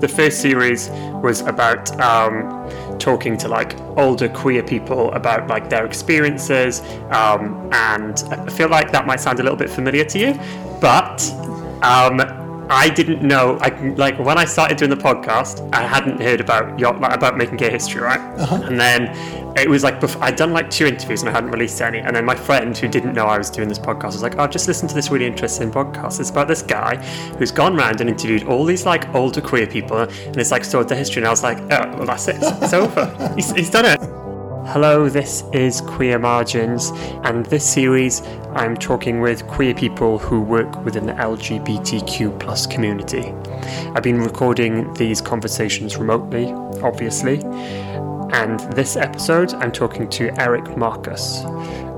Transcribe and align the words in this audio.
The 0.00 0.08
first 0.08 0.40
series 0.40 0.90
was 1.22 1.40
about 1.40 1.98
um, 2.00 2.98
talking 2.98 3.36
to 3.38 3.48
like 3.48 3.78
older 3.96 4.28
queer 4.28 4.62
people 4.62 5.12
about 5.12 5.48
like 5.48 5.68
their 5.68 5.84
experiences, 5.84 6.80
um, 7.10 7.68
and 7.72 8.22
I 8.30 8.50
feel 8.50 8.68
like 8.68 8.92
that 8.92 9.06
might 9.06 9.20
sound 9.20 9.40
a 9.40 9.42
little 9.42 9.58
bit 9.58 9.70
familiar 9.70 10.04
to 10.04 10.18
you, 10.18 10.40
but 10.80 11.28
um, 11.82 12.20
I 12.70 12.90
didn't 12.90 13.22
know. 13.22 13.58
I 13.60 13.70
like 13.96 14.18
when 14.18 14.36
I 14.36 14.44
started 14.44 14.76
doing 14.76 14.90
the 14.90 14.96
podcast, 14.96 15.68
I 15.72 15.82
hadn't 15.82 16.20
heard 16.20 16.40
about 16.40 16.78
your 16.78 16.92
like, 16.94 17.14
about 17.14 17.36
making 17.36 17.56
gay 17.56 17.70
history, 17.70 18.02
right? 18.02 18.20
Uh-huh. 18.38 18.62
And 18.64 18.78
then 18.78 19.08
it 19.60 19.68
was 19.68 19.84
like 19.84 20.00
before, 20.00 20.22
I'd 20.22 20.36
done 20.36 20.52
like 20.52 20.70
two 20.70 20.86
interviews 20.86 21.22
and 21.22 21.28
I 21.28 21.32
hadn't 21.32 21.50
released 21.50 21.80
any. 21.80 21.98
And 21.98 22.14
then 22.14 22.24
my 22.24 22.34
friend 22.34 22.76
who 22.76 22.88
didn't 22.88 23.14
know 23.14 23.26
I 23.26 23.38
was 23.38 23.50
doing 23.50 23.68
this 23.68 23.78
podcast 23.78 24.12
was 24.12 24.22
like, 24.22 24.38
"Oh, 24.38 24.46
just 24.46 24.68
listen 24.68 24.88
to 24.88 24.94
this 24.94 25.10
really 25.10 25.26
interesting 25.26 25.70
podcast. 25.70 26.20
It's 26.20 26.30
about 26.30 26.48
this 26.48 26.62
guy 26.62 26.96
who's 27.38 27.50
gone 27.50 27.76
around 27.78 28.00
and 28.00 28.10
interviewed 28.10 28.44
all 28.44 28.64
these 28.64 28.86
like 28.86 29.12
older 29.14 29.40
queer 29.40 29.66
people, 29.66 29.98
and 29.98 30.36
it's 30.36 30.50
like 30.50 30.64
stored 30.64 30.88
the 30.88 30.96
history." 30.96 31.20
And 31.22 31.28
I 31.28 31.30
was 31.30 31.42
like, 31.42 31.58
"Oh, 31.60 31.96
well, 31.96 32.06
that's 32.06 32.28
it. 32.28 32.36
It's 32.40 32.72
over. 32.72 33.32
he's, 33.36 33.50
he's 33.52 33.70
done 33.70 33.84
it." 33.84 34.00
Hello, 34.72 35.08
this 35.08 35.44
is 35.54 35.80
Queer 35.80 36.18
Margins, 36.18 36.90
and 37.24 37.46
this 37.46 37.64
series 37.66 38.20
I'm 38.52 38.76
talking 38.76 39.22
with 39.22 39.46
queer 39.46 39.72
people 39.72 40.18
who 40.18 40.42
work 40.42 40.84
within 40.84 41.06
the 41.06 41.14
LGBTQ 41.14 42.38
plus 42.38 42.66
community. 42.66 43.32
I've 43.94 44.02
been 44.02 44.20
recording 44.20 44.92
these 44.92 45.22
conversations 45.22 45.96
remotely, 45.96 46.52
obviously, 46.82 47.38
and 48.32 48.60
this 48.74 48.96
episode 48.96 49.54
I'm 49.54 49.72
talking 49.72 50.08
to 50.10 50.30
Eric 50.40 50.76
Marcus. 50.76 51.42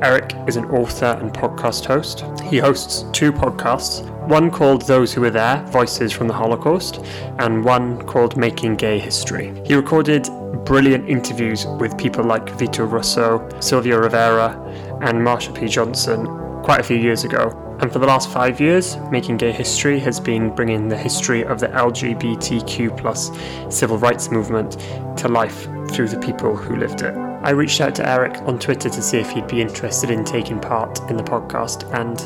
Eric 0.02 0.34
is 0.46 0.56
an 0.56 0.64
author 0.66 1.18
and 1.20 1.32
podcast 1.32 1.84
host. 1.84 2.24
He 2.44 2.58
hosts 2.58 3.04
two 3.12 3.32
podcasts, 3.32 4.08
one 4.28 4.50
called 4.50 4.82
Those 4.82 5.12
Who 5.12 5.22
Were 5.22 5.30
There 5.30 5.62
Voices 5.66 6.12
from 6.12 6.28
the 6.28 6.34
Holocaust, 6.34 7.04
and 7.38 7.64
one 7.64 8.00
called 8.06 8.36
Making 8.36 8.76
Gay 8.76 8.98
History. 8.98 9.52
He 9.64 9.74
recorded 9.74 10.28
brilliant 10.64 11.08
interviews 11.08 11.66
with 11.78 11.98
people 11.98 12.24
like 12.24 12.48
Vito 12.58 12.84
Russo, 12.84 13.48
Sylvia 13.60 13.98
Rivera, 13.98 14.58
and 15.02 15.18
Marsha 15.18 15.54
P. 15.54 15.68
Johnson 15.68 16.26
quite 16.62 16.80
a 16.80 16.84
few 16.84 16.96
years 16.96 17.24
ago. 17.24 17.69
And 17.80 17.90
for 17.90 17.98
the 17.98 18.06
last 18.06 18.30
five 18.30 18.60
years, 18.60 18.98
Making 19.10 19.38
Gay 19.38 19.52
History 19.52 19.98
has 20.00 20.20
been 20.20 20.54
bringing 20.54 20.88
the 20.88 20.98
history 20.98 21.44
of 21.44 21.60
the 21.60 21.68
LGBTQ 21.68 22.96
plus 22.98 23.30
civil 23.74 23.96
rights 23.96 24.30
movement 24.30 24.72
to 25.16 25.28
life 25.28 25.66
through 25.90 26.08
the 26.08 26.18
people 26.18 26.54
who 26.54 26.76
lived 26.76 27.00
it. 27.00 27.16
I 27.42 27.50
reached 27.50 27.80
out 27.80 27.94
to 27.94 28.06
Eric 28.06 28.36
on 28.42 28.58
Twitter 28.58 28.90
to 28.90 29.02
see 29.02 29.16
if 29.16 29.30
he'd 29.30 29.46
be 29.46 29.62
interested 29.62 30.10
in 30.10 30.24
taking 30.24 30.60
part 30.60 31.00
in 31.08 31.16
the 31.16 31.22
podcast, 31.22 31.90
and 31.94 32.20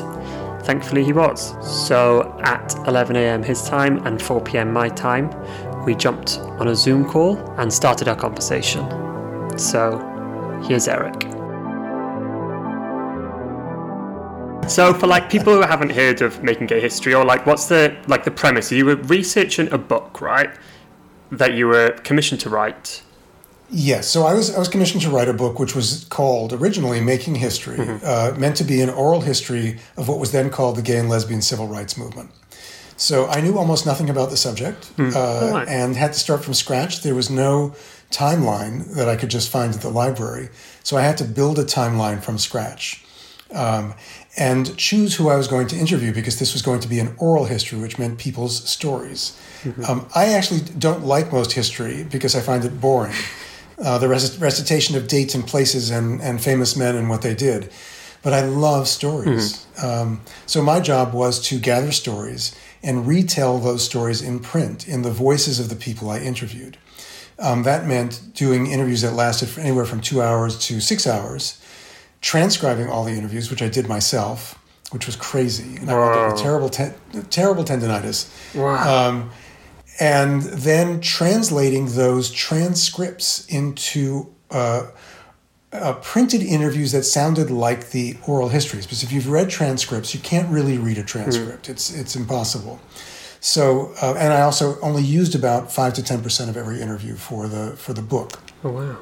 thankfully 0.65 1.05
he 1.05 1.13
was. 1.13 1.55
So 1.65 2.37
at 2.43 2.71
11am 2.85 3.45
his 3.45 3.63
time 3.63 4.05
and 4.05 4.19
4pm 4.19 4.73
my 4.73 4.89
time, 4.89 5.29
we 5.85 5.95
jumped 5.95 6.39
on 6.59 6.67
a 6.67 6.75
Zoom 6.75 7.05
call 7.05 7.37
and 7.57 7.71
started 7.71 8.09
our 8.09 8.17
conversation. 8.17 8.83
So 9.57 9.99
here's 10.67 10.89
Eric. 10.89 11.34
So 14.67 14.93
for 14.95 15.05
like 15.05 15.29
people 15.29 15.53
who 15.53 15.61
haven't 15.61 15.91
heard 15.91 16.21
of 16.21 16.43
making 16.43 16.67
gay 16.67 16.81
history 16.81 17.13
or 17.13 17.23
like 17.23 17.45
what's 17.45 17.67
the 17.67 17.95
like 18.07 18.23
the 18.23 18.31
premise? 18.31 18.71
You 18.71 18.85
were 18.85 18.95
researching 18.95 19.71
a 19.71 19.77
book, 19.77 20.21
right? 20.21 20.49
That 21.31 21.53
you 21.53 21.67
were 21.67 21.91
commissioned 22.03 22.41
to 22.41 22.49
write. 22.49 23.03
Yes, 23.69 24.07
so 24.07 24.23
I 24.25 24.33
was 24.33 24.53
I 24.55 24.59
was 24.59 24.67
commissioned 24.67 25.03
to 25.03 25.09
write 25.09 25.29
a 25.29 25.33
book 25.33 25.59
which 25.59 25.75
was 25.75 26.05
called 26.05 26.51
originally 26.51 26.99
"Making 26.99 27.35
History," 27.35 27.79
uh, 28.03 28.33
meant 28.37 28.55
to 28.57 28.63
be 28.63 28.81
an 28.81 28.89
oral 28.89 29.21
history 29.21 29.79
of 29.97 30.07
what 30.07 30.19
was 30.19 30.31
then 30.31 30.49
called 30.49 30.77
the 30.77 30.81
gay 30.81 30.97
and 30.97 31.09
lesbian 31.09 31.41
civil 31.41 31.67
rights 31.67 31.95
movement. 31.95 32.31
So 32.97 33.27
I 33.27 33.41
knew 33.41 33.57
almost 33.57 33.85
nothing 33.85 34.09
about 34.09 34.29
the 34.29 34.37
subject 34.37 34.91
uh, 34.97 35.03
Alright. 35.03 35.67
and 35.67 35.95
had 35.95 36.13
to 36.13 36.19
start 36.19 36.43
from 36.43 36.53
scratch. 36.53 37.01
There 37.01 37.15
was 37.15 37.29
no 37.29 37.75
timeline 38.09 38.95
that 38.95 39.09
I 39.09 39.15
could 39.15 39.29
just 39.29 39.49
find 39.49 39.73
at 39.73 39.81
the 39.81 39.89
library, 39.89 40.49
so 40.83 40.97
I 40.97 41.01
had 41.01 41.17
to 41.17 41.23
build 41.23 41.59
a 41.59 41.65
timeline 41.65 42.21
from 42.23 42.37
scratch 42.37 43.05
um, 43.53 43.93
and 44.37 44.75
choose 44.77 45.15
who 45.15 45.29
I 45.29 45.35
was 45.37 45.47
going 45.47 45.67
to 45.67 45.77
interview 45.77 46.13
because 46.13 46.39
this 46.39 46.53
was 46.53 46.61
going 46.61 46.81
to 46.81 46.87
be 46.89 46.99
an 46.99 47.15
oral 47.17 47.45
history, 47.45 47.79
which 47.79 47.97
meant 47.97 48.17
people's 48.17 48.67
stories. 48.69 49.39
Um, 49.87 50.07
I 50.13 50.33
actually 50.33 50.61
don't 50.77 51.03
like 51.05 51.31
most 51.31 51.53
history 51.53 52.03
because 52.03 52.35
I 52.35 52.41
find 52.41 52.63
it 52.65 52.79
boring. 52.81 53.15
Uh, 53.77 53.97
the 53.97 54.07
rec- 54.07 54.39
recitation 54.39 54.95
of 54.95 55.07
dates 55.07 55.35
and 55.35 55.45
places 55.45 55.89
and, 55.89 56.21
and 56.21 56.41
famous 56.41 56.75
men 56.75 56.95
and 56.95 57.09
what 57.09 57.21
they 57.21 57.33
did. 57.35 57.71
But 58.23 58.33
I 58.33 58.41
love 58.45 58.87
stories. 58.87 59.65
Um, 59.83 60.21
so 60.45 60.61
my 60.61 60.79
job 60.79 61.13
was 61.13 61.39
to 61.49 61.59
gather 61.59 61.91
stories 61.91 62.55
and 62.83 63.05
retell 63.07 63.59
those 63.59 63.83
stories 63.83 64.21
in 64.21 64.39
print 64.39 64.87
in 64.87 65.01
the 65.01 65.11
voices 65.11 65.59
of 65.59 65.69
the 65.69 65.75
people 65.75 66.09
I 66.09 66.19
interviewed. 66.19 66.77
Um, 67.37 67.63
that 67.63 67.85
meant 67.85 68.33
doing 68.33 68.67
interviews 68.67 69.01
that 69.01 69.11
lasted 69.13 69.49
for 69.49 69.59
anywhere 69.59 69.85
from 69.85 69.99
two 70.01 70.21
hours 70.21 70.57
to 70.67 70.79
six 70.79 71.05
hours, 71.05 71.59
transcribing 72.25 72.89
all 72.89 73.03
the 73.03 73.11
interviews, 73.11 73.51
which 73.51 73.61
I 73.61 73.69
did 73.69 73.87
myself, 73.87 74.57
which 74.89 75.05
was 75.05 75.15
crazy. 75.15 75.77
And 75.77 75.91
I 75.91 75.93
wound 75.93 76.19
up 76.19 76.31
with 76.33 76.41
terrible, 76.41 76.69
ten- 76.69 76.95
terrible 77.29 77.63
tendonitis. 77.63 78.27
Wow. 78.55 79.09
Um, 79.09 79.29
and 79.99 80.41
then 80.41 81.01
translating 81.01 81.85
those 81.93 82.31
transcripts 82.31 83.45
into 83.45 84.33
uh, 84.49 84.87
uh, 85.71 85.93
printed 86.01 86.41
interviews 86.41 86.91
that 86.93 87.03
sounded 87.03 87.51
like 87.51 87.91
the 87.91 88.17
oral 88.27 88.49
histories. 88.49 88.87
Because 88.87 89.03
if 89.03 89.11
you've 89.11 89.29
read 89.29 89.51
transcripts, 89.51 90.15
you 90.15 90.19
can't 90.19 90.49
really 90.49 90.79
read 90.79 90.97
a 90.97 91.03
transcript. 91.03 91.69
It's 91.69 91.93
it's 91.93 92.15
impossible. 92.15 92.79
So, 93.39 93.93
uh, 94.01 94.15
and 94.17 94.33
I 94.33 94.41
also 94.41 94.79
only 94.81 95.03
used 95.03 95.35
about 95.35 95.71
five 95.71 95.93
to 95.93 96.01
ten 96.01 96.23
percent 96.23 96.49
of 96.49 96.57
every 96.57 96.81
interview 96.81 97.15
for 97.15 97.47
the 97.47 97.75
for 97.77 97.93
the 97.93 98.01
book. 98.01 98.39
oh 98.63 98.71
wow. 98.71 98.97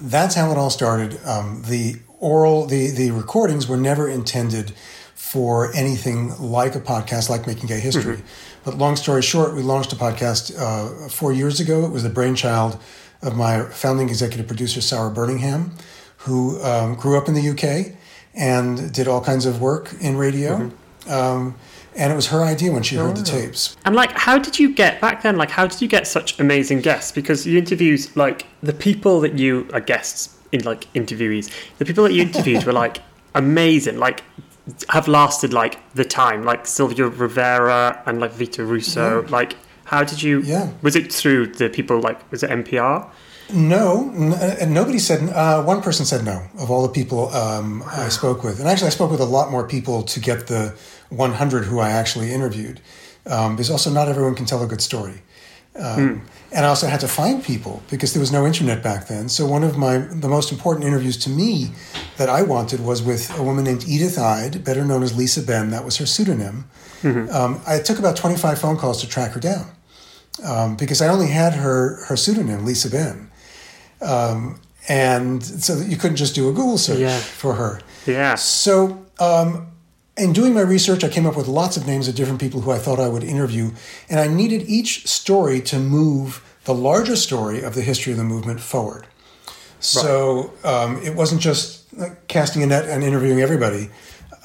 That's 0.00 0.34
how 0.34 0.50
it 0.50 0.56
all 0.56 0.70
started. 0.70 1.20
Um, 1.26 1.62
the 1.66 2.00
oral, 2.20 2.66
the 2.66 2.90
the 2.90 3.10
recordings 3.10 3.66
were 3.66 3.76
never 3.76 4.08
intended 4.08 4.72
for 5.14 5.72
anything 5.74 6.36
like 6.40 6.74
a 6.74 6.80
podcast, 6.80 7.28
like 7.28 7.46
Making 7.46 7.68
Gay 7.68 7.80
History. 7.80 8.20
But 8.64 8.76
long 8.78 8.96
story 8.96 9.22
short, 9.22 9.54
we 9.54 9.62
launched 9.62 9.92
a 9.92 9.96
podcast 9.96 10.56
uh, 10.58 11.08
four 11.08 11.32
years 11.32 11.60
ago. 11.60 11.84
It 11.84 11.90
was 11.90 12.02
the 12.02 12.10
brainchild 12.10 12.78
of 13.22 13.36
my 13.36 13.62
founding 13.64 14.08
executive 14.08 14.46
producer, 14.46 14.80
Sara 14.80 15.10
Burningham, 15.10 15.70
who 16.18 16.60
um, 16.62 16.94
grew 16.94 17.16
up 17.16 17.28
in 17.28 17.34
the 17.34 17.48
UK 17.50 17.96
and 18.34 18.92
did 18.92 19.08
all 19.08 19.20
kinds 19.20 19.46
of 19.46 19.60
work 19.60 19.94
in 20.00 20.16
radio. 20.16 20.70
Um, 21.06 21.54
and 21.96 22.12
it 22.12 22.16
was 22.16 22.28
her 22.28 22.42
idea 22.42 22.72
when 22.72 22.82
she 22.82 22.96
heard 22.96 23.16
the 23.16 23.24
tapes. 23.24 23.76
And 23.84 23.94
like, 23.94 24.12
how 24.12 24.38
did 24.38 24.58
you 24.58 24.74
get 24.74 25.00
back 25.00 25.22
then? 25.22 25.36
Like, 25.36 25.50
how 25.50 25.66
did 25.66 25.80
you 25.82 25.88
get 25.88 26.06
such 26.06 26.38
amazing 26.38 26.80
guests? 26.80 27.12
Because 27.12 27.46
you 27.46 27.58
interviews 27.58 28.16
like 28.16 28.46
the 28.62 28.72
people 28.72 29.20
that 29.20 29.38
you 29.38 29.68
are 29.72 29.80
guests 29.80 30.36
in, 30.52 30.62
like 30.64 30.92
interviewees. 30.94 31.50
The 31.78 31.84
people 31.84 32.04
that 32.04 32.12
you 32.12 32.22
interviewed 32.22 32.64
were 32.64 32.72
like 32.72 32.98
amazing. 33.34 33.98
Like, 33.98 34.22
have 34.90 35.08
lasted 35.08 35.52
like 35.52 35.78
the 35.94 36.04
time. 36.04 36.44
Like 36.44 36.66
Sylvia 36.66 37.06
Rivera 37.06 38.02
and 38.06 38.20
like 38.20 38.32
Vito 38.32 38.64
Russo. 38.64 39.26
Like, 39.28 39.56
how 39.84 40.04
did 40.04 40.22
you? 40.22 40.40
Yeah. 40.42 40.70
Was 40.82 40.96
it 40.96 41.12
through 41.12 41.48
the 41.48 41.68
people 41.68 42.00
like? 42.00 42.30
Was 42.30 42.42
it 42.42 42.50
NPR? 42.50 43.08
No, 43.52 44.12
n- 44.14 44.32
and 44.60 44.72
nobody 44.72 44.98
said. 44.98 45.28
Uh, 45.30 45.62
one 45.64 45.82
person 45.82 46.06
said 46.06 46.24
no 46.24 46.46
of 46.58 46.70
all 46.70 46.82
the 46.82 46.92
people 46.92 47.28
um, 47.34 47.82
I 47.86 48.08
spoke 48.08 48.44
with, 48.44 48.60
and 48.60 48.68
actually 48.68 48.86
I 48.88 48.90
spoke 48.90 49.10
with 49.10 49.20
a 49.20 49.24
lot 49.24 49.50
more 49.50 49.66
people 49.66 50.02
to 50.04 50.20
get 50.20 50.46
the 50.46 50.76
100 51.08 51.64
who 51.64 51.80
I 51.80 51.90
actually 51.90 52.32
interviewed. 52.32 52.80
Um, 53.26 53.54
because 53.56 53.70
also 53.70 53.90
not 53.90 54.08
everyone 54.08 54.34
can 54.34 54.46
tell 54.46 54.62
a 54.62 54.66
good 54.66 54.80
story, 54.80 55.22
um, 55.76 56.22
and 56.52 56.66
I 56.66 56.68
also 56.68 56.86
had 56.88 57.00
to 57.00 57.08
find 57.08 57.42
people 57.44 57.82
because 57.90 58.12
there 58.12 58.20
was 58.20 58.32
no 58.32 58.44
internet 58.46 58.82
back 58.82 59.06
then. 59.06 59.28
So 59.28 59.46
one 59.46 59.62
of 59.62 59.76
my 59.78 59.98
the 59.98 60.28
most 60.28 60.50
important 60.52 60.84
interviews 60.86 61.16
to 61.18 61.30
me 61.30 61.70
that 62.16 62.28
I 62.28 62.42
wanted 62.42 62.80
was 62.80 63.02
with 63.02 63.30
a 63.38 63.42
woman 63.42 63.64
named 63.64 63.84
Edith 63.86 64.18
Eyde, 64.18 64.64
better 64.64 64.84
known 64.84 65.02
as 65.02 65.16
Lisa 65.16 65.42
Ben. 65.42 65.70
That 65.70 65.84
was 65.84 65.96
her 65.98 66.06
pseudonym. 66.06 66.68
Um, 67.04 67.60
I 67.66 67.78
took 67.78 67.98
about 67.98 68.16
25 68.16 68.58
phone 68.58 68.76
calls 68.76 69.00
to 69.00 69.08
track 69.08 69.32
her 69.32 69.40
down 69.40 69.70
um, 70.44 70.76
because 70.76 71.00
I 71.00 71.08
only 71.08 71.28
had 71.28 71.54
her 71.54 72.04
her 72.06 72.16
pseudonym, 72.16 72.64
Lisa 72.66 72.90
Ben. 72.90 73.30
Um, 74.02 74.60
and 74.88 75.42
so 75.42 75.76
that 75.76 75.88
you 75.88 75.96
couldn't 75.96 76.16
just 76.16 76.34
do 76.34 76.48
a 76.48 76.52
Google 76.52 76.78
search 76.78 76.98
Yeah. 76.98 77.18
for 77.18 77.54
her. 77.54 77.80
Yeah. 78.06 78.34
So, 78.34 79.04
um, 79.18 79.68
in 80.20 80.32
doing 80.32 80.52
my 80.52 80.60
research, 80.60 81.02
I 81.02 81.08
came 81.08 81.26
up 81.26 81.36
with 81.36 81.48
lots 81.48 81.76
of 81.76 81.86
names 81.86 82.06
of 82.06 82.14
different 82.14 82.40
people 82.40 82.60
who 82.60 82.70
I 82.70 82.78
thought 82.78 83.00
I 83.00 83.08
would 83.08 83.24
interview, 83.24 83.70
and 84.08 84.20
I 84.20 84.28
needed 84.28 84.68
each 84.68 85.06
story 85.06 85.60
to 85.62 85.78
move 85.78 86.44
the 86.64 86.74
larger 86.74 87.16
story 87.16 87.62
of 87.62 87.74
the 87.74 87.80
history 87.80 88.12
of 88.12 88.18
the 88.18 88.24
movement 88.24 88.60
forward. 88.60 89.06
So 89.80 90.52
um, 90.62 91.02
it 91.02 91.14
wasn't 91.16 91.40
just 91.40 91.90
like, 91.94 92.28
casting 92.28 92.62
a 92.62 92.66
net 92.66 92.84
and 92.84 93.02
interviewing 93.02 93.40
everybody. 93.40 93.88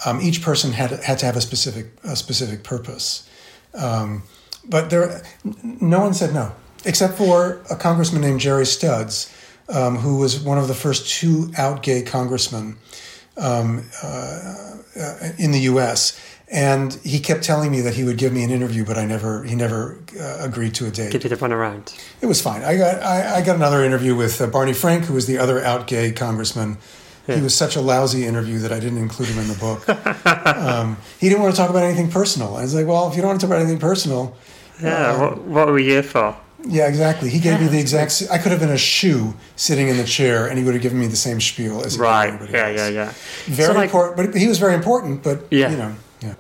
Um, 0.05 0.21
each 0.21 0.41
person 0.41 0.71
had 0.71 0.91
had 0.91 1.19
to 1.19 1.25
have 1.25 1.35
a 1.35 1.41
specific 1.41 1.87
a 2.03 2.15
specific 2.15 2.63
purpose. 2.63 3.29
Um, 3.73 4.23
but 4.63 4.89
there, 4.89 5.23
no 5.43 5.99
one 5.99 6.13
said 6.13 6.33
no, 6.33 6.53
except 6.85 7.15
for 7.17 7.61
a 7.69 7.75
congressman 7.75 8.21
named 8.21 8.39
Gerry 8.39 8.63
Studds, 8.63 9.29
um, 9.69 9.97
who 9.97 10.17
was 10.17 10.39
one 10.39 10.57
of 10.57 10.67
the 10.69 10.73
first 10.73 11.09
two 11.09 11.51
out 11.57 11.83
gay 11.83 12.01
congressmen 12.01 12.77
um, 13.37 13.85
uh, 14.03 14.75
uh, 14.99 15.17
in 15.37 15.51
the 15.51 15.59
U.S. 15.61 16.19
And 16.47 16.93
he 17.03 17.19
kept 17.19 17.43
telling 17.43 17.71
me 17.71 17.81
that 17.81 17.95
he 17.95 18.03
would 18.03 18.17
give 18.17 18.31
me 18.31 18.43
an 18.43 18.51
interview, 18.51 18.85
but 18.85 18.97
I 18.97 19.05
never 19.05 19.43
he 19.43 19.55
never 19.55 19.97
uh, 20.19 20.37
agreed 20.41 20.75
to 20.75 20.85
a 20.85 20.91
date. 20.91 21.11
Give 21.11 21.23
you 21.23 21.29
the 21.29 21.35
run 21.37 21.51
around. 21.51 21.93
It 22.21 22.27
was 22.27 22.39
fine. 22.41 22.63
I 22.63 22.77
got 22.77 23.01
I, 23.01 23.37
I 23.37 23.41
got 23.41 23.55
another 23.55 23.83
interview 23.83 24.15
with 24.15 24.39
uh, 24.39 24.47
Barney 24.47 24.73
Frank, 24.73 25.05
who 25.05 25.13
was 25.15 25.25
the 25.25 25.39
other 25.39 25.63
out 25.63 25.87
gay 25.87 26.11
congressman. 26.11 26.77
He 27.27 27.41
was 27.41 27.55
such 27.55 27.75
a 27.75 27.81
lousy 27.81 28.27
interview 28.27 28.59
that 28.59 28.71
I 28.71 28.79
didn't 28.79 28.99
include 28.99 29.29
him 29.29 29.39
in 29.39 29.47
the 29.47 29.55
book. 29.55 29.89
um, 30.45 30.97
he 31.19 31.27
didn't 31.27 31.41
want 31.41 31.55
to 31.55 31.59
talk 31.59 31.71
about 31.71 31.81
anything 31.81 32.11
personal. 32.11 32.55
I 32.55 32.61
was 32.61 32.75
like, 32.75 32.85
well, 32.85 33.09
if 33.09 33.15
you 33.15 33.23
don't 33.23 33.29
want 33.29 33.41
to 33.41 33.47
talk 33.47 33.51
about 33.55 33.61
anything 33.63 33.79
personal, 33.79 34.37
Yeah. 34.79 35.19
what 35.19 35.41
What 35.41 35.67
are 35.69 35.73
we 35.73 35.85
here 35.85 36.03
for? 36.03 36.35
Yeah, 36.67 36.87
exactly. 36.87 37.29
He 37.29 37.39
gave 37.39 37.59
me 37.59 37.67
the 37.67 37.79
exact. 37.79 38.23
I 38.31 38.37
could 38.37 38.51
have 38.51 38.59
been 38.59 38.71
a 38.71 38.77
shoe 38.77 39.33
sitting 39.55 39.87
in 39.87 39.97
the 39.97 40.03
chair, 40.03 40.47
and 40.47 40.57
he 40.57 40.63
would 40.63 40.73
have 40.73 40.83
given 40.83 40.99
me 40.99 41.07
the 41.07 41.15
same 41.15 41.39
spiel 41.41 41.83
as 41.83 41.97
Right. 41.97 42.33
Yeah. 42.49 42.67
else. 42.67 42.77
Yeah. 42.77 42.87
Yeah. 42.89 43.13
Very 43.45 43.73
so, 43.73 43.73
like, 43.73 43.85
important, 43.85 44.17
but 44.33 44.39
he 44.39 44.47
was 44.47 44.57
very 44.59 44.73
important. 44.73 45.23
But 45.23 45.45
Yeah. 45.51 45.69
you 45.71 45.77
know, 45.77 45.95
yeah. 46.21 46.33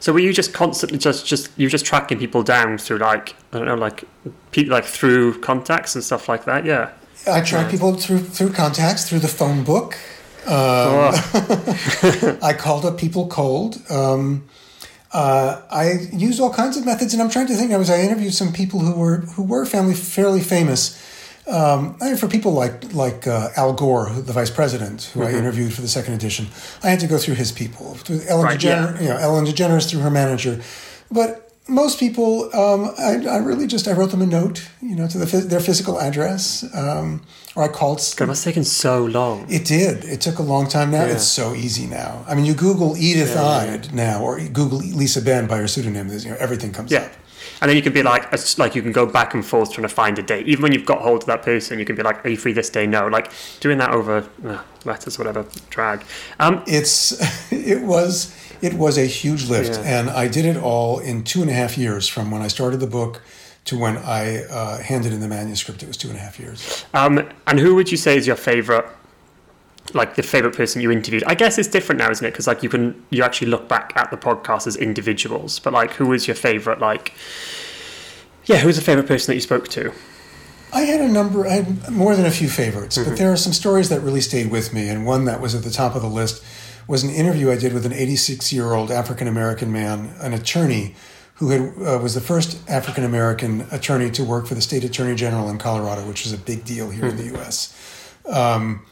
So 0.00 0.12
were 0.12 0.18
you 0.20 0.32
just 0.32 0.52
constantly 0.52 0.98
just 0.98 1.26
just 1.26 1.48
you 1.56 1.66
were 1.66 1.70
just 1.70 1.84
tracking 1.84 2.18
people 2.18 2.42
down 2.42 2.78
through 2.78 2.98
like 2.98 3.34
I 3.52 3.58
don't 3.58 3.66
know 3.66 3.74
like 3.74 4.04
people 4.50 4.72
like 4.72 4.84
through 4.84 5.40
contacts 5.40 5.94
and 5.94 6.02
stuff 6.04 6.28
like 6.28 6.44
that? 6.44 6.64
Yeah. 6.64 6.90
I 7.26 7.40
track 7.40 7.70
people 7.70 7.94
through 7.94 8.20
through 8.20 8.52
contacts, 8.52 9.08
through 9.08 9.20
the 9.20 9.28
phone 9.28 9.64
book. 9.64 9.96
Oh, 10.48 11.10
I 12.42 12.52
called 12.52 12.84
up 12.84 12.98
people 12.98 13.26
cold. 13.26 13.82
Um, 13.90 14.44
uh, 15.16 15.62
I 15.70 15.92
used 16.12 16.40
all 16.42 16.52
kinds 16.52 16.76
of 16.76 16.84
methods, 16.84 17.14
and 17.14 17.22
I'm 17.22 17.30
trying 17.30 17.46
to 17.46 17.54
think. 17.54 17.72
I 17.72 17.78
was 17.78 17.88
I 17.88 18.00
interviewed 18.00 18.34
some 18.34 18.52
people 18.52 18.80
who 18.80 18.92
were 18.92 19.16
who 19.34 19.44
were 19.44 19.64
family 19.64 19.94
fairly 19.94 20.42
famous. 20.42 21.02
Um, 21.46 21.96
I 22.02 22.08
mean, 22.08 22.16
for 22.18 22.28
people 22.28 22.52
like 22.52 22.92
like 22.92 23.26
uh, 23.26 23.48
Al 23.56 23.72
Gore, 23.72 24.10
the 24.10 24.34
vice 24.34 24.50
president, 24.50 25.04
who 25.14 25.22
I 25.22 25.30
interviewed 25.32 25.72
for 25.72 25.80
the 25.80 25.88
second 25.88 26.12
edition, 26.12 26.48
I 26.82 26.90
had 26.90 27.00
to 27.00 27.06
go 27.06 27.16
through 27.16 27.36
his 27.36 27.50
people. 27.50 27.94
Through 27.94 28.24
Ellen 28.28 28.44
Right, 28.44 28.60
DeGeneres, 28.60 29.00
you 29.00 29.08
know, 29.08 29.16
Ellen 29.16 29.46
DeGeneres 29.46 29.88
through 29.88 30.00
her 30.00 30.10
manager, 30.10 30.60
but 31.10 31.45
most 31.68 31.98
people, 31.98 32.44
um, 32.54 32.92
I, 32.98 33.24
I 33.28 33.36
really 33.38 33.66
just 33.66 33.88
I 33.88 33.92
wrote 33.92 34.10
them 34.12 34.22
a 34.22 34.26
note, 34.26 34.68
you 34.80 34.94
know, 34.94 35.08
to 35.08 35.18
the, 35.18 35.26
their 35.38 35.60
physical 35.60 36.00
address, 36.00 36.64
um, 36.74 37.22
or 37.56 37.64
I 37.64 37.68
called. 37.68 37.98
God, 38.16 38.24
it 38.24 38.26
must 38.28 38.44
have 38.44 38.52
taken 38.52 38.64
so 38.64 39.04
long. 39.04 39.46
It 39.50 39.64
did. 39.64 40.04
It 40.04 40.20
took 40.20 40.38
a 40.38 40.42
long 40.42 40.68
time. 40.68 40.90
Now 40.90 41.04
Yeah. 41.04 41.14
it's 41.14 41.24
so 41.26 41.54
easy. 41.54 41.86
Now, 41.86 42.24
I 42.28 42.34
mean, 42.34 42.44
you 42.44 42.54
Google 42.54 42.96
Edith 42.96 43.36
Eyde 43.36 43.92
now, 43.92 44.22
or 44.22 44.38
Google 44.40 44.78
Lisa 44.78 45.20
Ben 45.20 45.46
by 45.46 45.58
her 45.58 45.66
pseudonym. 45.68 46.08
You 46.08 46.30
know, 46.30 46.36
everything 46.38 46.72
comes 46.72 46.90
Yeah. 46.92 47.00
up. 47.00 47.12
And 47.60 47.68
then 47.70 47.76
you 47.76 47.82
can 47.82 47.92
be 47.92 48.02
like, 48.02 48.30
like 48.58 48.74
you 48.74 48.82
can 48.82 48.92
go 48.92 49.06
back 49.06 49.32
and 49.32 49.44
forth 49.44 49.72
trying 49.72 49.88
to 49.88 49.94
find 49.94 50.18
a 50.18 50.22
date. 50.22 50.46
Even 50.46 50.62
when 50.62 50.72
you've 50.72 50.84
got 50.84 51.00
hold 51.00 51.22
of 51.22 51.26
that 51.26 51.42
person, 51.42 51.78
you 51.78 51.84
can 51.86 51.96
be 51.96 52.02
like, 52.02 52.24
"Are 52.24 52.28
you 52.28 52.36
free 52.36 52.52
this 52.52 52.68
day?" 52.68 52.86
No, 52.86 53.06
like 53.06 53.30
doing 53.60 53.78
that 53.78 53.90
over 53.90 54.24
uh, 54.46 54.58
letters, 54.84 55.18
whatever, 55.18 55.46
drag. 55.70 56.04
Um, 56.38 56.62
It's 56.66 57.12
it 57.50 57.80
was 57.82 58.34
it 58.62 58.74
was 58.74 58.96
a 58.98 59.06
huge 59.06 59.48
lift, 59.48 59.72
Yeah. 59.80 59.98
and 60.00 60.10
I 60.10 60.28
did 60.28 60.44
it 60.44 60.56
all 60.56 60.98
in 60.98 61.22
two 61.24 61.40
and 61.42 61.50
a 61.50 61.54
half 61.54 61.76
years 61.78 62.08
from 62.08 62.30
when 62.30 62.42
I 62.42 62.48
started 62.48 62.80
the 62.80 62.86
book 62.86 63.22
to 63.66 63.78
when 63.78 63.96
I 63.98 64.44
uh, 64.44 64.78
handed 64.80 65.12
in 65.12 65.20
the 65.20 65.28
manuscript. 65.28 65.82
It 65.82 65.86
was 65.88 65.96
two 65.96 66.08
and 66.08 66.16
a 66.16 66.20
half 66.20 66.38
years. 66.38 66.84
um, 66.94 67.28
and 67.46 67.58
who 67.60 67.74
would 67.74 67.90
you 67.90 67.96
say 67.96 68.16
is 68.16 68.26
your 68.26 68.36
favorite? 68.36 68.84
Like 69.94 70.16
the 70.16 70.22
favorite 70.22 70.56
person 70.56 70.82
you 70.82 70.90
interviewed? 70.90 71.22
I 71.28 71.34
guess 71.36 71.58
it's 71.58 71.68
different 71.68 72.00
now, 72.00 72.10
isn't 72.10 72.24
it? 72.26 72.32
Because 72.32 72.48
like 72.48 72.62
you 72.64 72.68
can 72.68 73.04
you 73.10 73.22
actually 73.22 73.48
look 73.50 73.68
back 73.68 73.92
at 73.96 74.10
the 74.10 74.16
podcast 74.16 74.66
as 74.66 74.74
individuals. 74.76 75.60
But 75.60 75.72
like, 75.72 75.92
who 75.92 76.06
was 76.06 76.26
your 76.26 76.34
favorite? 76.34 76.80
Like, 76.80 77.12
yeah, 78.46 78.56
who 78.58 78.66
was 78.66 78.76
the 78.76 78.82
favorite 78.82 79.06
person 79.06 79.28
that 79.28 79.34
you 79.36 79.40
spoke 79.40 79.68
to? 79.68 79.92
I 80.72 80.80
had 80.82 81.00
a 81.00 81.08
number, 81.08 81.46
I 81.46 81.50
had 81.62 81.90
more 81.90 82.16
than 82.16 82.26
a 82.26 82.30
few 82.30 82.48
favorites, 82.48 82.98
Mm-hmm. 82.98 83.10
but 83.10 83.18
there 83.18 83.32
are 83.32 83.36
some 83.36 83.52
stories 83.52 83.88
that 83.88 84.00
really 84.00 84.20
stayed 84.20 84.50
with 84.50 84.72
me. 84.74 84.88
And 84.88 85.06
one 85.06 85.24
that 85.26 85.40
was 85.40 85.54
at 85.54 85.62
the 85.62 85.70
top 85.70 85.94
of 85.94 86.02
the 86.02 86.08
list 86.08 86.42
was 86.86 87.02
an 87.02 87.10
interview 87.10 87.50
I 87.50 87.56
did 87.56 87.72
with 87.72 87.86
an 87.86 87.92
86 87.92 88.52
year 88.52 88.72
old 88.72 88.90
African 88.90 89.28
American 89.28 89.72
man, 89.72 90.14
an 90.20 90.32
attorney 90.32 90.94
who 91.34 91.50
had, 91.50 91.60
uh, 91.60 91.98
was 92.02 92.14
the 92.14 92.20
first 92.20 92.58
African 92.68 93.04
American 93.04 93.66
attorney 93.70 94.10
to 94.12 94.24
work 94.24 94.46
for 94.46 94.54
the 94.54 94.62
state 94.62 94.84
attorney 94.84 95.14
general 95.14 95.50
in 95.50 95.58
Colorado, 95.58 96.06
which 96.06 96.24
is 96.24 96.32
a 96.32 96.38
big 96.38 96.64
deal 96.64 96.90
here 96.90 97.06
in 97.06 97.16
the 97.16 97.24
U.S. 97.24 97.74
Um, 98.26 98.86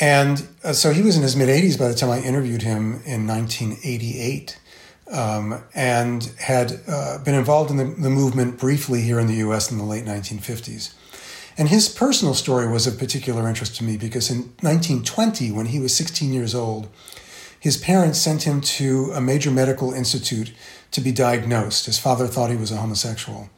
and 0.00 0.46
uh, 0.62 0.72
so 0.72 0.92
he 0.92 1.02
was 1.02 1.16
in 1.16 1.22
his 1.22 1.34
mid 1.34 1.48
80s 1.48 1.78
by 1.78 1.88
the 1.88 1.94
time 1.94 2.10
I 2.10 2.20
interviewed 2.20 2.62
him 2.62 3.02
in 3.04 3.26
1988 3.26 4.58
um, 5.10 5.62
and 5.74 6.24
had 6.38 6.80
uh, 6.86 7.18
been 7.24 7.34
involved 7.34 7.70
in 7.70 7.76
the, 7.76 7.84
the 7.84 8.10
movement 8.10 8.58
briefly 8.58 9.00
here 9.00 9.18
in 9.18 9.26
the 9.26 9.36
US 9.36 9.70
in 9.70 9.78
the 9.78 9.84
late 9.84 10.04
1950s. 10.04 10.94
And 11.58 11.68
his 11.68 11.88
personal 11.88 12.34
story 12.34 12.68
was 12.68 12.86
of 12.86 12.98
particular 12.98 13.48
interest 13.48 13.76
to 13.76 13.84
me 13.84 13.96
because 13.96 14.30
in 14.30 14.52
1920, 14.60 15.50
when 15.50 15.66
he 15.66 15.80
was 15.80 15.94
16 15.94 16.32
years 16.32 16.54
old, 16.54 16.88
his 17.60 17.76
parents 17.76 18.18
sent 18.18 18.44
him 18.44 18.60
to 18.62 19.12
a 19.14 19.20
major 19.20 19.50
medical 19.50 19.92
institute 19.92 20.52
to 20.90 21.00
be 21.00 21.12
diagnosed. 21.12 21.86
His 21.86 21.98
father 21.98 22.26
thought 22.26 22.50
he 22.50 22.56
was 22.56 22.72
a 22.72 22.78
homosexual. 22.78 23.50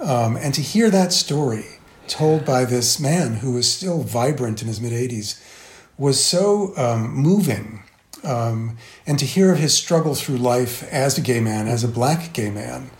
Um, 0.00 0.36
and 0.36 0.52
to 0.54 0.60
hear 0.60 0.90
that 0.90 1.12
story 1.12 1.64
told 2.08 2.44
by 2.44 2.64
this 2.64 3.00
man 3.00 3.36
who 3.36 3.52
was 3.52 3.72
still 3.72 4.02
vibrant 4.02 4.60
in 4.60 4.68
his 4.68 4.80
mid 4.80 4.92
80s 4.92 5.42
was 5.96 6.22
so 6.22 6.76
um, 6.76 7.14
moving. 7.14 7.82
Um, 8.22 8.76
and 9.06 9.18
to 9.18 9.24
hear 9.24 9.52
of 9.52 9.58
his 9.58 9.74
struggle 9.74 10.14
through 10.14 10.36
life 10.36 10.82
as 10.92 11.16
a 11.16 11.20
gay 11.20 11.40
man, 11.40 11.66
as 11.66 11.82
a 11.82 11.88
black 11.88 12.32
gay 12.32 12.50
man, 12.50 12.90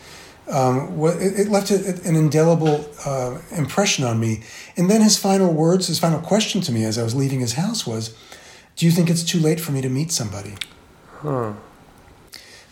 um, 0.50 0.98
it, 1.20 1.48
left 1.48 1.70
an 1.70 2.16
indelible 2.16 2.84
uh, 3.06 3.38
impression 3.52 4.04
on 4.04 4.18
me. 4.18 4.42
And 4.76 4.90
then 4.90 5.00
his 5.00 5.18
final 5.18 5.52
words, 5.52 5.86
his 5.86 5.98
final 5.98 6.20
question 6.20 6.60
to 6.62 6.72
me 6.72 6.84
as 6.84 6.98
I 6.98 7.02
was 7.02 7.14
leaving 7.14 7.40
his 7.40 7.54
house 7.54 7.86
was, 7.86 8.16
Do 8.82 8.86
you 8.86 8.92
think 8.92 9.08
it's 9.10 9.22
too 9.22 9.38
late 9.38 9.60
for 9.60 9.70
me 9.70 9.80
to 9.80 9.88
meet 9.88 10.10
somebody? 10.10 10.54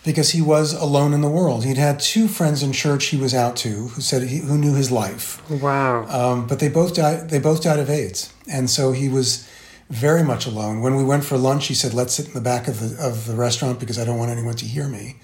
Because 0.05 0.31
he 0.31 0.43
was 0.43 0.73
alone 0.73 1.15
in 1.15 1.21
the 1.21 1.29
world. 1.29 1.65
He'd 1.65 1.77
had 1.77 2.01
two 2.01 2.27
friends 2.27 2.65
in 2.65 2.73
church 2.73 3.05
he 3.07 3.17
was 3.17 3.33
out 3.33 3.55
to 3.59 3.69
who 3.87 4.01
said 4.01 4.23
he, 4.25 4.39
who 4.39 4.59
knew 4.59 4.75
his 4.75 4.91
life, 4.91 5.41
Wow. 5.49 6.07
um, 6.09 6.49
but 6.49 6.59
they 6.59 6.69
both 6.69 6.97
died. 6.97 7.31
They 7.31 7.39
both 7.39 7.63
died 7.63 7.79
of 7.79 7.89
AIDS, 7.89 8.33
and 8.51 8.69
so 8.69 8.91
he 8.91 9.09
was 9.09 9.49
very 9.89 10.25
much 10.25 10.47
alone. 10.47 10.81
When 10.81 10.97
we 10.97 11.05
went 11.05 11.23
for 11.23 11.39
lunch, 11.39 11.69
he 11.69 11.75
said, 11.75 11.95
"Let's 11.95 12.15
sit 12.15 12.27
in 12.27 12.33
the 12.35 12.41
back 12.41 12.67
of 12.67 12.81
the 12.81 13.01
of 13.01 13.29
the 13.29 13.37
restaurant 13.37 13.79
because 13.79 13.97
I 13.97 14.05
don't 14.05 14.19
want 14.19 14.33
anyone 14.33 14.57
to 14.57 14.65
hear 14.67 14.89
me." 14.89 15.15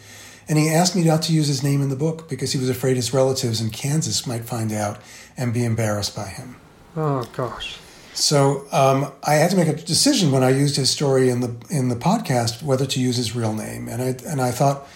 And 0.49 0.57
he 0.57 0.69
asked 0.69 0.95
me 0.95 1.03
not 1.03 1.23
to 1.23 1.33
use 1.33 1.49
his 1.49 1.65
name 1.65 1.83
in 1.83 1.89
the 1.89 1.97
book 1.97 2.29
because 2.29 2.53
he 2.53 2.61
was 2.61 2.69
afraid 2.71 2.95
his 2.95 3.13
relatives 3.13 3.61
in 3.61 3.71
Kansas 3.71 4.25
might 4.25 4.45
find 4.45 4.71
out 4.73 5.01
and 5.37 5.53
be 5.53 5.65
embarrassed 5.65 6.15
by 6.15 6.29
him. 6.29 6.55
oh 6.97 7.25
gosh. 7.37 7.79
So 8.17 8.67
um, 8.73 9.13
I 9.23 9.35
had 9.35 9.51
to 9.51 9.57
make 9.57 9.69
a 9.69 9.75
decision 9.75 10.33
when 10.33 10.43
I 10.43 10.49
used 10.49 10.77
his 10.77 10.91
story 10.91 11.29
in 11.29 11.41
the 11.41 11.55
in 11.71 11.89
the 11.89 11.97
podcast 11.97 12.63
whether 12.63 12.87
to 12.87 13.01
use 13.01 13.17
his 13.17 13.37
real 13.37 13.53
name, 13.53 13.89
and 13.89 14.03
I 14.03 14.17
and 14.27 14.41
I 14.41 14.51
thought 14.51 14.89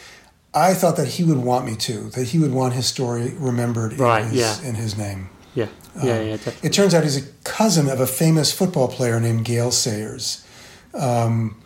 I 0.54 0.74
thought 0.74 0.96
that 0.96 1.06
he 1.06 1.24
would 1.24 1.38
want 1.38 1.66
me 1.66 1.76
to, 1.76 2.10
that 2.10 2.28
he 2.28 2.38
would 2.38 2.52
want 2.52 2.74
his 2.74 2.86
story 2.86 3.34
remembered 3.36 3.92
in 3.92 4.28
his 4.28 4.32
yeah. 4.32 4.68
in 4.68 4.74
his 4.74 4.96
name. 4.96 5.28
Yeah. 5.54 5.66
Yeah. 6.02 6.20
Yeah. 6.20 6.36
Definitely. 6.36 6.68
It 6.68 6.72
turns 6.72 6.94
out 6.94 7.04
he's 7.04 7.16
a 7.18 7.28
cousin 7.44 7.88
of 7.88 8.00
a 8.00 8.06
famous 8.06 8.52
football 8.52 8.88
player 8.88 9.20
named 9.20 9.44
Gale 9.44 9.70
Sayers. 9.70 10.46
Um, 10.94 11.60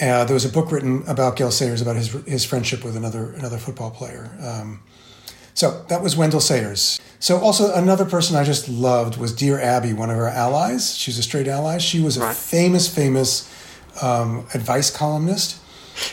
uh, 0.00 0.24
there 0.24 0.34
was 0.34 0.44
a 0.44 0.48
book 0.48 0.72
written 0.72 1.04
about 1.06 1.36
Gale 1.36 1.52
Sayers 1.52 1.80
about 1.80 1.96
his 1.96 2.10
his 2.24 2.44
friendship 2.44 2.82
with 2.82 2.96
another 2.96 3.32
another 3.32 3.58
football 3.58 3.90
player. 3.90 4.36
Um, 4.40 4.80
so 5.54 5.84
that 5.88 6.02
was 6.02 6.16
Wendell 6.16 6.40
Sayers. 6.40 7.00
So 7.20 7.38
also 7.38 7.72
another 7.72 8.04
person 8.04 8.36
I 8.36 8.44
just 8.44 8.68
loved 8.68 9.16
was 9.16 9.32
Dear 9.32 9.58
Abby, 9.60 9.92
one 9.92 10.10
of 10.10 10.18
our 10.18 10.28
allies. 10.28 10.96
She's 10.96 11.16
a 11.18 11.22
straight 11.22 11.48
ally. 11.48 11.78
She 11.78 12.00
was 12.00 12.16
a 12.16 12.20
Right. 12.20 12.36
famous, 12.36 12.86
famous 12.92 13.48
um, 14.02 14.46
advice 14.52 14.90
columnist. 14.90 15.56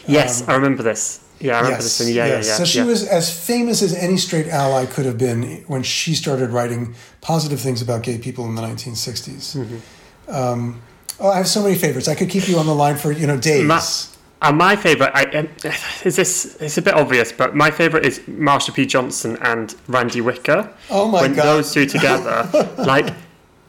Yes, 0.08 0.48
I 0.48 0.54
remember 0.56 0.84
this. 0.84 1.20
Yeah, 1.40 1.58
I 1.58 1.62
remember 1.62 1.82
this. 1.82 2.00
And 2.00 2.10
yeah, 2.12 2.28
yes. 2.28 2.46
yeah, 2.46 2.52
yeah. 2.52 2.58
So 2.58 2.66
she 2.66 2.78
yeah. 2.78 2.86
was 2.86 3.08
as 3.08 3.46
famous 3.48 3.82
as 3.82 3.94
any 3.96 4.18
straight 4.18 4.48
ally 4.48 4.86
could 4.86 5.06
have 5.06 5.18
been 5.18 5.64
when 5.68 5.82
she 5.82 6.14
started 6.14 6.52
writing 6.52 6.94
positive 7.22 7.60
things 7.60 7.82
about 7.82 8.04
gay 8.04 8.20
people 8.20 8.46
in 8.46 8.54
the 8.54 8.62
1960s. 8.62 9.58
Mm-hmm. 9.58 10.34
Um, 10.36 10.82
oh, 11.20 11.30
I 11.30 11.38
have 11.38 11.48
so 11.48 11.64
many 11.64 11.76
favorites. 11.76 12.08
I 12.08 12.14
could 12.16 12.30
keep 12.30 12.48
you 12.48 12.58
on 12.60 12.68
the 12.68 12.76
line 12.76 12.96
for 12.98 13.12
you 13.12 13.26
know 13.26 13.38
days. 13.38 13.66
Ma- 13.66 13.82
And 14.42 14.58
my 14.58 14.76
favourite 14.76 15.12
I, 15.14 15.24
um, 15.38 15.50
is 16.04 16.16
this. 16.16 16.58
It's 16.60 16.78
a 16.78 16.82
bit 16.82 16.96
obvious, 16.96 17.32
but 17.32 17.56
my 17.56 17.70
favourite 17.70 18.06
is 18.06 18.20
Marsha 18.20 18.74
P. 18.74 18.86
Johnson 18.88 19.38
and 19.42 19.76
Randy 19.88 20.20
Wicker. 20.22 20.74
Oh 20.90 21.08
my 21.08 21.22
when 21.22 21.36
God. 21.36 21.44
those 21.44 21.74
two 21.74 21.86
together, 21.86 22.50
like, 22.80 23.14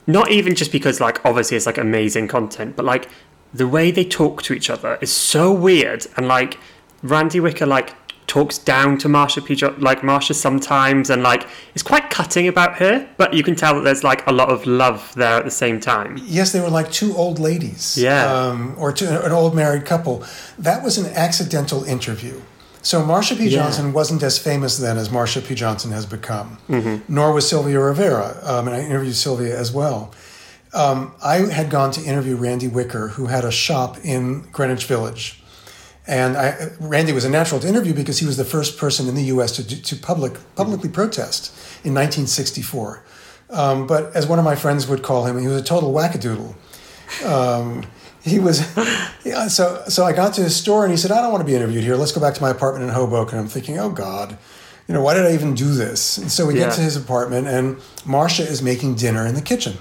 not 0.06 0.30
even 0.30 0.54
just 0.54 0.72
because 0.72 0.98
like 0.98 1.24
obviously 1.26 1.56
it's 1.58 1.66
like 1.66 1.78
amazing 1.78 2.26
content, 2.28 2.74
but 2.74 2.86
like 2.86 3.08
the 3.52 3.68
way 3.68 3.90
they 3.90 4.04
talk 4.04 4.42
to 4.44 4.54
each 4.54 4.70
other 4.70 4.98
is 5.02 5.12
so 5.12 5.52
weird, 5.52 6.06
and 6.16 6.26
like 6.26 6.58
Randy 7.02 7.40
Wicker 7.40 7.66
like 7.66 8.01
talks 8.32 8.56
down 8.74 8.96
to 9.02 9.08
Marsha 9.08 9.40
P. 9.46 9.54
Jo- 9.54 9.74
like 9.88 10.00
Marsha 10.00 10.34
sometimes, 10.34 11.10
and 11.10 11.22
like 11.22 11.42
it's 11.74 11.82
quite 11.92 12.06
cutting 12.18 12.48
about 12.48 12.72
her, 12.82 12.94
but 13.18 13.28
you 13.34 13.42
can 13.42 13.54
tell 13.54 13.74
that 13.74 13.84
there's 13.84 14.02
like 14.12 14.26
a 14.26 14.32
lot 14.32 14.48
of 14.48 14.64
love 14.66 15.12
there 15.16 15.36
at 15.40 15.44
the 15.44 15.50
same 15.64 15.78
time. 15.80 16.10
Yes, 16.38 16.52
they 16.52 16.60
were 16.60 16.70
like 16.80 16.90
two 17.00 17.10
old 17.14 17.38
ladies. 17.38 17.98
Yeah. 17.98 18.24
Um, 18.32 18.74
or 18.78 18.90
two, 18.92 19.06
an 19.28 19.32
old 19.32 19.54
married 19.54 19.84
couple. 19.84 20.24
That 20.58 20.82
was 20.82 20.96
an 20.98 21.06
accidental 21.26 21.84
interview. 21.84 22.40
So 22.80 23.02
Marsha 23.02 23.36
P. 23.36 23.42
Yeah. 23.48 23.58
Johnson 23.58 23.92
wasn't 23.92 24.22
as 24.22 24.38
famous 24.38 24.78
then 24.78 24.96
as 24.98 25.08
Marsha 25.10 25.40
P. 25.46 25.54
Johnson 25.54 25.90
has 25.92 26.06
become, 26.06 26.56
Mm-hmm. 26.68 27.14
nor 27.14 27.32
was 27.34 27.44
Sylvia 27.48 27.78
Rivera. 27.80 28.28
Um, 28.42 28.66
and 28.66 28.74
I 28.76 28.80
interviewed 28.80 29.14
Sylvia 29.14 29.54
as 29.64 29.70
well. 29.72 30.00
Um, 30.74 31.12
I 31.22 31.36
had 31.58 31.68
gone 31.70 31.90
to 31.92 32.00
interview 32.02 32.34
Randy 32.36 32.66
Wicker, 32.68 33.08
who 33.08 33.26
had 33.26 33.44
a 33.44 33.52
shop 33.52 33.98
in 34.02 34.22
Greenwich 34.52 34.86
Village. 34.86 35.38
And 36.06 36.36
I, 36.36 36.70
Randy 36.80 37.12
was 37.12 37.24
a 37.24 37.30
natural 37.30 37.60
to 37.60 37.68
interview 37.68 37.94
because 37.94 38.18
he 38.18 38.26
was 38.26 38.36
the 38.36 38.44
first 38.44 38.76
person 38.76 39.08
in 39.08 39.14
the 39.14 39.22
U.S. 39.24 39.52
to, 39.52 39.82
to 39.82 39.96
public, 39.96 40.32
publicly 40.56 40.88
protest 40.88 41.52
in 41.84 41.94
1964. 41.94 43.04
Um, 43.50 43.86
but 43.86 44.14
as 44.16 44.26
one 44.26 44.38
of 44.38 44.44
my 44.44 44.56
friends 44.56 44.86
would 44.88 45.02
call 45.02 45.26
him, 45.26 45.38
he 45.40 45.46
was 45.46 45.60
a 45.60 45.64
total 45.64 45.92
wackadoodle. 45.92 46.54
Um, 47.24 47.84
he 48.22 48.38
was, 48.38 48.64
so 49.54 49.82
so 49.88 50.04
I 50.04 50.12
got 50.12 50.34
to 50.34 50.42
his 50.42 50.56
store 50.56 50.84
and 50.84 50.90
he 50.92 50.96
said, 50.96 51.10
"I 51.10 51.20
don't 51.20 51.32
want 51.32 51.42
to 51.42 51.46
be 51.46 51.54
interviewed 51.54 51.82
here. 51.84 51.96
Let's 51.96 52.12
go 52.12 52.20
back 52.20 52.34
to 52.34 52.40
my 52.42 52.50
apartment 52.50 52.84
in 52.88 52.94
Hoboken." 52.94 53.36
And 53.36 53.44
I'm 53.46 53.50
thinking, 53.50 53.78
"Oh 53.78 53.90
God, 53.90 54.38
you 54.88 54.94
know, 54.94 55.02
why 55.02 55.14
did 55.14 55.26
I 55.26 55.34
even 55.34 55.54
do 55.54 55.72
this?" 55.74 56.18
And 56.18 56.30
so 56.32 56.46
we 56.46 56.54
Yeah. 56.54 56.66
get 56.66 56.74
to 56.74 56.80
his 56.82 56.96
apartment 56.96 57.48
and 57.48 57.76
Marsha 58.06 58.46
is 58.48 58.62
making 58.62 58.94
dinner 58.94 59.26
in 59.26 59.34
the 59.34 59.42
kitchen. 59.42 59.74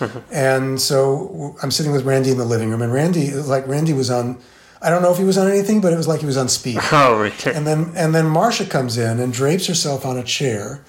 And 0.32 0.80
so 0.80 1.56
I'm 1.62 1.70
sitting 1.72 1.90
with 1.92 2.04
Randy 2.04 2.30
in 2.30 2.38
the 2.38 2.44
living 2.44 2.70
room, 2.70 2.82
and 2.82 2.92
Randy, 2.92 3.32
like 3.32 3.66
Randy 3.66 3.92
was 3.92 4.10
on, 4.10 4.38
I 4.80 4.90
don't 4.90 5.02
know 5.02 5.10
if 5.10 5.18
he 5.18 5.24
was 5.24 5.36
on 5.36 5.48
anything, 5.48 5.80
but 5.80 5.92
it 5.92 5.96
was 5.96 6.06
like 6.06 6.20
he 6.20 6.26
was 6.26 6.36
on 6.36 6.48
speed. 6.48 6.78
Oh, 6.92 7.18
really? 7.18 7.54
And 7.54 7.66
then 7.66 7.92
and 7.96 8.14
then 8.14 8.24
Marsha 8.24 8.68
comes 8.68 8.96
in 8.96 9.20
and 9.20 9.32
drapes 9.32 9.66
herself 9.66 10.06
on 10.06 10.16
a 10.16 10.24
chair, 10.24 10.82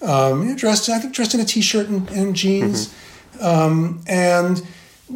um, 0.00 0.42
you 0.42 0.50
know, 0.50 0.56
dressed 0.56 0.88
I 0.88 0.98
think 0.98 1.14
dressed 1.14 1.34
in 1.34 1.40
a 1.40 1.44
t-shirt 1.44 1.88
and, 1.88 2.08
and 2.10 2.36
jeans, 2.36 2.94
um, 3.40 4.02
and 4.06 4.64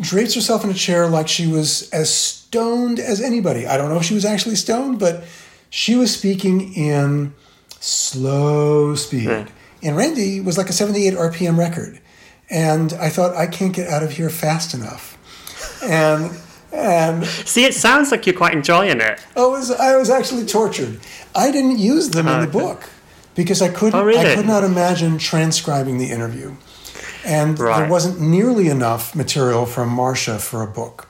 drapes 0.00 0.34
herself 0.34 0.64
in 0.64 0.70
a 0.70 0.74
chair 0.74 1.06
like 1.06 1.28
she 1.28 1.46
was 1.46 1.88
as 1.90 2.12
stoned 2.12 2.98
as 2.98 3.20
anybody. 3.20 3.66
I 3.66 3.76
don't 3.76 3.88
know 3.88 3.98
if 3.98 4.04
she 4.04 4.14
was 4.14 4.24
actually 4.24 4.56
stoned, 4.56 4.98
but 4.98 5.24
she 5.70 5.94
was 5.94 6.14
speaking 6.14 6.74
in 6.74 7.34
slow 7.80 8.94
speed. 8.94 9.48
And 9.82 9.96
Randy 9.96 10.40
was 10.40 10.58
like 10.58 10.68
a 10.68 10.72
78 10.72 11.14
RPM 11.14 11.58
record. 11.58 12.00
And 12.48 12.92
I 12.94 13.08
thought, 13.08 13.36
I 13.36 13.46
can't 13.46 13.74
get 13.74 13.88
out 13.88 14.02
of 14.02 14.12
here 14.12 14.30
fast 14.30 14.74
enough. 14.74 15.18
And 15.82 16.30
and 16.76 17.26
See, 17.26 17.64
it 17.64 17.74
sounds 17.74 18.10
like 18.10 18.26
you're 18.26 18.36
quite 18.36 18.52
enjoying 18.54 19.00
it. 19.00 19.18
I 19.36 19.46
was 19.46 19.70
I 19.70 19.96
was 19.96 20.10
actually 20.10 20.44
tortured. 20.46 21.00
I 21.34 21.50
didn't 21.50 21.78
use 21.78 22.10
them 22.10 22.28
in 22.28 22.40
the 22.40 22.46
book 22.46 22.88
because 23.34 23.60
I 23.62 23.68
couldn't 23.68 23.98
Oh, 23.98 24.04
really? 24.04 24.32
I 24.32 24.34
could 24.34 24.46
not 24.46 24.64
imagine 24.64 25.18
transcribing 25.18 25.98
the 25.98 26.10
interview. 26.10 26.54
And 27.24 27.56
there 27.58 27.88
wasn't 27.88 28.20
nearly 28.20 28.68
enough 28.68 29.14
material 29.16 29.66
from 29.66 29.90
Marsha 29.90 30.38
for 30.40 30.62
a 30.62 30.66
book. 30.66 31.08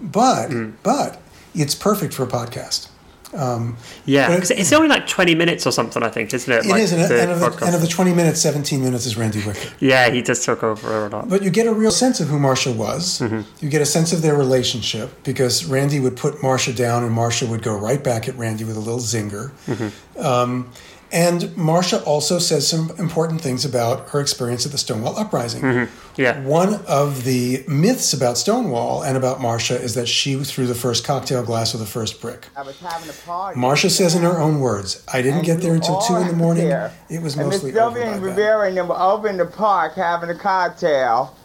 But 0.00 0.48
Hmm. 0.50 0.70
but 0.82 1.20
it's 1.54 1.74
perfect 1.74 2.14
for 2.14 2.22
a 2.24 2.26
podcast. 2.28 2.88
Um, 3.34 3.76
Yeah, 4.04 4.28
because 4.34 4.50
it's 4.50 4.72
only 4.72 4.88
like 4.88 5.06
20 5.06 5.34
minutes 5.34 5.66
or 5.66 5.72
something, 5.72 6.02
I 6.02 6.08
think, 6.08 6.32
isn't 6.32 6.52
it? 6.52 6.64
it 6.64 6.68
like 6.68 6.82
is, 6.82 6.92
and, 6.92 7.02
the 7.02 7.22
and, 7.22 7.30
of 7.30 7.40
the, 7.40 7.66
and 7.66 7.74
of 7.74 7.80
the 7.80 7.86
20 7.86 8.14
minutes, 8.14 8.40
17 8.40 8.82
minutes 8.82 9.06
is 9.06 9.16
Randy 9.16 9.44
Wicker. 9.44 9.70
yeah, 9.80 10.10
he 10.10 10.22
just 10.22 10.44
took 10.44 10.62
over 10.62 11.06
a 11.06 11.08
lot. 11.08 11.28
But 11.28 11.42
you 11.42 11.50
get 11.50 11.66
a 11.66 11.72
real 11.72 11.90
sense 11.90 12.20
of 12.20 12.28
who 12.28 12.38
Marsha 12.38 12.74
was. 12.74 13.20
Mm-hmm. 13.20 13.42
You 13.60 13.70
get 13.70 13.82
a 13.82 13.86
sense 13.86 14.12
of 14.12 14.22
their 14.22 14.36
relationship 14.36 15.22
because 15.24 15.64
Randy 15.64 16.00
would 16.00 16.16
put 16.16 16.36
Marsha 16.36 16.74
down 16.74 17.04
and 17.04 17.16
Marsha 17.16 17.48
would 17.48 17.62
go 17.62 17.76
right 17.76 18.02
back 18.02 18.28
at 18.28 18.36
Randy 18.36 18.64
with 18.64 18.76
a 18.76 18.80
little 18.80 19.00
zinger. 19.00 19.50
Mm-hmm. 19.66 20.24
Um, 20.24 20.70
and 21.14 21.42
Marsha 21.56 22.04
also 22.06 22.38
says 22.40 22.66
some 22.68 22.90
important 22.98 23.40
things 23.40 23.64
about 23.64 24.08
her 24.10 24.20
experience 24.20 24.66
at 24.66 24.72
the 24.72 24.78
Stonewall 24.78 25.16
Uprising. 25.16 25.62
Mm-hmm. 25.62 26.20
Yeah. 26.20 26.40
One 26.42 26.74
of 26.86 27.24
the 27.24 27.64
myths 27.68 28.12
about 28.12 28.36
Stonewall 28.36 29.02
and 29.02 29.16
about 29.16 29.38
Marsha 29.38 29.80
is 29.80 29.94
that 29.94 30.08
she 30.08 30.34
threw 30.42 30.66
the 30.66 30.74
first 30.74 31.04
cocktail 31.04 31.42
glass 31.44 31.74
or 31.74 31.78
the 31.78 31.86
first 31.86 32.20
brick. 32.20 32.48
I 32.56 32.62
was 32.62 32.78
having 32.80 33.08
a 33.08 33.12
party. 33.12 33.58
Marsha 33.58 33.90
says 33.90 34.14
in 34.14 34.22
her 34.22 34.38
own 34.38 34.60
words, 34.60 35.04
I 35.12 35.22
didn't 35.22 35.38
And 35.38 35.46
get 35.46 35.60
there 35.60 35.74
until 35.74 36.00
two 36.00 36.16
in 36.16 36.26
the 36.26 36.34
morning. 36.34 36.68
there. 36.68 36.92
It 37.08 37.22
was 37.22 37.36
and 37.36 37.46
mostly 37.48 37.70
Miss 37.72 37.80
over 37.80 37.94
Sylvia 37.96 38.12
and 38.12 38.20
by 38.20 38.26
then. 38.26 38.36
Rivera 38.36 38.68
and 38.68 38.76
them 38.76 38.88
were 38.88 39.00
over 39.00 39.28
in 39.28 39.36
the 39.36 39.46
park 39.46 39.94
having 39.94 40.30
a 40.30 40.34
cocktail. 40.38 41.36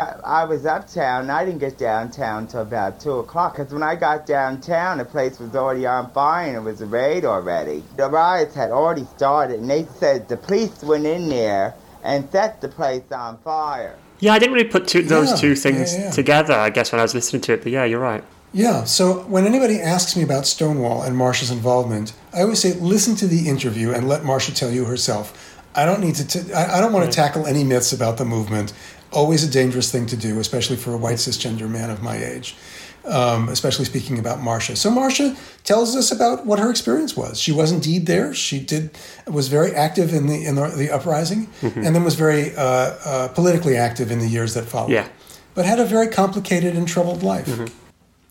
I, 0.00 0.42
I 0.42 0.44
was 0.44 0.64
uptown. 0.66 1.22
and 1.22 1.32
I 1.32 1.44
didn't 1.44 1.60
get 1.60 1.76
downtown 1.78 2.46
till 2.46 2.62
about 2.62 3.00
two 3.00 3.18
o'clock. 3.18 3.56
Cause 3.56 3.72
when 3.72 3.82
I 3.82 3.94
got 3.94 4.26
downtown, 4.26 4.98
the 4.98 5.04
place 5.04 5.38
was 5.38 5.54
already 5.54 5.86
on 5.86 6.10
fire 6.12 6.48
and 6.48 6.56
it 6.56 6.60
was 6.60 6.80
a 6.80 6.86
raid 6.86 7.24
already. 7.24 7.82
The 7.96 8.08
riots 8.08 8.54
had 8.54 8.70
already 8.70 9.04
started, 9.16 9.60
and 9.60 9.68
they 9.70 9.86
said 9.98 10.28
the 10.28 10.36
police 10.36 10.82
went 10.82 11.06
in 11.06 11.28
there 11.28 11.74
and 12.02 12.28
set 12.32 12.60
the 12.60 12.68
place 12.68 13.02
on 13.12 13.38
fire. 13.38 13.96
Yeah, 14.20 14.32
I 14.32 14.38
didn't 14.38 14.54
really 14.54 14.68
put 14.68 14.86
two, 14.88 15.02
those 15.02 15.30
Yeah, 15.30 15.36
two 15.36 15.54
things 15.54 15.94
yeah, 15.94 16.04
yeah. 16.04 16.10
together, 16.10 16.54
I 16.54 16.70
guess, 16.70 16.92
when 16.92 16.98
I 16.98 17.02
was 17.02 17.14
listening 17.14 17.42
to 17.42 17.54
it. 17.54 17.62
But 17.62 17.72
yeah, 17.72 17.84
you're 17.84 18.00
right. 18.00 18.24
Yeah, 18.52 18.84
so 18.84 19.20
when 19.28 19.46
anybody 19.46 19.80
asks 19.80 20.16
me 20.16 20.22
about 20.24 20.44
Stonewall 20.44 21.02
and 21.02 21.16
Marsha's 21.16 21.50
involvement, 21.52 22.12
I 22.34 22.40
always 22.42 22.58
say 22.60 22.72
listen 22.74 23.14
to 23.16 23.26
the 23.28 23.48
interview 23.48 23.92
and 23.92 24.08
let 24.08 24.22
Marsha 24.22 24.54
tell 24.54 24.70
you 24.70 24.86
herself. 24.86 25.56
I 25.74 25.84
don't 25.86 26.00
need 26.00 26.16
to. 26.16 26.26
T- 26.26 26.52
I, 26.52 26.78
I 26.78 26.80
don't 26.80 26.92
want 26.92 27.08
to 27.08 27.14
tackle 27.14 27.46
any 27.46 27.62
myths 27.62 27.92
about 27.92 28.18
the 28.18 28.24
movement. 28.24 28.72
Always 29.12 29.42
a 29.44 29.50
dangerous 29.50 29.90
thing 29.90 30.06
to 30.06 30.16
do, 30.16 30.38
especially 30.38 30.76
for 30.76 30.92
a 30.92 30.96
white 30.96 31.16
cisgender 31.16 31.68
man 31.68 31.90
of 31.90 32.02
my 32.02 32.16
age. 32.16 32.54
Um, 33.02 33.48
especially 33.48 33.86
speaking 33.86 34.18
about 34.18 34.40
Marsha. 34.40 34.76
So 34.76 34.90
Marsha 34.90 35.34
tells 35.64 35.96
us 35.96 36.12
about 36.12 36.44
what 36.44 36.58
her 36.58 36.70
experience 36.70 37.16
was. 37.16 37.40
She 37.40 37.50
was 37.50 37.72
indeed 37.72 38.04
there. 38.04 38.34
She 38.34 38.60
did 38.60 38.90
was 39.26 39.48
very 39.48 39.74
active 39.74 40.12
in 40.12 40.26
the 40.26 40.44
in 40.44 40.54
the, 40.54 40.68
the 40.68 40.90
uprising, 40.90 41.48
and 41.62 41.94
then 41.96 42.04
was 42.04 42.14
very 42.14 42.54
uh, 42.56 42.62
uh, 42.62 43.28
politically 43.28 43.74
active 43.74 44.10
in 44.10 44.18
the 44.18 44.28
years 44.28 44.52
that 44.52 44.66
followed. 44.66 44.90
Yeah. 44.92 45.08
but 45.54 45.64
had 45.64 45.80
a 45.80 45.84
very 45.86 46.08
complicated 46.08 46.76
and 46.76 46.86
troubled 46.86 47.22
life 47.22 47.48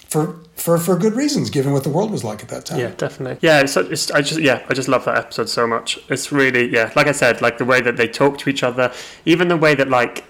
for 0.07 0.35
for 0.55 0.77
for 0.77 0.95
good 0.97 1.13
reasons, 1.13 1.49
given 1.49 1.73
what 1.73 1.83
the 1.83 1.89
world 1.89 2.11
was 2.11 2.23
like 2.23 2.41
at 2.43 2.49
that 2.49 2.65
time. 2.65 2.79
Yeah, 2.79 2.91
definitely. 2.95 3.37
Yeah, 3.41 3.61
it's, 3.61 3.75
it's 3.75 4.11
I 4.11 4.21
just 4.21 4.39
yeah, 4.39 4.63
I 4.69 4.73
just 4.75 4.87
love 4.87 5.03
that 5.05 5.17
episode 5.17 5.49
so 5.49 5.65
much. 5.65 5.97
It's 6.09 6.31
really 6.31 6.71
yeah, 6.71 6.91
like 6.95 7.07
I 7.07 7.13
said, 7.13 7.41
like 7.41 7.57
the 7.57 7.65
way 7.65 7.81
that 7.81 7.97
they 7.97 8.07
talk 8.07 8.37
to 8.39 8.49
each 8.49 8.61
other, 8.63 8.91
even 9.25 9.47
the 9.47 9.57
way 9.57 9.73
that 9.75 9.89
like 9.89 10.25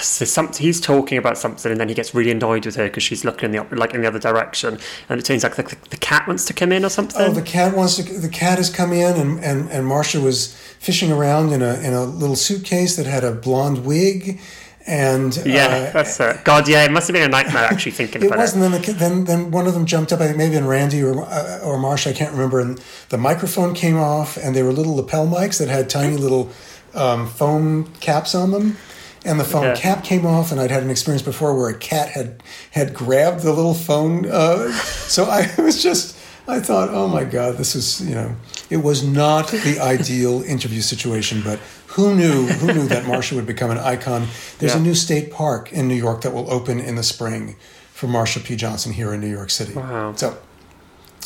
some, 0.00 0.52
he's 0.52 0.80
talking 0.80 1.16
about 1.16 1.38
something 1.38 1.72
and 1.72 1.80
then 1.80 1.88
he 1.88 1.94
gets 1.94 2.14
really 2.14 2.30
annoyed 2.30 2.66
with 2.66 2.76
her 2.76 2.84
because 2.84 3.02
she's 3.02 3.24
looking 3.24 3.54
in 3.54 3.66
the 3.68 3.76
like 3.76 3.94
in 3.94 4.02
the 4.02 4.06
other 4.06 4.18
direction, 4.18 4.78
and 5.08 5.18
it 5.18 5.24
turns 5.24 5.44
out 5.44 5.56
like 5.56 5.70
the, 5.70 5.88
the 5.90 5.96
cat 5.96 6.26
wants 6.26 6.44
to 6.46 6.52
come 6.52 6.72
in 6.72 6.84
or 6.84 6.90
something. 6.90 7.20
Oh, 7.20 7.32
the 7.32 7.42
cat 7.42 7.74
wants 7.76 7.96
to. 7.96 8.02
The 8.02 8.28
cat 8.28 8.58
has 8.58 8.70
come 8.70 8.92
in, 8.92 9.16
and 9.16 9.42
and 9.42 9.70
and 9.70 9.86
Marsha 9.86 10.22
was 10.22 10.54
fishing 10.78 11.10
around 11.10 11.52
in 11.52 11.62
a 11.62 11.74
in 11.80 11.94
a 11.94 12.04
little 12.04 12.36
suitcase 12.36 12.96
that 12.96 13.06
had 13.06 13.24
a 13.24 13.32
blonde 13.32 13.84
wig, 13.86 14.38
and 14.86 15.36
yeah, 15.44 15.66
uh, 15.66 15.92
that's 15.92 16.20
it. 16.20 16.44
God, 16.44 16.68
yeah, 16.68 16.84
it 16.84 16.90
must 16.90 17.08
have 17.08 17.14
been 17.14 17.22
a 17.22 17.28
nightmare 17.28 17.64
actually 17.64 17.92
thinking 17.92 18.22
It 18.24 18.26
about 18.26 18.38
was, 18.38 18.54
it. 18.54 18.62
and 18.62 18.74
then 18.74 18.82
the, 18.82 18.92
then 18.92 19.24
then 19.24 19.50
one 19.50 19.66
of 19.66 19.74
them 19.74 19.86
jumped 19.86 20.12
up. 20.12 20.20
I 20.20 20.26
think 20.26 20.38
maybe 20.38 20.56
in 20.56 20.66
Randy 20.66 21.02
or 21.02 21.24
uh, 21.24 21.60
or 21.64 21.78
Marsha, 21.78 22.08
I 22.10 22.12
can't 22.12 22.32
remember. 22.32 22.60
And 22.60 22.80
the 23.08 23.18
microphone 23.18 23.74
came 23.74 23.96
off, 23.96 24.36
and 24.36 24.54
they 24.54 24.62
were 24.62 24.72
little 24.72 24.96
lapel 24.96 25.26
mics 25.26 25.58
that 25.58 25.68
had 25.68 25.88
tiny 25.88 26.16
little 26.16 26.50
um, 26.94 27.26
foam 27.26 27.92
caps 28.00 28.34
on 28.34 28.50
them. 28.50 28.76
And 29.24 29.38
the 29.38 29.44
phone 29.44 29.64
Yeah. 29.64 29.74
cap 29.76 30.04
came 30.04 30.24
off, 30.26 30.52
and 30.52 30.60
I'd 30.60 30.70
had 30.70 30.82
an 30.82 30.90
experience 30.90 31.22
before 31.22 31.54
where 31.56 31.68
a 31.68 31.74
cat 31.78 32.10
had 32.10 32.42
had 32.72 32.94
grabbed 32.94 33.42
the 33.42 33.52
little 33.52 33.74
phone. 33.74 34.26
Uh, 34.30 34.72
so 34.72 35.24
I 35.24 35.50
was 35.58 35.82
just, 35.82 36.16
I 36.46 36.60
thought, 36.60 36.88
oh 36.90 37.08
my 37.08 37.24
god, 37.24 37.56
this 37.58 37.74
is 37.74 38.00
you 38.00 38.14
know, 38.14 38.36
it 38.70 38.78
was 38.78 39.02
not 39.02 39.48
the 39.48 39.78
ideal 39.80 40.42
interview 40.42 40.80
situation, 40.80 41.42
but. 41.44 41.58
Who 41.92 42.14
knew? 42.14 42.46
Who 42.46 42.66
knew 42.74 42.86
that 42.88 43.04
Marsha 43.04 43.32
would 43.34 43.46
become 43.46 43.70
an 43.70 43.78
icon? 43.78 44.28
There's 44.58 44.74
a 44.74 44.78
new 44.80 44.94
state 44.94 45.32
park 45.32 45.72
in 45.72 45.88
New 45.88 45.94
York 45.96 46.20
that 46.20 46.32
will 46.34 46.48
open 46.52 46.78
in 46.80 46.94
the 46.96 47.02
spring 47.02 47.56
for 47.92 48.06
Marsha 48.06 48.44
P. 48.44 48.54
Johnson 48.56 48.92
here 48.92 49.12
in 49.14 49.20
New 49.22 49.30
York 49.30 49.48
City. 49.50 49.72
Wow. 49.72 50.12
So 50.14 50.36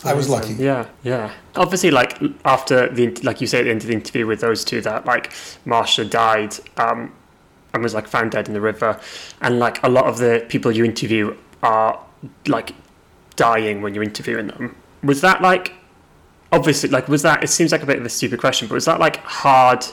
I 0.05 0.15
was 0.15 0.29
lucky. 0.29 0.55
Yeah, 0.55 0.87
yeah. 1.03 1.33
Obviously, 1.57 1.91
like 1.91 2.17
after 2.45 2.89
the 2.89 3.09
like 3.23 3.41
you 3.41 3.49
say 3.49 3.59
at 3.59 3.65
the 3.65 3.71
end 3.71 3.83
of 3.83 3.89
the 3.89 3.93
interview 3.93 4.25
with 4.27 4.41
those 4.41 4.65
two, 4.65 4.81
that 4.83 5.05
like 5.05 5.31
Marsha 5.67 6.09
died 6.09 6.55
um, 6.77 7.13
and 7.73 7.83
was 7.83 7.95
like 7.95 8.07
found 8.07 8.33
dead 8.33 8.49
in 8.49 8.55
the 8.55 8.61
river, 8.61 9.01
and 9.41 9.59
like 9.59 9.83
a 9.83 9.89
lot 9.89 10.07
of 10.07 10.19
the 10.19 10.45
people 10.49 10.71
you 10.71 10.85
interview 10.85 11.37
are 11.63 11.99
like 12.47 12.75
dying 13.37 13.83
when 13.83 13.95
you're 13.95 14.05
interviewing 14.05 14.49
them. 14.49 14.77
Was 15.03 15.21
that 15.23 15.43
like 15.43 15.73
obviously 16.51 16.91
like 16.91 17.09
was 17.09 17.23
that? 17.23 17.43
It 17.43 17.49
seems 17.49 17.73
like 17.73 17.83
a 17.83 17.87
bit 17.87 17.99
of 17.99 18.05
a 18.05 18.11
stupid 18.11 18.41
question, 18.41 18.69
but 18.69 18.75
was 18.75 18.85
that 18.85 19.01
like 19.01 19.17
hard? 19.19 19.85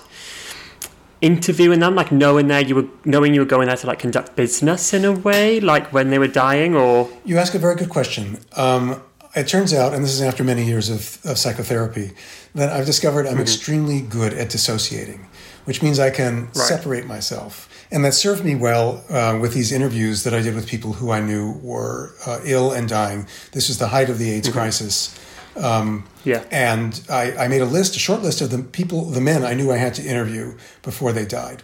interviewing 1.22 1.82
them 1.82 1.96
like 1.96 2.14
knowing 2.14 2.48
there 2.48 2.62
you 2.62 2.76
were 2.76 2.86
knowing 3.04 3.34
you 3.34 3.42
were 3.42 3.46
going 3.46 3.68
there 3.68 3.76
to 3.76 3.86
like 3.86 4.00
conduct 4.00 4.38
business 4.38 4.94
in 4.94 5.04
a 5.04 5.12
way 5.12 5.60
like 5.60 5.92
when 5.92 6.10
they 6.12 6.18
were 6.18 6.30
dying 6.30 6.76
or 6.76 7.10
You 7.26 7.38
ask 7.38 7.54
a 7.54 7.60
very 7.60 7.76
good 7.76 7.90
question. 7.90 8.40
Um, 8.56 9.02
it 9.36 9.48
turns 9.48 9.74
out, 9.74 9.94
and 9.94 10.04
this 10.04 10.12
is 10.12 10.22
after 10.22 10.44
many 10.44 10.66
years 10.66 10.90
of, 10.90 11.20
of 11.24 11.38
psychotherapy, 11.38 12.12
that 12.56 12.72
I've 12.72 12.86
discovered 12.86 13.28
I'm 13.28 13.40
extremely 13.40 14.02
good 14.02 14.34
at 14.34 14.50
dissociating, 14.50 15.28
which 15.66 15.84
means 15.84 16.00
I 16.00 16.10
can 16.10 16.52
separate 16.54 17.06
myself. 17.06 17.69
And 17.92 18.06
that 18.06 18.14
served 18.14 18.46
me 18.46 18.56
well 18.56 19.04
uh, 19.10 19.38
with 19.42 19.54
these 19.54 19.72
interviews 19.72 20.24
that 20.24 20.34
I 20.34 20.42
did 20.42 20.54
with 20.54 20.68
people 20.68 20.94
who 20.94 21.12
I 21.12 21.22
knew 21.22 21.54
were 21.64 22.14
uh, 22.26 22.40
ill 22.44 22.72
and 22.72 22.88
dying. 22.88 23.28
This 23.52 23.68
was 23.68 23.80
the 23.80 23.88
height 23.88 24.10
of 24.10 24.20
the 24.20 24.30
AIDS 24.30 24.50
crisis. 24.50 25.20
Um, 25.56 26.06
yeah 26.24 26.44
And 26.52 27.02
I, 27.10 27.36
I 27.36 27.48
made 27.48 27.62
a 27.62 27.66
list, 27.66 27.96
a 27.96 28.00
short 28.00 28.22
list 28.22 28.42
of 28.42 28.52
the 28.52 28.60
people, 28.60 29.06
the 29.06 29.22
men 29.22 29.44
I 29.44 29.56
knew 29.56 29.72
I 29.72 29.78
had 29.78 29.96
to 29.96 30.04
interview 30.04 30.56
before 30.84 31.12
they 31.12 31.26
died. 31.26 31.64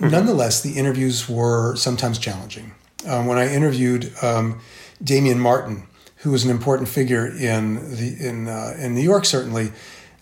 Nonetheless, 0.00 0.60
the 0.60 0.74
interviews 0.74 1.28
were 1.28 1.74
sometimes 1.74 2.18
challenging. 2.18 2.72
Um, 3.06 3.26
when 3.26 3.36
I 3.36 3.52
interviewed 3.52 4.12
um, 4.22 4.60
Damien 5.02 5.40
Martin, 5.40 5.88
who 6.18 6.30
was 6.30 6.44
an 6.44 6.50
important 6.50 6.88
figure 6.88 7.26
in 7.26 7.96
the 7.96 8.16
in 8.20 8.48
uh, 8.48 8.74
in 8.78 8.94
New 8.94 9.02
York, 9.02 9.24
certainly, 9.24 9.72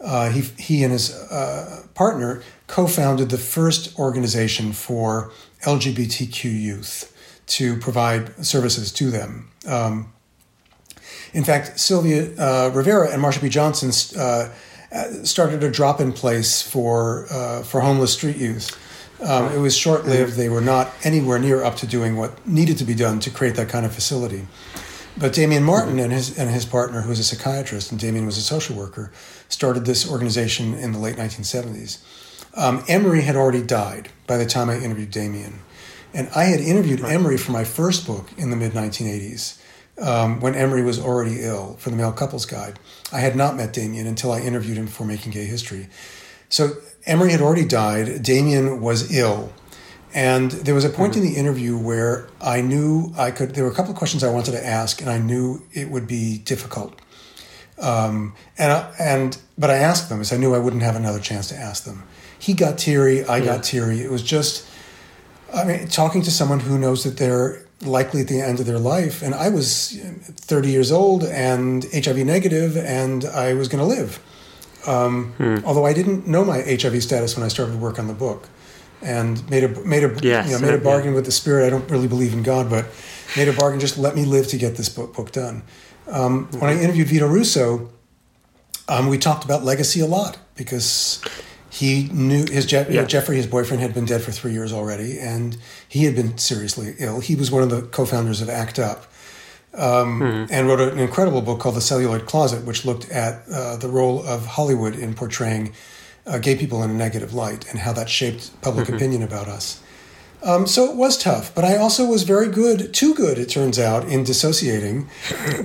uh, 0.01 0.31
he 0.31 0.41
he 0.59 0.83
and 0.83 0.93
his 0.93 1.15
uh, 1.15 1.85
partner 1.95 2.43
co-founded 2.67 3.31
the 3.31 3.39
first 3.39 3.99
organization 3.99 4.73
for 4.73 5.31
LGBTQ 5.63 6.45
youth 6.45 7.13
to 7.47 7.77
provide 7.79 8.45
services 8.45 8.93
to 8.93 9.11
them. 9.11 9.49
Um, 9.67 10.13
In 11.33 11.45
fact, 11.45 11.79
Sylvia 11.79 12.31
uh, 12.39 12.71
Rivera 12.75 13.11
and 13.13 13.23
Marsha 13.23 13.41
P. 13.41 13.49
Johnson 13.49 13.91
uh, 14.19 14.49
started 15.25 15.63
a 15.63 15.71
drop-in 15.71 16.13
place 16.13 16.63
for 16.63 17.27
uh, 17.31 17.63
for 17.63 17.81
homeless 17.81 18.13
street 18.13 18.37
youth. 18.37 18.77
Um, 19.21 19.51
it 19.53 19.59
was 19.59 19.75
short-lived. 19.77 20.35
They 20.35 20.49
were 20.49 20.61
not 20.61 20.91
anywhere 21.03 21.39
near 21.39 21.63
up 21.65 21.77
to 21.77 21.87
doing 21.87 22.17
what 22.17 22.47
needed 22.47 22.79
to 22.79 22.85
be 22.85 22.95
done 22.95 23.19
to 23.21 23.31
create 23.31 23.55
that 23.57 23.69
kind 23.69 23.87
of 23.87 23.93
facility. 23.95 24.47
But 25.19 25.33
Damien 25.33 25.63
Martin 25.63 25.99
and 25.99 26.13
his 26.13 26.39
and 26.39 26.51
his 26.51 26.65
partner, 26.67 27.01
who 27.03 27.09
was 27.09 27.19
a 27.19 27.25
psychiatrist, 27.25 27.91
and 27.91 28.01
Damien 28.01 28.27
was 28.27 28.39
a 28.39 28.43
social 28.43 28.77
worker, 28.77 29.11
started 29.49 29.85
this 29.85 30.11
organization 30.11 30.75
in 30.75 30.93
the 30.93 30.99
late 30.99 31.17
1970s. 31.17 31.99
Um, 32.57 32.83
Emery 32.89 33.21
had 33.23 33.37
already 33.37 33.63
died 33.63 34.09
by 34.27 34.39
the 34.39 34.47
time 34.47 34.71
I 34.71 34.79
interviewed 34.79 35.11
Damien. 35.11 35.61
and 36.15 36.29
I 36.35 36.45
had 36.45 36.61
interviewed 36.61 37.05
Emery 37.05 37.37
for 37.37 37.53
my 37.53 37.65
first 37.65 38.07
book 38.07 38.31
in 38.39 38.49
the 38.51 38.57
mid 38.57 38.73
1980s. 38.73 39.61
Um, 39.99 40.41
when 40.41 40.55
Emery 40.55 40.83
was 40.83 40.99
already 40.99 41.43
ill 41.43 41.77
for 41.79 41.89
the 41.89 41.97
Male 41.97 42.13
Couples 42.13 42.45
Guide. 42.45 42.79
I 43.13 43.21
had 43.21 43.35
not 43.35 43.57
met 43.57 43.73
Damien 43.73 44.07
until 44.07 44.31
I 44.31 44.41
interviewed 44.41 44.77
him 44.77 44.87
for 44.87 45.07
Making 45.07 45.33
Gay 45.33 45.47
History. 45.47 45.89
So 46.51 46.73
Emery 47.07 47.33
had 47.33 47.41
already 47.41 47.65
died. 47.65 48.23
Damien 48.23 48.83
was 48.83 49.17
ill. 49.17 49.55
And 50.13 50.51
there 50.51 50.75
was 50.75 50.85
a 50.85 50.91
point 50.91 51.15
mm-hmm. 51.15 51.25
in 51.25 51.33
the 51.33 51.39
interview 51.39 51.79
where 51.79 52.29
I 52.43 52.61
knew 52.61 53.13
I 53.17 53.31
could, 53.31 53.55
there 53.55 53.65
were 53.65 53.71
a 53.71 53.75
couple 53.75 53.93
of 53.93 53.97
questions 53.97 54.23
I 54.23 54.31
wanted 54.31 54.53
to 54.53 54.67
ask, 54.67 55.01
and 55.01 55.11
I 55.11 55.19
knew 55.19 55.63
it 55.73 55.91
would 55.91 56.07
be 56.07 56.39
difficult. 56.39 57.01
Um, 57.79 58.35
and, 58.59 58.73
I, 58.73 58.95
and, 58.99 59.39
but 59.59 59.71
I 59.71 59.77
asked 59.77 60.09
them 60.09 60.19
because 60.19 60.33
I 60.33 60.37
knew 60.37 60.55
I 60.55 60.59
wouldn't 60.59 60.83
have 60.83 60.97
another 60.97 61.21
chance 61.21 61.49
to 61.49 61.57
ask 61.57 61.85
them. 61.85 62.05
He 62.39 62.55
got 62.55 62.79
teary, 62.79 63.25
I 63.25 63.39
yeah. 63.39 63.45
got 63.45 63.65
teary. 63.65 64.01
It 64.01 64.11
was 64.11 64.23
just, 64.23 64.69
I 65.55 65.65
mean, 65.65 65.89
talking 65.89 66.23
to 66.23 66.31
someone 66.31 66.61
who 66.61 66.79
knows 66.79 67.05
that 67.05 67.17
they're 67.17 67.65
likely 67.83 68.23
at 68.23 68.29
the 68.29 68.41
end 68.41 68.61
of 68.61 68.67
their 68.67 68.79
life, 68.79 69.23
and 69.23 69.35
I 69.35 69.49
was 69.49 69.99
30 70.01 70.71
years 70.71 70.91
old 70.91 71.25
and 71.25 71.85
HIV 71.93 72.19
negative, 72.19 72.77
and 72.77 73.25
I 73.25 73.55
was 73.55 73.69
going 73.69 73.81
to 73.81 73.87
live. 73.87 74.21
Um, 74.87 75.33
hmm. 75.33 75.59
Although 75.65 75.85
I 75.85 75.93
didn't 75.93 76.27
know 76.27 76.45
my 76.45 76.63
HIV 76.63 77.03
status 77.03 77.37
when 77.37 77.45
I 77.45 77.49
started 77.49 77.73
to 77.73 77.79
work 77.79 77.99
on 77.99 78.07
the 78.07 78.15
book, 78.15 78.49
and 79.03 79.49
made 79.51 79.65
a 79.65 79.69
made 79.85 80.05
a 80.05 80.17
yes, 80.23 80.49
you 80.49 80.55
know, 80.55 80.67
made 80.67 80.75
a 80.75 80.83
bargain 80.83 81.11
yeah. 81.11 81.17
with 81.17 81.27
the 81.27 81.33
spirit. 81.33 81.67
I 81.67 81.71
don't 81.71 81.89
really 81.91 82.09
believe 82.09 82.33
in 82.33 82.43
God, 82.43 82.71
but 82.71 82.87
made 83.37 83.49
a 83.49 83.53
bargain. 83.53 83.81
Just 83.81 83.99
let 83.99 84.15
me 84.15 84.25
live 84.25 84.47
to 84.49 84.57
get 84.57 84.77
this 84.77 84.89
book 84.89 85.15
book 85.15 85.33
done. 85.33 85.63
Um, 86.09 86.47
mm-hmm. 86.47 86.61
When 86.61 86.71
I 86.71 86.81
interviewed 86.81 87.09
Vito 87.09 87.27
Russo, 87.27 87.91
um, 88.89 89.09
we 89.09 89.19
talked 89.19 89.45
about 89.45 89.65
legacy 89.65 90.01
a 90.01 90.07
lot 90.07 90.39
because 90.55 91.23
he 91.77 92.09
knew 92.11 92.47
his 92.47 92.65
Je- 92.65 92.87
yeah. 92.89 93.05
Jeffrey, 93.05 93.37
his 93.37 93.47
boyfriend, 93.47 93.83
had 93.83 93.93
been 93.93 94.07
dead 94.07 94.23
for 94.23 94.33
three 94.33 94.53
years 94.53 94.73
already, 94.73 95.19
and 95.19 95.59
he 95.87 96.05
had 96.05 96.17
been 96.17 96.39
seriously 96.39 96.95
ill. 96.99 97.21
He 97.21 97.37
was 97.37 97.51
one 97.51 97.63
of 97.63 97.69
the 97.69 97.83
co-founders 97.83 98.41
of 98.41 98.49
ACT 98.49 98.79
UP, 98.79 99.07
um, 99.75 100.21
mm-hmm. 100.21 100.53
and 100.55 100.69
wrote 100.69 100.81
an 100.81 100.99
incredible 100.99 101.43
book 101.43 101.61
called 101.61 101.75
The 101.75 101.83
Celluloid 101.83 102.25
Closet, 102.25 102.65
which 102.65 102.87
looked 102.87 103.11
at 103.11 103.47
uh, 103.53 103.77
the 103.77 103.89
role 103.89 104.27
of 104.27 104.47
Hollywood 104.47 104.97
in 104.97 105.13
portraying 105.13 105.75
uh, 106.27 106.39
gay 106.39 106.57
people 106.57 106.83
in 106.83 106.91
a 106.91 106.95
negative 106.95 107.35
light 107.35 107.69
and 107.69 107.81
how 107.81 107.93
that 107.93 108.09
shaped 108.09 108.59
public 108.63 108.87
mm-hmm. 108.87 108.97
opinion 108.97 109.23
about 109.23 109.47
us. 109.47 109.83
Um, 110.43 110.67
so 110.67 110.91
it 110.91 110.97
was 110.97 111.19
tough, 111.19 111.55
but 111.55 111.65
I 111.65 111.77
also 111.77 112.07
was 112.07 112.23
very 112.23 112.49
good, 112.49 112.95
too 112.95 113.15
good, 113.15 113.37
it 113.37 113.51
turns 113.51 113.79
out, 113.79 114.09
in 114.09 114.25
dissociating, 114.25 115.09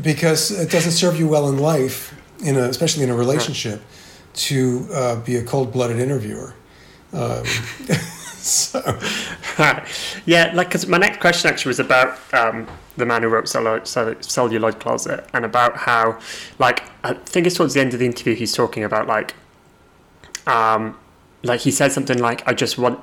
because 0.02 0.52
it 0.52 0.70
doesn't 0.72 0.92
serve 0.92 1.18
you 1.18 1.30
well 1.30 1.48
in 1.48 1.58
life, 1.58 2.14
in 2.44 2.58
a, 2.58 2.64
especially 2.64 3.06
in 3.06 3.10
a 3.10 3.16
relationship 3.16 3.82
to 4.34 4.88
uh, 4.94 5.16
be 5.18 5.36
a 5.38 5.44
cold 5.44 5.72
blooded 5.72 6.00
interviewer. 6.00 6.54
Um, 7.14 7.46
so. 8.38 8.80
Yeah, 10.26 10.52
like, 10.54 10.68
because 10.68 10.88
my 10.88 10.98
next 10.98 11.20
question 11.20 11.50
actually 11.50 11.70
was 11.70 11.80
about 11.80 12.18
um, 12.34 12.68
the 12.98 13.06
man 13.06 13.24
who 13.24 13.30
wrote 13.30 13.48
Celluloid, 13.48 13.88
Celluloid 13.88 14.80
Closet 14.80 15.28
and 15.34 15.46
about 15.46 15.78
how, 15.78 16.20
like, 16.60 16.84
I 17.04 17.14
think 17.14 17.48
it's 17.48 17.56
towards 17.56 17.74
the 17.74 17.82
end 17.82 17.94
of 17.94 18.00
the 18.00 18.06
interview, 18.06 18.36
he's 18.36 18.54
talking 18.54 18.84
about, 18.84 19.08
like, 19.08 19.34
um, 20.48 20.98
like 21.44 21.62
he 21.62 21.72
said 21.72 21.92
something 21.92 22.20
like, 22.20 22.48
I 22.48 22.54
just 22.54 22.78
want. 22.78 23.00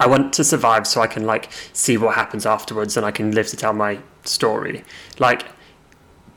I 0.00 0.06
want 0.06 0.32
to 0.34 0.44
survive 0.44 0.86
so 0.86 1.00
I 1.00 1.08
can 1.08 1.26
like 1.26 1.50
see 1.72 1.96
what 1.96 2.14
happens 2.14 2.46
afterwards 2.46 2.96
and 2.96 3.04
I 3.04 3.10
can 3.10 3.32
live 3.32 3.48
to 3.48 3.56
tell 3.56 3.72
my 3.72 3.98
story. 4.22 4.84
Like 5.18 5.44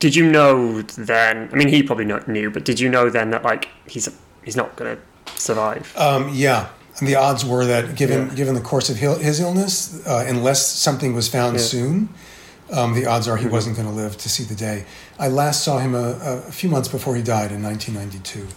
did 0.01 0.15
you 0.15 0.29
know 0.29 0.81
then? 0.81 1.47
I 1.53 1.55
mean, 1.55 1.67
he 1.67 1.83
probably 1.83 2.05
not 2.05 2.27
knew, 2.27 2.49
but 2.49 2.65
did 2.65 2.79
you 2.79 2.89
know 2.89 3.09
then 3.09 3.29
that 3.29 3.43
like 3.43 3.69
he's 3.87 4.09
he's 4.43 4.55
not 4.55 4.75
going 4.75 4.97
to 4.97 5.39
survive? 5.39 5.93
Um, 5.97 6.29
yeah, 6.33 6.69
and 6.97 7.07
the 7.07 7.15
odds 7.15 7.45
were 7.45 7.65
that 7.65 7.95
given 7.95 8.27
yeah. 8.29 8.35
given 8.35 8.55
the 8.55 8.61
course 8.61 8.89
of 8.89 8.97
his 8.97 9.39
illness, 9.39 10.05
uh, 10.05 10.25
unless 10.27 10.65
something 10.65 11.13
was 11.13 11.27
found 11.27 11.57
yeah. 11.57 11.63
soon, 11.63 12.09
um, 12.71 12.93
the 12.93 13.05
odds 13.05 13.27
are 13.27 13.37
he 13.37 13.45
mm-hmm. 13.45 13.53
wasn't 13.53 13.75
going 13.75 13.87
to 13.87 13.93
live 13.93 14.17
to 14.17 14.29
see 14.29 14.43
the 14.43 14.55
day. 14.55 14.85
I 15.19 15.27
last 15.27 15.63
saw 15.63 15.79
him 15.79 15.93
a, 15.93 16.43
a, 16.47 16.51
few 16.51 16.69
months 16.69 16.87
before 16.87 17.15
he 17.15 17.21
died 17.21 17.51
in 17.51 17.61
1992. 17.61 18.47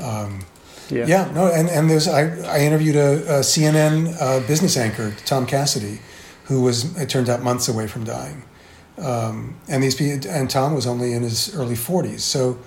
Um, 0.00 0.44
yeah. 0.88 1.06
yeah, 1.06 1.32
no, 1.32 1.48
and, 1.48 1.68
and 1.68 1.90
there's 1.90 2.06
I, 2.06 2.36
I 2.46 2.60
interviewed 2.60 2.94
a, 2.94 3.38
a 3.38 3.40
CNN 3.40 4.16
uh, 4.20 4.46
business 4.46 4.76
anchor, 4.76 5.14
Tom 5.24 5.46
Cassidy, 5.46 5.98
who 6.44 6.62
was 6.62 6.96
it 6.96 7.08
turned 7.08 7.28
out 7.28 7.42
months 7.42 7.68
away 7.68 7.88
from 7.88 8.04
dying. 8.04 8.44
Um, 8.98 9.56
and 9.68 9.82
these 9.82 10.00
and 10.26 10.48
Tom 10.48 10.74
was 10.74 10.86
only 10.86 11.12
in 11.12 11.22
his 11.22 11.54
early 11.54 11.74
40s. 11.74 12.20
So, 12.20 12.58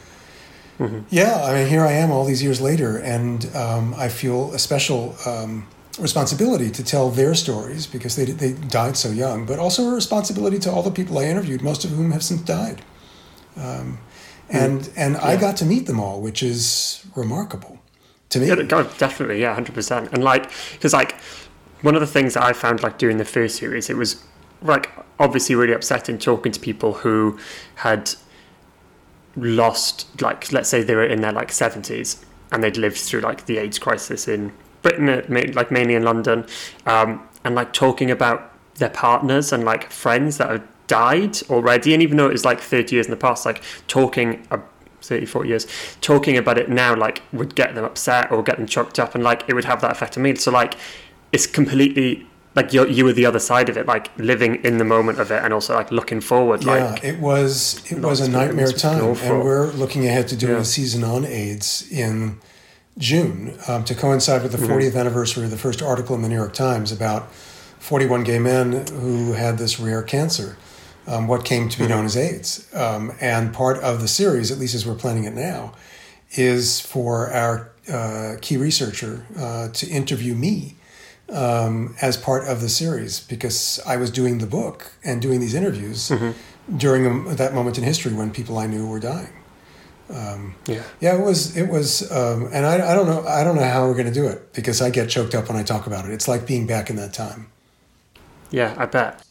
mm-hmm. 0.80 1.00
yeah, 1.10 1.44
I 1.44 1.54
mean, 1.54 1.68
here 1.68 1.86
I 1.86 1.92
am 1.92 2.12
all 2.12 2.26
these 2.26 2.42
years 2.42 2.60
later, 2.62 2.98
and 2.98 3.46
um, 3.56 3.94
I 3.96 4.10
feel 4.10 4.54
a 4.54 4.60
special 4.60 5.16
um, 5.26 5.68
responsibility 6.00 6.70
to 6.72 6.84
tell 6.84 7.10
their 7.10 7.36
stories 7.36 7.86
because 7.86 8.16
they 8.16 8.26
they 8.26 8.54
died 8.54 8.98
so 8.98 9.10
young, 9.10 9.46
but 9.46 9.60
also 9.60 9.90
a 9.90 9.94
responsibility 9.94 10.60
to 10.60 10.72
all 10.72 10.84
the 10.84 10.92
people 10.92 11.18
I 11.20 11.26
interviewed, 11.26 11.62
most 11.62 11.86
of 11.86 11.92
whom 11.92 12.12
have 12.12 12.24
since 12.24 12.42
died. 12.42 12.82
Um, 13.58 14.00
and 14.50 14.82
mm-hmm. 14.82 15.00
and 15.00 15.14
yeah. 15.14 15.26
I 15.26 15.36
got 15.36 15.58
to 15.58 15.66
meet 15.66 15.86
them 15.86 16.00
all, 16.00 16.22
which 16.22 16.42
is 16.42 17.06
remarkable 17.16 17.80
to 18.30 18.40
me. 18.40 18.48
Yeah, 18.48 18.56
definitely, 18.98 19.42
yeah, 19.42 19.54
hundred 19.54 19.76
percent. 19.76 20.10
And 20.14 20.24
like, 20.24 20.50
because 20.74 20.94
like 20.94 21.16
one 21.82 21.96
of 21.96 22.02
the 22.02 22.08
things 22.08 22.34
that 22.34 22.44
I 22.44 22.54
found 22.54 22.82
like 22.84 22.98
during 22.98 23.18
the 23.18 23.26
first 23.26 23.58
series, 23.58 23.90
it 23.90 23.98
was 23.98 24.24
like 24.62 24.90
obviously 25.20 25.56
really 25.56 25.74
upsetting 25.74 26.18
talking 26.18 26.52
to 26.52 26.60
people 26.60 26.94
who 26.94 27.38
had 27.76 28.12
lost 29.42 30.22
like 30.22 30.52
let's 30.52 30.70
say 30.70 30.84
they 30.84 30.96
were 30.96 31.06
in 31.06 31.22
their 31.22 31.32
like 31.32 31.50
70s 31.50 32.24
and 32.52 32.64
they'd 32.64 32.78
lived 32.78 32.98
through 32.98 33.22
like 33.22 33.46
the 33.46 33.58
AIDS 33.58 33.80
crisis 33.80 34.28
in 34.28 34.52
Britain 34.82 35.10
uh, 35.10 35.24
like 35.54 35.72
mainly 35.72 35.96
in 35.96 36.04
London 36.04 36.46
um, 36.86 37.28
and 37.44 37.56
like 37.56 37.74
talking 37.74 38.12
about 38.12 38.54
their 38.76 38.90
partners 38.90 39.52
and 39.52 39.64
like 39.64 39.92
friends 39.92 40.38
that 40.38 40.50
had 40.50 40.68
died 40.88 41.42
already 41.50 41.94
and 41.94 42.02
even 42.02 42.18
though 42.18 42.28
it 42.28 42.32
was 42.32 42.46
like 42.46 42.60
30 42.60 42.96
years 42.96 43.06
in 43.06 43.12
the 43.12 43.18
past 43.18 43.46
like 43.46 43.62
talking 43.88 44.46
uh, 44.52 44.58
30 45.02 45.26
40 45.26 45.50
years 45.50 45.68
talking 46.02 46.38
about 46.38 46.58
it 46.58 46.70
now 46.70 46.96
like 46.96 47.22
would 47.32 47.56
get 47.56 47.76
them 47.76 47.86
upset 47.86 48.32
or 48.32 48.44
get 48.44 48.58
them 48.58 48.66
choked 48.66 49.00
up 49.00 49.16
and 49.16 49.24
like 49.24 49.44
it 49.48 49.54
would 49.54 49.66
have 49.66 49.82
that 49.82 49.92
effect 49.92 50.18
on 50.18 50.24
me. 50.24 50.36
So 50.36 50.52
like 50.52 50.76
it's 51.32 51.48
completely 51.48 52.28
like 52.60 52.74
you 52.74 52.86
you 52.88 53.06
were 53.06 53.14
the 53.14 53.26
other 53.26 53.40
side 53.40 53.70
of 53.70 53.78
it, 53.78 53.86
like 53.86 54.06
living 54.18 54.56
in 54.68 54.78
the 54.78 54.84
moment 54.96 55.18
of 55.20 55.32
it, 55.32 55.42
and 55.44 55.54
also 55.54 55.74
like 55.76 55.92
looking 55.92 56.22
forward. 56.22 56.64
Yeah, 56.64 56.92
like, 56.92 57.04
it 57.04 57.20
was 57.20 57.56
it 57.92 58.00
was 58.00 58.20
a 58.20 58.30
nightmare 58.30 58.72
time, 58.72 59.04
and 59.04 59.44
we're 59.44 59.72
looking 59.72 60.06
ahead 60.06 60.28
to 60.30 60.36
doing 60.36 60.56
yeah. 60.56 60.62
a 60.62 60.66
season 60.66 61.04
on 61.04 61.26
AIDS 61.26 61.90
in 61.90 62.40
June 62.98 63.58
um, 63.70 63.86
to 63.86 63.96
coincide 63.96 64.44
with 64.44 64.52
the 64.52 64.58
40th 64.58 64.90
mm-hmm. 64.90 64.98
anniversary 64.98 65.46
of 65.46 65.52
the 65.52 65.58
first 65.58 65.82
article 65.82 66.16
in 66.18 66.22
the 66.22 66.28
New 66.28 66.36
York 66.36 66.54
Times 66.54 66.92
about 66.92 67.32
41 67.80 68.26
gay 68.26 68.40
men 68.40 68.86
who 68.88 69.34
had 69.34 69.58
this 69.58 69.80
rare 69.80 70.04
cancer, 70.04 70.58
um, 71.08 71.28
what 71.28 71.46
came 71.46 71.70
to 71.70 71.78
be 71.78 71.86
mm-hmm. 71.86 71.94
known 71.94 72.06
as 72.06 72.18
AIDS, 72.18 72.68
um, 72.76 73.14
and 73.22 73.54
part 73.54 73.78
of 73.78 74.02
the 74.02 74.10
series, 74.10 74.52
at 74.52 74.58
least 74.58 74.76
as 74.76 74.86
we're 74.86 74.96
planning 74.96 75.24
it 75.24 75.34
now, 75.34 75.74
is 76.32 76.82
for 76.82 77.32
our 77.32 77.72
uh, 77.92 78.36
key 78.42 78.58
researcher 78.58 79.26
uh, 79.38 79.70
to 79.70 79.88
interview 79.88 80.36
me 80.36 80.76
um, 81.32 81.96
as 82.02 82.18
part 82.18 82.48
of 82.48 82.62
the 82.62 82.70
series 82.70 83.20
because 83.20 83.80
I 83.86 83.98
was 83.98 84.10
doing 84.10 84.40
the 84.40 84.48
book 84.48 84.92
and 85.04 85.22
doing 85.22 85.40
these 85.40 85.54
interviews 85.54 86.10
mm-hmm. 86.10 86.78
during 86.78 87.06
a, 87.06 87.36
that 87.36 87.54
moment 87.54 87.78
in 87.78 87.84
history 87.84 88.14
when 88.14 88.32
people 88.32 88.58
I 88.58 88.68
knew 88.68 88.88
were 88.88 89.00
dying. 89.00 89.34
Um, 90.12 90.56
yeah, 90.66 90.84
yeah, 91.00 91.16
it 91.16 91.24
was 91.24 91.56
it 91.56 91.70
was, 91.70 92.12
um, 92.12 92.50
and 92.52 92.66
I, 92.66 92.92
I 92.92 92.96
don't 92.96 93.06
know 93.06 93.24
I 93.28 93.44
don't 93.44 93.56
know 93.56 93.64
how 93.64 93.88
we're 93.88 93.94
going 93.94 94.08
to 94.08 94.14
do 94.14 94.26
it 94.28 94.54
because 94.54 94.82
I 94.82 94.90
get 94.90 95.08
choked 95.08 95.36
up 95.36 95.48
when 95.48 95.58
I 95.58 95.62
talk 95.62 95.86
about 95.86 96.06
it. 96.06 96.12
It's 96.12 96.28
like 96.28 96.48
being 96.48 96.66
back 96.66 96.90
in 96.90 96.96
that 96.96 97.14
time. 97.14 97.52
Yeah, 98.50 98.74
I 98.76 98.88
bet. 98.88 99.24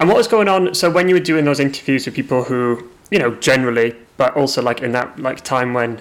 And 0.00 0.08
what 0.08 0.16
was 0.16 0.28
going 0.28 0.48
on? 0.48 0.74
So 0.74 0.90
when 0.90 1.08
you 1.08 1.14
were 1.14 1.20
doing 1.20 1.44
those 1.44 1.60
interviews 1.60 2.06
with 2.06 2.14
people 2.14 2.44
who, 2.44 2.88
you 3.10 3.18
know, 3.18 3.34
generally, 3.34 3.96
but 4.16 4.34
also 4.34 4.62
like 4.62 4.80
in 4.80 4.92
that 4.92 5.18
like 5.18 5.42
time 5.42 5.74
when 5.74 6.00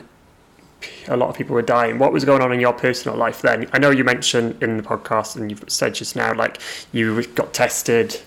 a 1.07 1.17
lot 1.17 1.29
of 1.29 1.35
people 1.35 1.53
were 1.55 1.61
dying. 1.61 1.99
What 1.99 2.13
was 2.13 2.25
going 2.25 2.41
on 2.41 2.51
in 2.51 2.59
your 2.59 2.73
personal 2.73 3.17
life 3.17 3.41
then? 3.41 3.69
I 3.73 3.79
know 3.79 3.89
you 3.89 4.03
mentioned 4.03 4.61
in 4.61 4.77
the 4.77 4.83
podcast 4.83 5.35
and 5.35 5.49
you've 5.49 5.63
said 5.67 5.95
just 5.95 6.15
now, 6.15 6.33
like 6.33 6.59
you 6.91 7.23
got 7.27 7.53
tested 7.53 8.19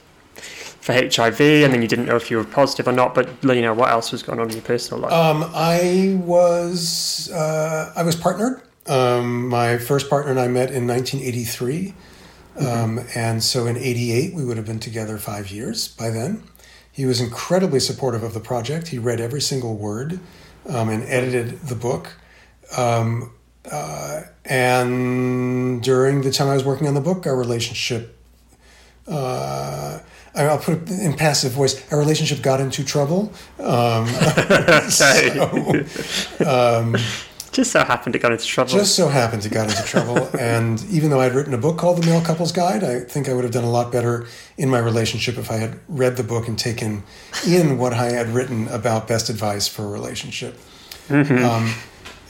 for 0.81 0.93
HIV 0.95 1.41
and 1.41 1.73
then 1.73 1.83
you 1.83 1.89
didn't 1.89 2.07
know 2.07 2.17
if 2.17 2.31
you 2.31 2.39
were 2.39 2.45
positive 2.45 2.89
or 2.89 2.93
not. 2.93 3.15
But 3.15 3.29
you 3.45 3.63
know, 3.63 3.75
what 3.75 3.91
else 3.91 4.13
was 4.13 4.23
going 4.23 4.41
on 4.41 4.49
in 4.49 4.55
your 4.55 4.63
personal 4.63 5.03
life? 5.03 5.13
Um, 5.13 5.51
I 5.55 6.19
was 6.25 7.31
uh, 7.33 7.93
I 7.95 8.03
was 8.03 8.17
partnered. 8.17 8.63
Um, 8.87 9.49
my 9.49 9.79
first 9.79 10.09
partner 10.09 10.31
and 10.31 10.41
I 10.41 10.49
met 10.49 10.71
in 10.71 10.87
1983, 10.87 11.95
mm-hmm. 12.57 12.67
um, 12.67 13.07
and 13.15 13.43
so 13.43 13.67
in 13.67 13.77
'88 13.77 14.35
we 14.35 14.45
would 14.45 14.57
have 14.57 14.67
been 14.67 14.81
together 14.81 15.19
five 15.19 15.51
years 15.51 15.89
by 15.89 16.11
then. 16.11 16.43
He 16.91 17.07
was 17.07 17.21
incredibly 17.21 17.81
supportive 17.81 18.23
of 18.23 18.35
the 18.35 18.41
project. 18.41 18.89
He 18.89 18.99
read 18.99 19.21
every 19.21 19.41
single 19.41 19.77
word 19.77 20.19
um, 20.69 20.89
and 20.89 21.05
edited 21.05 21.61
the 21.61 21.77
book. 21.77 22.15
Um, 22.77 23.33
uh, 23.71 24.23
and 24.45 25.83
during 25.83 26.23
the 26.23 26.31
time 26.31 26.49
I 26.49 26.55
was 26.55 26.65
working 26.65 26.87
on 26.87 26.95
the 26.95 27.01
book, 27.01 27.27
our 27.27 27.37
relationship, 27.37 28.17
uh, 29.07 30.01
I'll 30.35 30.59
put 30.59 30.83
it 30.83 30.91
in 30.91 31.15
passive 31.15 31.53
voice, 31.53 31.91
our 31.93 31.99
relationship 31.99 32.43
got 32.43 32.61
into 32.61 32.85
trouble. 32.85 33.33
Um, 33.59 34.07
so, 34.89 35.85
um, 36.47 36.97
just 37.53 37.73
so 37.73 37.83
happened 37.85 38.15
it 38.15 38.21
got 38.21 38.33
into 38.33 38.47
trouble. 38.47 38.71
Just 38.71 38.95
so 38.95 39.09
happened 39.09 39.45
it 39.45 39.53
got 39.53 39.69
into 39.69 39.83
trouble. 39.83 40.29
and 40.39 40.83
even 40.85 41.11
though 41.11 41.21
I'd 41.21 41.35
written 41.35 41.53
a 41.53 41.59
book 41.59 41.79
called 41.79 42.01
The 42.01 42.07
Male 42.07 42.23
Couples 42.23 42.53
Guide, 42.53 42.85
I 42.85 43.01
think 43.01 43.29
I 43.29 43.35
would 43.35 43.45
have 43.45 43.53
done 43.53 43.65
a 43.65 43.71
lot 43.71 43.91
better 43.91 44.27
in 44.57 44.69
my 44.69 44.79
relationship 44.79 45.37
if 45.37 45.51
I 45.51 45.57
had 45.57 45.81
read 45.89 46.17
the 46.17 46.23
book 46.23 46.47
and 46.47 46.59
taken 46.59 47.03
in 47.47 47.77
what 47.77 47.93
I 47.93 48.13
had 48.13 48.29
written 48.29 48.69
about 48.69 49.09
best 49.09 49.29
advice 49.29 49.67
for 49.67 49.85
a 49.85 49.89
relationship. 49.89 50.59
Mm-hmm. 51.09 51.45
Um, 51.45 51.75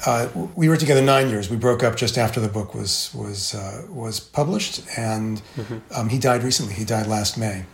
uh, 0.07 0.29
we 0.55 0.69
were 0.69 0.77
together 0.77 1.03
nine 1.03 1.29
years. 1.29 1.51
We 1.51 1.57
broke 1.57 1.83
up 1.83 1.97
just 1.97 2.17
after 2.17 2.41
the 2.41 2.49
book 2.49 2.75
was 2.75 3.13
was 3.15 3.55
uh, 3.55 3.87
was 3.89 4.21
published, 4.21 4.83
and 4.97 5.43
mm-hmm. 5.57 5.79
um, 5.95 6.09
he 6.09 6.19
died 6.19 6.43
recently. 6.43 6.75
He 6.75 6.85
died 6.85 7.07
last 7.07 7.37
May. 7.37 7.65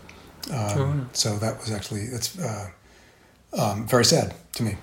Um, 0.51 0.79
oh. 0.79 1.07
So 1.13 1.37
that 1.39 1.59
was 1.59 1.71
actually 1.71 2.07
that's 2.09 2.39
uh, 2.39 2.71
um, 3.57 3.87
very 3.87 4.05
sad 4.05 4.35
to 4.55 4.63
me. 4.63 4.77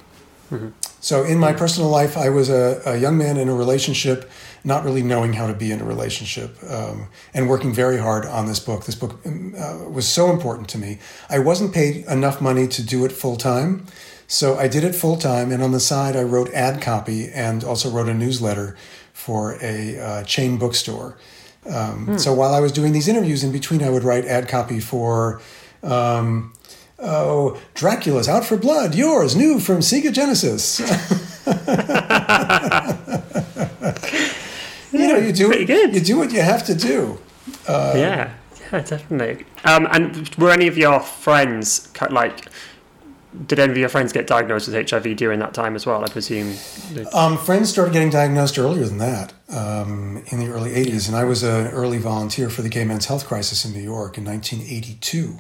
Mm-hmm. 0.52 0.70
So 1.00 1.24
in 1.24 1.38
my 1.38 1.52
personal 1.52 1.90
life, 1.90 2.16
I 2.16 2.30
was 2.30 2.50
a, 2.50 2.82
a, 2.86 2.98
young 2.98 3.18
man 3.18 3.38
in 3.38 3.50
a 3.50 3.54
relationship, 3.54 4.30
not 4.64 4.86
really 4.86 5.02
knowing 5.02 5.34
how 5.34 5.48
to 5.48 5.54
be 5.54 5.72
in 5.72 5.82
a 5.82 5.84
relationship, 5.84 6.56
um, 6.70 7.10
and 7.34 7.50
working 7.50 7.74
very 7.74 7.98
hard 7.98 8.26
on 8.26 8.46
this 8.46 8.60
book. 8.60 8.86
This 8.86 8.96
book 8.96 9.20
um, 9.26 9.54
uh, 9.58 9.90
was 9.90 10.08
so 10.08 10.32
important 10.32 10.70
to 10.70 10.78
me. 10.78 11.00
I 11.30 11.40
wasn't 11.40 11.74
paid 11.74 12.06
enough 12.06 12.40
money 12.40 12.68
to 12.68 12.84
do 12.84 13.04
it 13.04 13.12
full 13.12 13.36
time. 13.36 13.86
So 14.34 14.58
I 14.58 14.68
did 14.68 14.84
it 14.84 14.96
full 14.96 15.18
time, 15.18 15.52
and 15.52 15.62
on 15.62 15.74
the 15.74 15.80
side, 15.80 16.16
I 16.16 16.24
wrote 16.24 16.52
ad 16.54 16.82
copy 16.82 17.30
and 17.30 17.64
also 17.64 17.92
wrote 17.92 18.10
a 18.10 18.16
newsletter 18.16 18.76
for 19.14 19.60
a 19.62 20.00
uh, 20.00 20.24
chain 20.24 20.58
bookstore. 20.58 21.20
Um, 21.70 22.08
hmm. 22.08 22.18
So 22.18 22.34
while 22.34 22.52
I 22.52 22.60
was 22.60 22.72
doing 22.72 22.94
these 22.94 23.08
interviews 23.08 23.44
in 23.44 23.52
between, 23.52 23.84
I 23.84 23.92
would 23.92 24.04
write 24.04 24.26
ad 24.26 24.48
copy 24.48 24.80
for. 24.80 25.40
Um, 25.84 26.54
oh, 26.98 27.62
Dracula's 27.76 28.28
Out 28.28 28.44
for 28.44 28.58
Blood, 28.58 28.96
yours, 28.96 29.36
new 29.36 29.60
from 29.60 29.82
Sega 29.82 30.12
Genesis. 30.12 30.80
you 34.92 35.08
know, 35.08 35.18
you 35.18 35.32
do 35.32 35.52
it, 35.52 35.94
you 35.94 36.00
do 36.00 36.18
what 36.18 36.32
you 36.32 36.42
have 36.42 36.66
to 36.66 36.74
do. 36.74 37.20
Uh, 37.68 37.94
yeah, 37.96 38.34
yeah, 38.72 38.82
definitely. 38.82 39.46
Um, 39.64 39.88
and 39.92 40.28
were 40.40 40.50
any 40.50 40.68
of 40.68 40.76
your 40.76 41.02
friends 41.02 41.88
like 42.10 42.48
did 43.48 43.60
any 43.60 43.72
of 43.72 43.78
your 43.78 43.90
friends 43.90 44.14
get 44.14 44.28
diagnosed 44.28 44.68
with 44.68 44.90
HIV 44.90 45.16
during 45.18 45.40
that 45.40 45.54
time 45.54 45.76
as 45.76 45.86
well? 45.86 46.04
I 46.04 46.08
presume. 46.08 46.56
Um, 47.14 47.38
friends 47.38 47.70
started 47.70 47.94
getting 47.94 48.10
diagnosed 48.10 48.60
earlier 48.60 48.86
than 48.86 49.00
that, 49.00 49.34
um, 49.50 50.24
in 50.28 50.40
the 50.40 50.48
early 50.48 50.72
'80s, 50.72 51.08
and 51.08 51.16
I 51.16 51.24
was 51.24 51.44
an 51.44 51.68
early 51.68 51.98
volunteer 51.98 52.50
for 52.50 52.62
the 52.62 52.70
Gay 52.70 52.86
Men's 52.86 53.06
Health 53.06 53.28
Crisis 53.28 53.66
in 53.66 53.74
New 53.74 53.82
York 53.82 54.18
in 54.18 54.26
1982, 54.26 55.40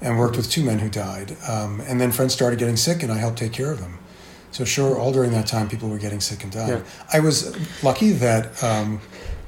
and 0.00 0.18
worked 0.18 0.36
with 0.36 0.50
two 0.50 0.64
men 0.64 0.78
who 0.78 0.88
died. 0.88 1.36
Um, 1.48 1.80
and 1.80 2.00
then 2.00 2.12
friends 2.12 2.32
started 2.32 2.58
getting 2.58 2.76
sick, 2.76 3.02
and 3.02 3.12
I 3.12 3.18
helped 3.18 3.38
take 3.38 3.52
care 3.52 3.70
of 3.70 3.80
them. 3.80 3.98
So 4.50 4.64
sure, 4.64 4.98
all 4.98 5.12
during 5.12 5.32
that 5.32 5.46
time, 5.46 5.68
people 5.68 5.90
were 5.90 5.98
getting 5.98 6.20
sick 6.20 6.42
and 6.42 6.52
dying. 6.52 6.68
Yeah. 6.68 6.82
I 7.12 7.20
was 7.20 7.54
lucky 7.82 8.12
that 8.12 8.62
um, 8.62 9.00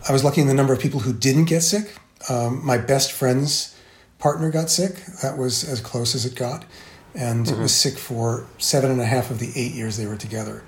I 0.06 0.12
was 0.12 0.22
lucky 0.22 0.42
in 0.42 0.46
the 0.46 0.54
number 0.54 0.74
of 0.74 0.80
people 0.80 1.00
who 1.00 1.14
didn't 1.14 1.46
get 1.46 1.62
sick. 1.62 1.96
Um, 2.28 2.64
my 2.64 2.76
best 2.76 3.12
friend's 3.12 3.74
partner 4.18 4.50
got 4.50 4.68
sick. 4.68 4.96
That 5.22 5.38
was 5.38 5.64
as 5.66 5.80
close 5.80 6.14
as 6.14 6.26
it 6.26 6.34
got 6.34 6.66
and 7.14 7.46
mm-hmm. 7.46 7.62
was 7.62 7.74
sick 7.74 7.98
for 7.98 8.46
seven 8.58 8.90
and 8.90 9.00
a 9.00 9.04
half 9.04 9.30
of 9.30 9.38
the 9.38 9.50
eight 9.54 9.72
years 9.72 9.96
they 9.96 10.06
were 10.06 10.16
together. 10.16 10.62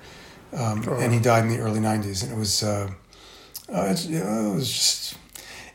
Um, 0.53 0.83
oh. 0.87 0.99
And 0.99 1.13
he 1.13 1.19
died 1.19 1.43
in 1.43 1.49
the 1.49 1.59
early 1.59 1.79
90s. 1.79 2.23
And 2.23 2.31
it 2.31 2.37
was, 2.37 2.63
uh, 2.63 2.91
uh, 3.73 3.85
it, 3.89 4.09
it, 4.09 4.53
was 4.53 4.71
just, 4.71 5.15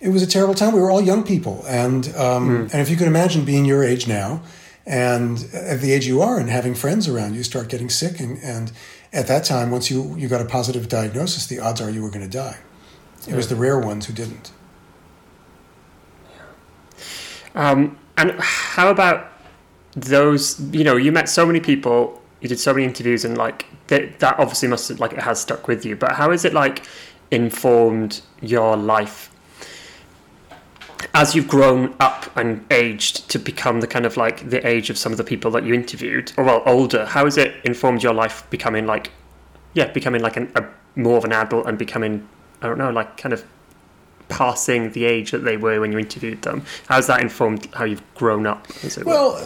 it 0.01 0.11
was 0.11 0.23
a 0.23 0.27
terrible 0.27 0.55
time. 0.55 0.75
We 0.75 0.81
were 0.81 0.91
all 0.91 1.01
young 1.01 1.25
people. 1.25 1.65
And, 1.67 2.07
um, 2.17 2.49
mm. 2.49 2.73
and 2.73 2.81
if 2.81 2.91
you 2.91 2.97
can 2.97 3.09
imagine 3.09 3.45
being 3.45 3.65
your 3.65 3.83
age 3.83 4.07
now 4.07 4.43
and 4.87 5.49
at 5.53 5.81
the 5.81 5.93
age 5.93 6.07
you 6.07 6.23
are 6.23 6.39
and 6.39 6.49
having 6.49 6.75
friends 6.75 7.09
around 7.09 7.35
you 7.35 7.43
start 7.43 7.69
getting 7.69 7.91
sick. 7.91 8.21
And, 8.21 8.39
and 8.43 8.73
at 9.13 9.27
that 9.27 9.45
time, 9.45 9.71
once 9.71 9.91
you, 9.91 10.15
you 10.17 10.29
got 10.29 10.41
a 10.41 10.47
positive 10.47 10.89
diagnosis, 10.89 11.47
the 11.47 11.59
odds 11.59 11.81
are 11.81 11.91
you 11.91 12.03
were 12.03 12.11
going 12.11 12.29
to 12.29 12.37
die. 12.37 12.59
It 13.27 13.35
was 13.35 13.49
the 13.49 13.57
rare 13.57 13.79
ones 13.79 14.07
who 14.07 14.13
didn't. 14.13 14.53
Um, 17.55 17.99
and 18.17 18.33
how 18.41 18.91
about 18.91 19.33
those 19.93 20.61
you 20.73 20.85
know 20.85 20.97
you 20.97 21.11
met 21.11 21.29
so 21.29 21.47
many 21.47 21.61
people 21.61 22.21
you 22.41 22.49
did 22.49 22.59
so 22.59 22.73
many 22.73 22.85
interviews 22.85 23.25
and 23.25 23.37
like 23.37 23.67
that, 23.89 24.19
that 24.21 24.39
obviously 24.39 24.69
must 24.69 24.89
have, 24.89 25.01
like 25.01 25.13
it 25.13 25.21
has 25.21 25.41
stuck 25.41 25.67
with 25.67 25.85
you. 25.85 25.97
But 25.97 26.13
how 26.13 26.31
is 26.31 26.45
it 26.45 26.55
like 26.55 26.87
informed 27.31 28.21
your 28.41 28.77
life? 28.77 29.31
As 31.15 31.35
you've 31.35 31.49
grown 31.49 31.95
up 32.01 32.37
and 32.37 32.65
aged 32.71 33.29
to 33.31 33.39
become 33.39 33.81
the 33.81 33.87
kind 33.87 34.05
of 34.05 34.17
like 34.17 34.51
the 34.51 34.65
age 34.67 34.91
of 34.91 34.99
some 34.99 35.13
of 35.13 35.19
the 35.19 35.25
people 35.25 35.51
that 35.53 35.65
you 35.65 35.73
interviewed 35.73 36.33
or 36.37 36.45
well 36.45 36.63
older 36.67 37.07
how 37.07 37.25
has 37.25 37.37
it 37.39 37.55
informed 37.65 38.03
your 38.03 38.13
life 38.13 38.45
becoming 38.51 38.85
like 38.85 39.13
yeah 39.75 39.87
becoming 39.93 40.21
like 40.21 40.37
an, 40.37 40.51
a 40.57 40.65
more 40.97 41.17
of 41.17 41.25
an 41.25 41.33
adult 41.33 41.67
and 41.67 41.79
becoming 41.79 42.29
i 42.63 42.67
don't 42.67 42.79
know 42.79 42.91
like 42.91 43.17
kind 43.17 43.33
of 43.33 43.45
passing 44.29 44.93
the 44.93 45.05
age 45.05 45.31
that 45.31 45.45
they 45.45 45.57
were 45.57 45.81
when 45.81 45.93
you 45.93 45.99
interviewed 45.99 46.43
them. 46.43 46.63
How's 46.87 47.07
that 47.07 47.21
informed 47.21 47.67
how 47.75 47.85
you've 47.85 48.03
grown 48.15 48.47
up? 48.47 48.67
well, 49.05 49.37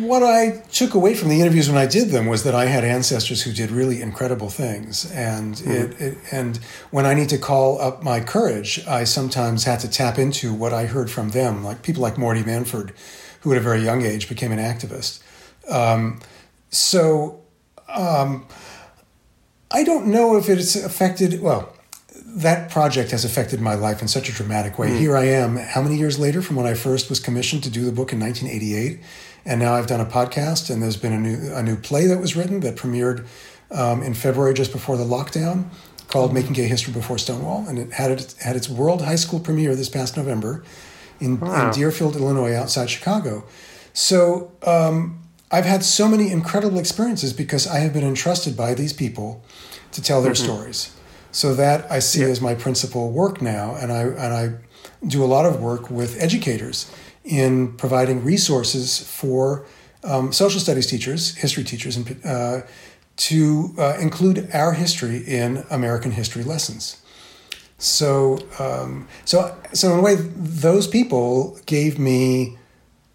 what 0.00 0.22
I 0.22 0.62
took 0.72 0.94
away 0.94 1.14
from 1.14 1.28
the 1.28 1.40
interviews 1.40 1.68
when 1.68 1.78
I 1.78 1.86
did 1.86 2.10
them 2.10 2.26
was 2.26 2.44
that 2.44 2.54
I 2.54 2.66
had 2.66 2.84
ancestors 2.84 3.42
who 3.42 3.52
did 3.52 3.70
really 3.70 4.00
incredible 4.00 4.48
things, 4.48 5.10
and 5.12 5.54
mm-hmm. 5.54 5.70
it, 5.70 6.00
it, 6.00 6.18
and 6.30 6.56
when 6.90 7.06
I 7.06 7.14
need 7.14 7.28
to 7.30 7.38
call 7.38 7.80
up 7.80 8.02
my 8.02 8.20
courage, 8.20 8.84
I 8.86 9.04
sometimes 9.04 9.64
had 9.64 9.80
to 9.80 9.88
tap 9.88 10.18
into 10.18 10.52
what 10.52 10.72
I 10.72 10.86
heard 10.86 11.10
from 11.10 11.30
them, 11.30 11.64
like 11.64 11.82
people 11.82 12.02
like 12.02 12.18
Morty 12.18 12.42
Manford, 12.42 12.92
who 13.40 13.52
at 13.52 13.58
a 13.58 13.60
very 13.60 13.82
young 13.82 14.02
age 14.02 14.28
became 14.28 14.52
an 14.52 14.58
activist. 14.58 15.22
Um, 15.68 16.20
so. 16.70 17.40
Um, 17.88 18.46
I 19.72 19.84
don't 19.84 20.06
know 20.06 20.36
if 20.36 20.48
it's 20.48 20.76
affected. 20.76 21.40
Well, 21.40 21.74
that 22.34 22.70
project 22.70 23.10
has 23.10 23.24
affected 23.24 23.60
my 23.60 23.74
life 23.74 24.00
in 24.00 24.08
such 24.08 24.28
a 24.28 24.32
dramatic 24.32 24.78
way. 24.78 24.88
Mm. 24.88 24.98
Here 24.98 25.16
I 25.16 25.24
am, 25.24 25.56
how 25.56 25.82
many 25.82 25.96
years 25.96 26.18
later 26.18 26.40
from 26.40 26.56
when 26.56 26.66
I 26.66 26.74
first 26.74 27.10
was 27.10 27.20
commissioned 27.20 27.62
to 27.64 27.70
do 27.70 27.84
the 27.84 27.92
book 27.92 28.12
in 28.12 28.20
1988, 28.20 29.00
and 29.44 29.60
now 29.60 29.74
I've 29.74 29.86
done 29.86 30.00
a 30.00 30.06
podcast, 30.06 30.70
and 30.70 30.82
there's 30.82 30.96
been 30.96 31.12
a 31.12 31.18
new 31.18 31.52
a 31.54 31.62
new 31.62 31.76
play 31.76 32.06
that 32.06 32.18
was 32.18 32.34
written 32.34 32.60
that 32.60 32.76
premiered 32.76 33.26
um, 33.70 34.02
in 34.02 34.14
February 34.14 34.54
just 34.54 34.72
before 34.72 34.96
the 34.96 35.04
lockdown, 35.04 35.64
called 36.08 36.30
mm. 36.30 36.34
"Making 36.34 36.52
Gay 36.54 36.68
History 36.68 36.92
Before 36.92 37.18
Stonewall," 37.18 37.66
and 37.68 37.78
it 37.78 37.92
had 37.92 38.10
it 38.10 38.34
had 38.40 38.56
its 38.56 38.68
world 38.68 39.02
high 39.02 39.16
school 39.16 39.40
premiere 39.40 39.76
this 39.76 39.88
past 39.88 40.16
November 40.16 40.64
in, 41.20 41.38
wow. 41.38 41.66
in 41.66 41.72
Deerfield, 41.72 42.16
Illinois, 42.16 42.54
outside 42.54 42.88
Chicago. 42.88 43.44
So 43.92 44.52
um, 44.66 45.20
I've 45.50 45.66
had 45.66 45.84
so 45.84 46.08
many 46.08 46.32
incredible 46.32 46.78
experiences 46.78 47.32
because 47.32 47.66
I 47.66 47.80
have 47.80 47.92
been 47.92 48.04
entrusted 48.04 48.56
by 48.56 48.74
these 48.74 48.92
people 48.92 49.44
to 49.92 50.02
tell 50.02 50.22
their 50.22 50.32
mm-hmm. 50.32 50.44
stories. 50.44 50.96
So 51.32 51.54
that 51.54 51.90
I 51.90 51.98
see 51.98 52.20
yeah. 52.20 52.28
as 52.28 52.40
my 52.40 52.54
principal 52.54 53.10
work 53.10 53.42
now, 53.42 53.74
and 53.74 53.90
I 53.90 54.02
and 54.02 54.34
I 54.34 54.52
do 55.06 55.24
a 55.24 55.26
lot 55.26 55.46
of 55.46 55.60
work 55.60 55.90
with 55.90 56.20
educators 56.20 56.90
in 57.24 57.72
providing 57.76 58.24
resources 58.24 58.98
for 58.98 59.64
um, 60.04 60.32
social 60.32 60.60
studies 60.60 60.86
teachers, 60.86 61.34
history 61.36 61.64
teachers, 61.64 61.96
and 61.96 62.20
uh, 62.24 62.60
to 63.16 63.74
uh, 63.78 63.96
include 64.00 64.48
our 64.52 64.72
history 64.72 65.18
in 65.18 65.64
American 65.70 66.12
history 66.12 66.44
lessons. 66.44 67.02
So, 67.78 68.38
um, 68.58 69.08
so, 69.24 69.56
so 69.72 69.92
in 69.92 69.98
a 69.98 70.02
way, 70.02 70.14
those 70.14 70.86
people 70.86 71.58
gave 71.66 71.98
me 71.98 72.58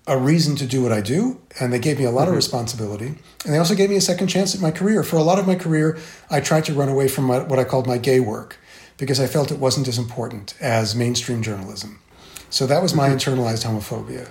a 0.08 0.18
reason 0.18 0.56
to 0.56 0.66
do 0.66 0.82
what 0.82 0.94
I 0.94 1.02
do, 1.02 1.40
and 1.60 1.72
they 1.72 1.80
gave 1.80 2.00
me 2.00 2.06
a 2.06 2.12
lot 2.12 2.22
mm-hmm. 2.24 2.30
of 2.32 2.36
responsibility. 2.36 3.08
And 3.46 3.54
they 3.54 3.58
also 3.58 3.76
gave 3.76 3.90
me 3.90 3.98
a 3.98 4.02
second 4.02 4.28
chance 4.28 4.56
at 4.56 4.62
my 4.62 4.72
career. 4.72 5.04
For 5.04 5.18
a 5.18 5.22
lot 5.22 5.38
of 5.38 5.46
my 5.46 5.56
career, 5.56 5.98
I 6.30 6.40
tried 6.40 6.66
to 6.66 6.74
run 6.74 6.90
away 6.90 7.08
from 7.10 7.26
my, 7.26 7.40
what 7.40 7.60
I 7.60 7.66
called 7.66 7.88
my 7.88 7.98
gay 7.98 8.20
work 8.20 8.58
because 8.98 9.20
I 9.20 9.28
felt 9.28 9.52
it 9.52 9.60
wasn't 9.60 9.88
as 9.88 9.98
important 9.98 10.56
as 10.60 10.96
mainstream 10.96 11.44
journalism. 11.44 12.00
So 12.50 12.66
that 12.68 12.82
was 12.82 12.96
my 12.96 13.10
mm-hmm. 13.10 13.18
internalized 13.18 13.66
homophobia. 13.66 14.30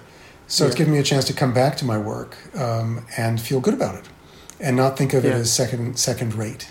So 0.48 0.64
yeah. 0.64 0.68
it's 0.68 0.76
given 0.76 0.92
me 0.92 0.98
a 0.98 1.02
chance 1.02 1.24
to 1.26 1.32
come 1.32 1.52
back 1.52 1.76
to 1.78 1.84
my 1.84 1.98
work 1.98 2.36
um, 2.58 3.04
and 3.16 3.40
feel 3.40 3.60
good 3.60 3.74
about 3.74 3.96
it, 3.96 4.08
and 4.60 4.76
not 4.76 4.96
think 4.96 5.12
of 5.12 5.24
yeah. 5.24 5.30
it 5.30 5.34
as 5.34 5.52
second 5.52 5.98
second 5.98 6.34
rate. 6.34 6.70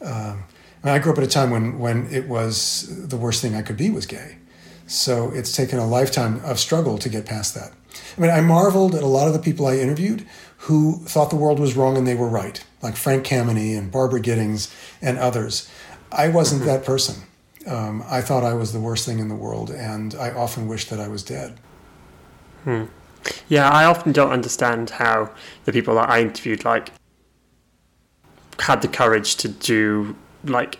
Um, 0.00 0.44
I, 0.82 0.86
mean, 0.86 0.94
I 0.94 0.98
grew 0.98 1.12
up 1.12 1.18
at 1.18 1.24
a 1.24 1.28
time 1.28 1.50
when 1.50 1.78
when 1.78 2.06
it 2.10 2.28
was 2.28 3.08
the 3.08 3.16
worst 3.16 3.42
thing 3.42 3.54
I 3.54 3.62
could 3.62 3.76
be 3.76 3.90
was 3.90 4.06
gay. 4.06 4.38
So 4.86 5.30
it's 5.30 5.52
taken 5.52 5.78
a 5.78 5.86
lifetime 5.86 6.40
of 6.44 6.58
struggle 6.58 6.98
to 6.98 7.08
get 7.08 7.26
past 7.26 7.54
that. 7.54 7.72
I 8.16 8.20
mean, 8.20 8.30
I 8.30 8.40
marveled 8.40 8.94
at 8.94 9.02
a 9.02 9.06
lot 9.06 9.26
of 9.26 9.32
the 9.32 9.38
people 9.38 9.66
I 9.66 9.76
interviewed 9.76 10.26
who 10.58 11.00
thought 11.04 11.30
the 11.30 11.36
world 11.36 11.58
was 11.58 11.76
wrong 11.76 11.96
and 11.96 12.06
they 12.06 12.14
were 12.14 12.28
right, 12.28 12.64
like 12.82 12.96
Frank 12.96 13.26
Kameny 13.26 13.76
and 13.76 13.90
Barbara 13.90 14.20
Gittings 14.20 14.74
and 15.02 15.18
others. 15.18 15.68
I 16.10 16.28
wasn't 16.28 16.62
mm-hmm. 16.62 16.70
that 16.70 16.84
person. 16.84 17.24
Um, 17.66 18.04
I 18.08 18.20
thought 18.20 18.44
I 18.44 18.54
was 18.54 18.72
the 18.72 18.80
worst 18.80 19.06
thing 19.06 19.18
in 19.18 19.28
the 19.28 19.34
world, 19.34 19.70
and 19.70 20.14
I 20.14 20.30
often 20.30 20.68
wished 20.68 20.90
that 20.90 21.00
I 21.00 21.08
was 21.08 21.22
dead. 21.22 21.58
Hmm. 22.64 22.84
Yeah, 23.48 23.70
I 23.70 23.84
often 23.84 24.12
don't 24.12 24.30
understand 24.30 24.90
how 24.90 25.30
the 25.64 25.72
people 25.72 25.94
that 25.94 26.10
I 26.10 26.20
interviewed 26.20 26.64
like 26.64 26.90
had 28.58 28.82
the 28.82 28.88
courage 28.88 29.36
to 29.36 29.48
do 29.48 30.14
like 30.44 30.78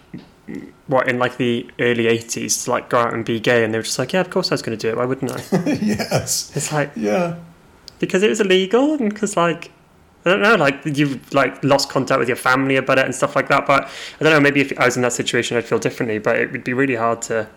what 0.87 1.09
in 1.09 1.19
like 1.19 1.37
the 1.39 1.67
early 1.81 2.05
80s 2.05 2.65
to 2.65 2.71
like 2.71 2.91
go 2.91 2.99
out 2.99 3.15
and 3.15 3.25
be 3.25 3.41
gay 3.41 3.65
and 3.65 3.73
they 3.73 3.79
were 3.79 3.83
just 3.85 3.99
like 3.99 4.13
yeah 4.13 4.21
of 4.21 4.31
course 4.31 4.51
I 4.51 4.55
was 4.55 4.63
going 4.63 4.77
to 4.77 4.83
do 4.83 4.91
it 4.91 4.97
why 4.97 5.05
wouldn't 5.07 5.33
I 5.33 5.39
yes. 5.81 6.55
it's 6.55 6.71
like 6.73 6.93
Yeah. 6.97 7.37
because 7.99 8.23
it 8.23 8.29
was 8.29 8.41
illegal 8.41 8.95
and 8.95 9.13
because 9.13 9.37
like 9.37 9.71
I 10.27 10.31
don't 10.31 10.43
know 10.43 10.55
like 10.57 10.81
you've 10.85 11.33
like 11.33 11.63
lost 11.65 11.89
contact 11.89 12.19
with 12.19 12.29
your 12.29 12.37
family 12.37 12.77
about 12.77 12.99
it 12.99 13.05
and 13.07 13.15
stuff 13.15 13.35
like 13.37 13.49
that 13.49 13.67
but 13.67 13.85
I 14.21 14.25
don't 14.25 14.33
know 14.33 14.41
maybe 14.41 14.61
if 14.61 14.79
I 14.79 14.85
was 14.87 14.97
in 14.97 15.03
that 15.03 15.13
situation 15.15 15.57
I'd 15.57 15.65
feel 15.65 15.79
differently 15.79 16.19
but 16.19 16.37
it 16.39 16.53
would 16.53 16.65
be 16.65 16.73
really 16.75 16.97
hard 16.97 17.23
to 17.23 17.49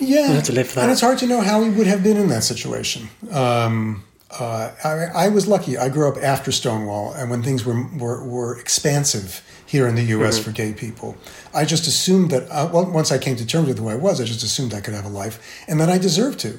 Yeah, 0.00 0.40
to 0.42 0.52
live 0.52 0.72
that. 0.74 0.82
and 0.82 0.92
it's 0.92 1.00
hard 1.00 1.18
to 1.18 1.26
know 1.26 1.40
how 1.40 1.62
he 1.62 1.70
would 1.70 1.86
have 1.86 2.02
been 2.02 2.16
in 2.18 2.28
that 2.28 2.42
situation. 2.44 3.08
Um, 3.32 4.04
uh, 4.30 4.70
I, 4.84 5.24
I 5.24 5.28
was 5.28 5.46
lucky. 5.46 5.78
I 5.78 5.88
grew 5.88 6.06
up 6.08 6.18
after 6.22 6.52
Stonewall, 6.52 7.12
and 7.14 7.30
when 7.30 7.42
things 7.42 7.64
were 7.64 7.86
were, 7.96 8.22
were 8.22 8.58
expansive 8.58 9.40
here 9.66 9.86
in 9.88 9.94
the 9.96 10.02
U.S. 10.04 10.38
for 10.38 10.52
gay 10.52 10.72
people, 10.72 11.16
I 11.52 11.64
just 11.64 11.86
assumed 11.86 12.30
that. 12.30 12.44
Uh, 12.50 12.68
well, 12.72 12.90
once 12.90 13.10
I 13.12 13.18
came 13.18 13.36
to 13.36 13.46
terms 13.46 13.68
with 13.68 13.78
who 13.78 13.88
I 13.88 13.96
was, 13.96 14.20
I 14.20 14.24
just 14.24 14.42
assumed 14.42 14.72
I 14.72 14.80
could 14.80 14.94
have 14.94 15.04
a 15.04 15.08
life, 15.08 15.38
and 15.68 15.80
that 15.80 15.88
I 15.88 15.98
deserved 15.98 16.38
to. 16.40 16.50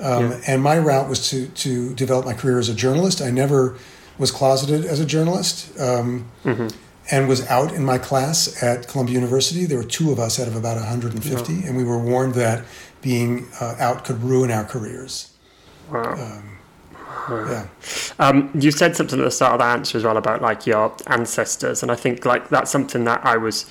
Um, 0.00 0.30
Yeah. 0.30 0.40
And 0.46 0.62
my 0.62 0.78
route 0.78 1.08
was 1.08 1.28
to 1.30 1.46
to 1.48 1.94
develop 1.94 2.24
my 2.24 2.34
career 2.34 2.58
as 2.58 2.68
a 2.68 2.74
journalist. 2.74 3.20
I 3.20 3.30
never 3.30 3.76
was 4.18 4.30
closeted 4.30 4.84
as 4.84 5.00
a 5.00 5.06
journalist. 5.06 5.78
Um, 5.80 6.26
and 7.10 7.26
was 7.26 7.46
out 7.48 7.72
in 7.72 7.82
my 7.84 7.96
class 7.96 8.62
at 8.62 8.86
Columbia 8.86 9.14
University. 9.14 9.64
There 9.64 9.78
were 9.78 9.84
two 9.98 10.12
of 10.12 10.18
us 10.18 10.38
out 10.38 10.46
of 10.46 10.54
about 10.56 10.76
150, 10.76 11.66
and 11.66 11.74
we 11.74 11.82
were 11.82 11.96
warned 11.98 12.34
that 12.34 12.64
being 13.00 13.46
uh, 13.62 13.76
out 13.78 14.04
could 14.04 14.22
ruin 14.22 14.50
our 14.50 14.64
careers. 14.64 15.30
wow 15.90 16.42
Yeah. 17.30 17.66
Um, 18.18 18.50
you 18.58 18.70
said 18.70 18.96
something 18.96 19.18
at 19.18 19.24
the 19.24 19.30
start 19.30 19.54
of 19.54 19.58
the 19.58 19.64
answer 19.64 19.98
as 19.98 20.04
well 20.04 20.16
about 20.16 20.42
like 20.42 20.66
your 20.66 20.94
ancestors, 21.06 21.82
and 21.82 21.92
I 21.92 21.94
think 21.94 22.24
like 22.24 22.48
that's 22.48 22.70
something 22.70 23.04
that 23.04 23.24
I 23.24 23.36
was 23.36 23.66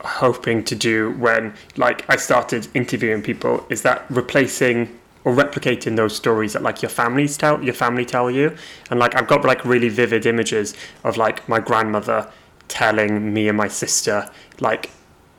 hoping 0.00 0.62
to 0.64 0.74
do 0.74 1.12
when 1.12 1.54
like 1.76 2.08
I 2.08 2.16
started 2.16 2.68
interviewing 2.74 3.22
people. 3.22 3.66
Is 3.70 3.82
that 3.82 4.04
replacing 4.10 4.98
or 5.24 5.34
replicating 5.34 5.96
those 5.96 6.14
stories 6.14 6.52
that 6.52 6.62
like 6.62 6.82
your 6.82 6.90
families 6.90 7.36
tell 7.36 7.62
your 7.62 7.74
family 7.74 8.04
tell 8.04 8.30
you? 8.30 8.56
And 8.90 8.98
like 8.98 9.14
I've 9.14 9.28
got 9.28 9.44
like 9.44 9.64
really 9.64 9.88
vivid 9.88 10.26
images 10.26 10.74
of 11.04 11.16
like 11.16 11.48
my 11.48 11.60
grandmother 11.60 12.30
telling 12.68 13.32
me 13.32 13.48
and 13.48 13.56
my 13.56 13.68
sister 13.68 14.28
like 14.60 14.90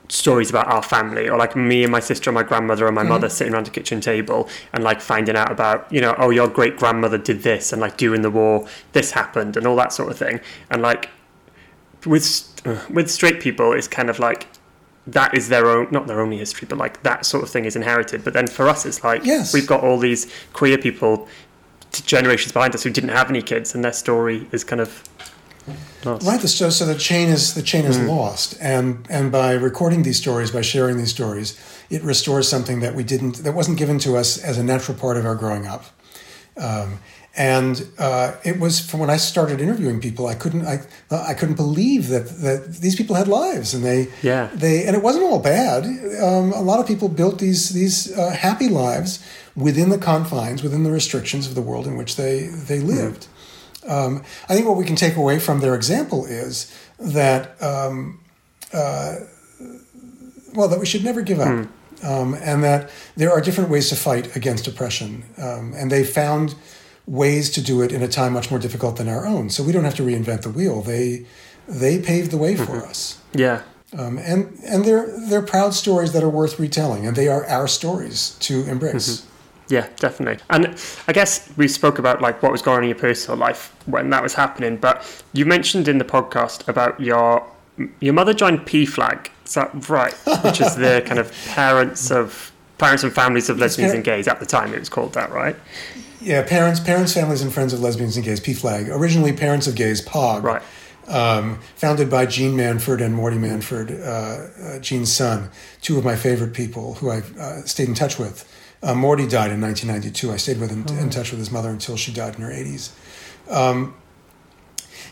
stories 0.09 0.49
about 0.49 0.67
our 0.67 0.83
family 0.83 1.27
or 1.27 1.37
like 1.37 1.55
me 1.55 1.83
and 1.83 1.91
my 1.91 1.99
sister 1.99 2.29
and 2.29 2.35
my 2.35 2.43
grandmother 2.43 2.85
and 2.85 2.95
my 2.95 3.01
mm-hmm. 3.01 3.09
mother 3.09 3.29
sitting 3.29 3.53
around 3.53 3.67
a 3.67 3.71
kitchen 3.71 3.99
table 4.01 4.47
and 4.73 4.83
like 4.83 5.01
finding 5.01 5.35
out 5.35 5.51
about 5.51 5.91
you 5.91 5.99
know 5.99 6.13
oh 6.17 6.29
your 6.29 6.47
great 6.47 6.77
grandmother 6.77 7.17
did 7.17 7.41
this 7.41 7.71
and 7.71 7.81
like 7.81 7.97
during 7.97 8.21
the 8.21 8.29
war 8.29 8.67
this 8.93 9.11
happened 9.11 9.57
and 9.57 9.65
all 9.65 9.75
that 9.75 9.91
sort 9.91 10.11
of 10.11 10.17
thing. 10.17 10.39
And 10.69 10.81
like 10.81 11.09
with 12.05 12.51
with 12.89 13.09
straight 13.09 13.39
people 13.39 13.73
it's 13.73 13.87
kind 13.87 14.09
of 14.09 14.19
like 14.19 14.47
that 15.07 15.35
is 15.35 15.49
their 15.49 15.67
own 15.67 15.87
not 15.91 16.07
their 16.07 16.21
only 16.21 16.37
history 16.37 16.67
but 16.67 16.77
like 16.77 17.03
that 17.03 17.25
sort 17.25 17.43
of 17.43 17.49
thing 17.49 17.65
is 17.65 17.75
inherited. 17.75 18.23
But 18.23 18.33
then 18.33 18.47
for 18.47 18.67
us 18.67 18.85
it's 18.85 19.03
like 19.03 19.25
Yes. 19.25 19.53
we've 19.53 19.67
got 19.67 19.81
all 19.81 19.97
these 19.97 20.31
queer 20.53 20.77
people 20.77 21.27
generations 21.91 22.51
behind 22.51 22.75
us 22.75 22.83
who 22.83 22.89
didn't 22.89 23.11
have 23.11 23.29
any 23.29 23.41
kids 23.41 23.73
and 23.73 23.83
their 23.83 23.93
story 23.93 24.47
is 24.51 24.63
kind 24.63 24.81
of 24.81 25.03
Right. 26.03 26.41
So, 26.41 26.69
so 26.69 26.85
the 26.85 26.95
chain 26.95 27.29
is 27.29 27.53
the 27.55 27.63
chain 27.63 27.85
is 27.85 27.97
lost, 27.99 28.55
and 28.61 29.05
and 29.09 29.31
by 29.31 29.53
recording 29.53 30.03
these 30.03 30.17
stories, 30.17 30.51
by 30.51 30.61
sharing 30.61 30.97
these 30.97 31.09
stories, 31.09 31.57
it 31.89 32.03
restores 32.03 32.47
something 32.47 32.81
that 32.81 32.93
we 32.95 33.03
didn't 33.03 33.43
that 33.43 33.53
wasn't 33.53 33.77
given 33.79 33.97
to 33.99 34.15
us 34.15 34.37
as 34.37 34.57
a 34.57 34.63
natural 34.63 34.97
part 34.97 35.17
of 35.17 35.25
our 35.25 35.35
growing 35.35 35.65
up. 35.65 35.85
Um, 36.57 36.99
and 37.37 37.85
uh, 37.97 38.33
it 38.45 38.59
was 38.59 38.79
from 38.79 39.01
when 39.01 39.09
I 39.09 39.17
started 39.17 39.59
interviewing 39.59 39.99
people, 39.99 40.27
I 40.27 40.35
couldn't 40.35 40.65
I 40.65 40.79
I 41.11 41.33
couldn't 41.33 41.55
believe 41.55 42.07
that 42.09 42.29
that 42.41 42.75
these 42.81 42.95
people 42.95 43.15
had 43.15 43.27
lives, 43.27 43.73
and 43.73 43.83
they 43.83 44.07
Yeah. 44.21 44.49
they 44.53 44.85
and 44.85 44.95
it 44.95 45.01
wasn't 45.01 45.25
all 45.25 45.39
bad. 45.39 45.83
Um, 46.21 46.53
a 46.53 46.61
lot 46.61 46.79
of 46.79 46.87
people 46.87 47.09
built 47.09 47.39
these 47.39 47.69
these 47.69 48.15
uh, 48.17 48.29
happy 48.29 48.69
lives 48.69 49.19
within 49.55 49.89
the 49.89 49.97
confines, 49.97 50.63
within 50.63 50.83
the 50.83 50.91
restrictions 50.91 51.47
of 51.47 51.55
the 51.55 51.61
world 51.61 51.87
in 51.87 51.97
which 51.97 52.15
they 52.15 52.47
they 52.67 52.79
lived. 52.79 53.27
Um, 53.87 54.23
I 54.49 54.53
think 54.55 54.67
what 54.67 54.77
we 54.77 54.85
can 54.85 54.95
take 54.95 55.15
away 55.15 55.39
from 55.39 55.59
their 55.59 55.75
example 55.75 56.25
is 56.25 56.73
that 56.99 57.61
um, 57.61 58.19
uh, 58.73 59.15
well 60.53 60.67
that 60.67 60.79
we 60.79 60.85
should 60.85 61.03
never 61.03 61.21
give 61.21 61.39
up, 61.39 61.67
um, 62.03 62.33
and 62.35 62.63
that 62.63 62.89
there 63.15 63.31
are 63.31 63.41
different 63.41 63.69
ways 63.69 63.89
to 63.89 63.95
fight 63.95 64.35
against 64.35 64.67
oppression, 64.67 65.23
um, 65.37 65.73
and 65.75 65.91
they 65.91 66.03
found 66.03 66.55
ways 67.07 67.51
to 67.51 67.61
do 67.61 67.81
it 67.83 67.91
in 67.91 68.01
a 68.01 68.07
time 68.07 68.33
much 68.33 68.49
more 68.49 68.59
difficult 68.59 68.95
than 68.97 69.07
our 69.07 69.25
own. 69.27 69.49
So 69.49 69.63
we 69.63 69.71
don't 69.71 69.83
have 69.83 69.95
to 69.95 70.03
reinvent 70.03 70.41
the 70.41 70.49
wheel. 70.49 70.81
They 70.81 71.25
they 71.67 71.99
paved 71.99 72.31
the 72.31 72.37
way 72.37 72.55
for 72.55 72.83
us. 72.85 73.19
yeah 73.33 73.61
Um, 73.97 74.17
and 74.17 74.57
and 74.65 74.83
they're 74.83 75.07
they're 75.29 75.45
proud 75.45 75.73
stories 75.73 76.11
that 76.13 76.23
are 76.23 76.29
worth 76.29 76.59
retelling, 76.59 77.05
and 77.07 77.15
they 77.15 77.27
are 77.27 77.45
our 77.45 77.67
stories 77.67 78.35
to 78.39 78.63
embrace. 78.67 79.25
Yeah, 79.67 79.87
definitely. 79.97 80.43
And 80.49 80.79
I 81.07 81.13
guess 81.13 81.49
we 81.57 81.67
spoke 81.67 81.97
about 81.97 82.21
like 82.21 82.43
what 82.43 82.51
was 82.51 82.61
going 82.61 82.77
on 82.77 82.83
in 82.83 82.89
your 82.89 82.97
personal 82.99 83.37
life 83.37 83.73
when 83.87 84.09
that 84.11 84.21
was 84.21 84.33
happening, 84.35 84.77
but 84.77 85.03
you 85.33 85.45
mentioned 85.45 85.87
in 85.87 85.97
the 85.97 86.05
podcast 86.05 86.67
about 86.67 86.99
your 86.99 87.45
your 87.99 88.13
mother 88.13 88.33
joined 88.33 88.59
PFLAG. 88.61 89.27
Is 89.45 89.55
that 89.55 89.89
right? 89.89 90.13
Which 90.43 90.61
is 90.61 90.75
the 90.75 91.03
kind 91.05 91.19
of 91.19 91.31
parents 91.47 92.11
of 92.11 92.51
parents 92.77 93.03
and 93.03 93.11
families 93.13 93.49
of 93.49 93.57
lesbians 93.59 93.91
par- 93.91 93.95
and 93.95 94.05
gays 94.05 94.27
at 94.27 94.39
the 94.39 94.45
time. 94.45 94.73
It 94.73 94.79
was 94.79 94.89
called 94.89 95.13
that, 95.13 95.31
right? 95.31 95.55
Yeah, 96.21 96.43
parents, 96.43 96.79
parents, 96.79 97.13
families, 97.13 97.41
and 97.41 97.53
friends 97.53 97.73
of 97.73 97.79
lesbians 97.81 98.15
and 98.17 98.25
gays. 98.25 98.39
PFLAG, 98.39 98.89
originally 98.89 99.33
Parents 99.33 99.67
of 99.67 99.75
Gays, 99.75 100.01
POG, 100.01 100.43
Right. 100.43 100.61
um, 101.07 101.59
founded 101.75 102.09
by 102.09 102.25
Jeanne 102.25 102.55
Manford 102.55 103.01
and 103.01 103.13
Morty 103.13 103.37
Manford, 103.37 103.91
uh, 104.01 104.75
uh, 104.75 104.79
Jeanne's 104.79 105.11
son, 105.13 105.49
two 105.81 105.97
of 105.97 106.03
my 106.05 106.15
favorite 106.15 106.53
people 106.53 106.95
who 106.95 107.09
I 107.11 107.21
uh, 107.39 107.61
stayed 107.63 107.89
in 107.89 107.93
touch 107.93 108.17
with. 108.17 108.49
Uh, 108.83 108.93
Morty 108.93 109.27
died 109.27 109.51
in 109.51 109.61
1992. 109.61 110.31
I 110.31 110.37
stayed 110.37 110.59
with 110.59 110.69
him 110.69 110.85
in 110.99 111.09
touch 111.09 111.31
with 111.31 111.39
his 111.39 111.51
mother 111.51 111.69
until 111.69 111.97
she 111.97 112.13
died 112.13 112.35
in 112.35 112.41
her 112.41 112.51
80s. 112.51 112.91
Um, 113.49 113.95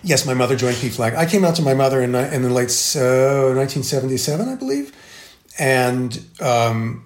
yes, 0.03 0.25
my 0.25 0.33
mother 0.33 0.55
joined 0.55 0.77
PFLAG. 0.77 1.15
I 1.15 1.25
came 1.25 1.43
out 1.43 1.55
to 1.55 1.61
my 1.61 1.73
mother 1.73 2.01
in, 2.01 2.13
in 2.15 2.41
the 2.41 2.49
late 2.49 2.71
uh, 2.95 3.55
1977, 3.55 4.47
I 4.47 4.55
believe, 4.55 4.91
and 5.57 6.23
um, 6.41 7.05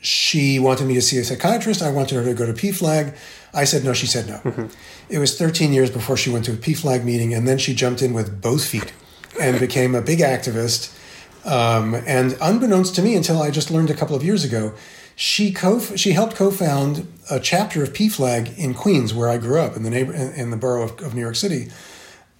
she 0.00 0.58
wanted 0.58 0.86
me 0.86 0.94
to 0.94 1.02
see 1.02 1.18
a 1.18 1.24
psychiatrist. 1.24 1.82
I 1.82 1.90
wanted 1.90 2.16
her 2.16 2.24
to 2.24 2.34
go 2.34 2.46
to 2.46 2.52
PFLAG. 2.52 3.16
I 3.54 3.64
said 3.64 3.84
no. 3.84 3.92
She 3.92 4.06
said 4.06 4.28
no. 4.28 4.68
It 5.08 5.18
was 5.18 5.38
13 5.38 5.72
years 5.72 5.90
before 5.90 6.16
she 6.16 6.30
went 6.30 6.44
to 6.46 6.52
a 6.52 6.56
PFLAG 6.56 7.04
meeting, 7.04 7.34
and 7.34 7.46
then 7.46 7.58
she 7.58 7.74
jumped 7.74 8.02
in 8.02 8.12
with 8.12 8.40
both 8.40 8.64
feet 8.64 8.92
and 9.40 9.58
became 9.58 9.94
a 9.94 10.00
big 10.00 10.20
activist. 10.20 10.96
Um, 11.44 11.94
and 11.94 12.36
unbeknownst 12.40 12.94
to 12.96 13.02
me, 13.02 13.14
until 13.14 13.42
I 13.42 13.50
just 13.50 13.70
learned 13.70 13.90
a 13.90 13.94
couple 13.94 14.16
of 14.16 14.24
years 14.24 14.44
ago, 14.44 14.74
she 15.16 15.52
co 15.52 15.78
she 15.80 16.12
helped 16.12 16.34
co-found 16.36 17.06
a 17.30 17.38
chapter 17.40 17.82
of 17.82 17.92
PFLAG 17.92 18.56
in 18.58 18.74
Queens, 18.74 19.14
where 19.14 19.28
I 19.28 19.38
grew 19.38 19.60
up 19.60 19.76
in 19.76 19.82
the 19.82 19.90
neighbor 19.90 20.12
in, 20.12 20.32
in 20.34 20.50
the 20.50 20.56
borough 20.56 20.84
of, 20.84 21.00
of 21.02 21.14
New 21.14 21.20
York 21.22 21.36
City. 21.36 21.68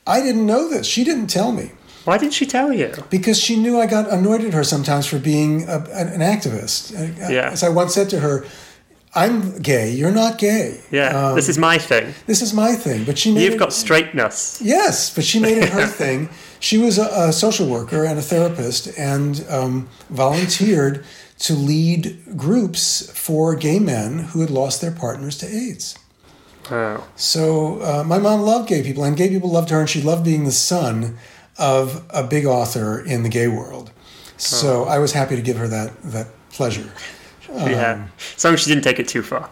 I 0.06 0.20
didn't 0.20 0.44
know 0.46 0.68
this. 0.68 0.86
She 0.86 1.04
didn't 1.04 1.28
tell 1.28 1.52
me 1.52 1.70
Why 2.04 2.18
didn't 2.18 2.34
she 2.34 2.46
tell 2.46 2.72
you? 2.72 2.92
because 3.10 3.40
she 3.40 3.56
knew 3.56 3.80
I 3.80 3.86
got 3.86 4.10
annoyed 4.12 4.42
at 4.44 4.52
her 4.52 4.64
sometimes 4.64 5.06
for 5.06 5.18
being 5.18 5.62
a, 5.68 5.76
an 5.92 6.20
activist. 6.20 6.92
Yeah. 7.30 7.50
As 7.50 7.62
I 7.62 7.68
once 7.70 7.94
said 7.94 8.10
to 8.10 8.20
her, 8.20 8.44
"I'm 9.14 9.58
gay. 9.62 9.90
You're 9.92 10.10
not 10.10 10.38
gay. 10.38 10.80
Yeah, 10.90 11.28
Um, 11.28 11.36
this 11.36 11.48
is 11.48 11.56
my 11.56 11.78
thing. 11.78 12.12
this 12.26 12.42
is 12.42 12.52
my 12.52 12.74
thing." 12.74 13.04
But 13.04 13.16
she 13.18 13.32
made 13.32 13.44
You've 13.44 13.54
it, 13.54 13.58
got 13.58 13.72
straightness. 13.72 14.60
yes, 14.62 15.14
but 15.14 15.24
she 15.24 15.38
made 15.40 15.56
it 15.58 15.68
her 15.70 15.86
thing. 16.02 16.28
She 16.60 16.76
was 16.78 16.98
a, 16.98 17.08
a 17.28 17.32
social 17.32 17.66
worker 17.68 18.04
and 18.04 18.18
a 18.18 18.22
therapist, 18.22 18.88
and 18.98 19.44
um, 19.48 19.88
volunteered 20.10 21.04
to 21.38 21.54
lead 21.54 22.36
groups 22.36 23.10
for 23.10 23.54
gay 23.54 23.78
men 23.78 24.18
who 24.18 24.40
had 24.40 24.50
lost 24.50 24.80
their 24.80 24.92
partners 24.92 25.36
to 25.38 25.46
AIDS. 25.46 25.98
Wow. 26.70 27.04
So 27.16 27.82
uh, 27.82 28.04
my 28.04 28.18
mom 28.18 28.40
loved 28.40 28.68
gay 28.68 28.82
people, 28.82 29.04
and 29.04 29.16
gay 29.16 29.28
people 29.28 29.50
loved 29.50 29.70
her, 29.70 29.80
and 29.80 29.88
she 29.88 30.00
loved 30.00 30.24
being 30.24 30.44
the 30.44 30.52
son 30.52 31.18
of 31.58 32.04
a 32.10 32.22
big 32.22 32.46
author 32.46 33.00
in 33.04 33.22
the 33.22 33.28
gay 33.28 33.48
world. 33.48 33.90
So 34.36 34.84
I 34.84 34.98
was 34.98 35.12
happy 35.12 35.36
to 35.36 35.42
give 35.42 35.56
her 35.56 35.68
that 35.68 36.02
that 36.02 36.28
pleasure. 36.50 36.92
Um, 37.52 37.70
yeah. 37.70 38.08
As 38.36 38.44
long 38.44 38.54
as 38.54 38.60
she 38.60 38.70
didn't 38.70 38.84
take 38.84 38.98
it 38.98 39.08
too 39.08 39.22
far. 39.22 39.48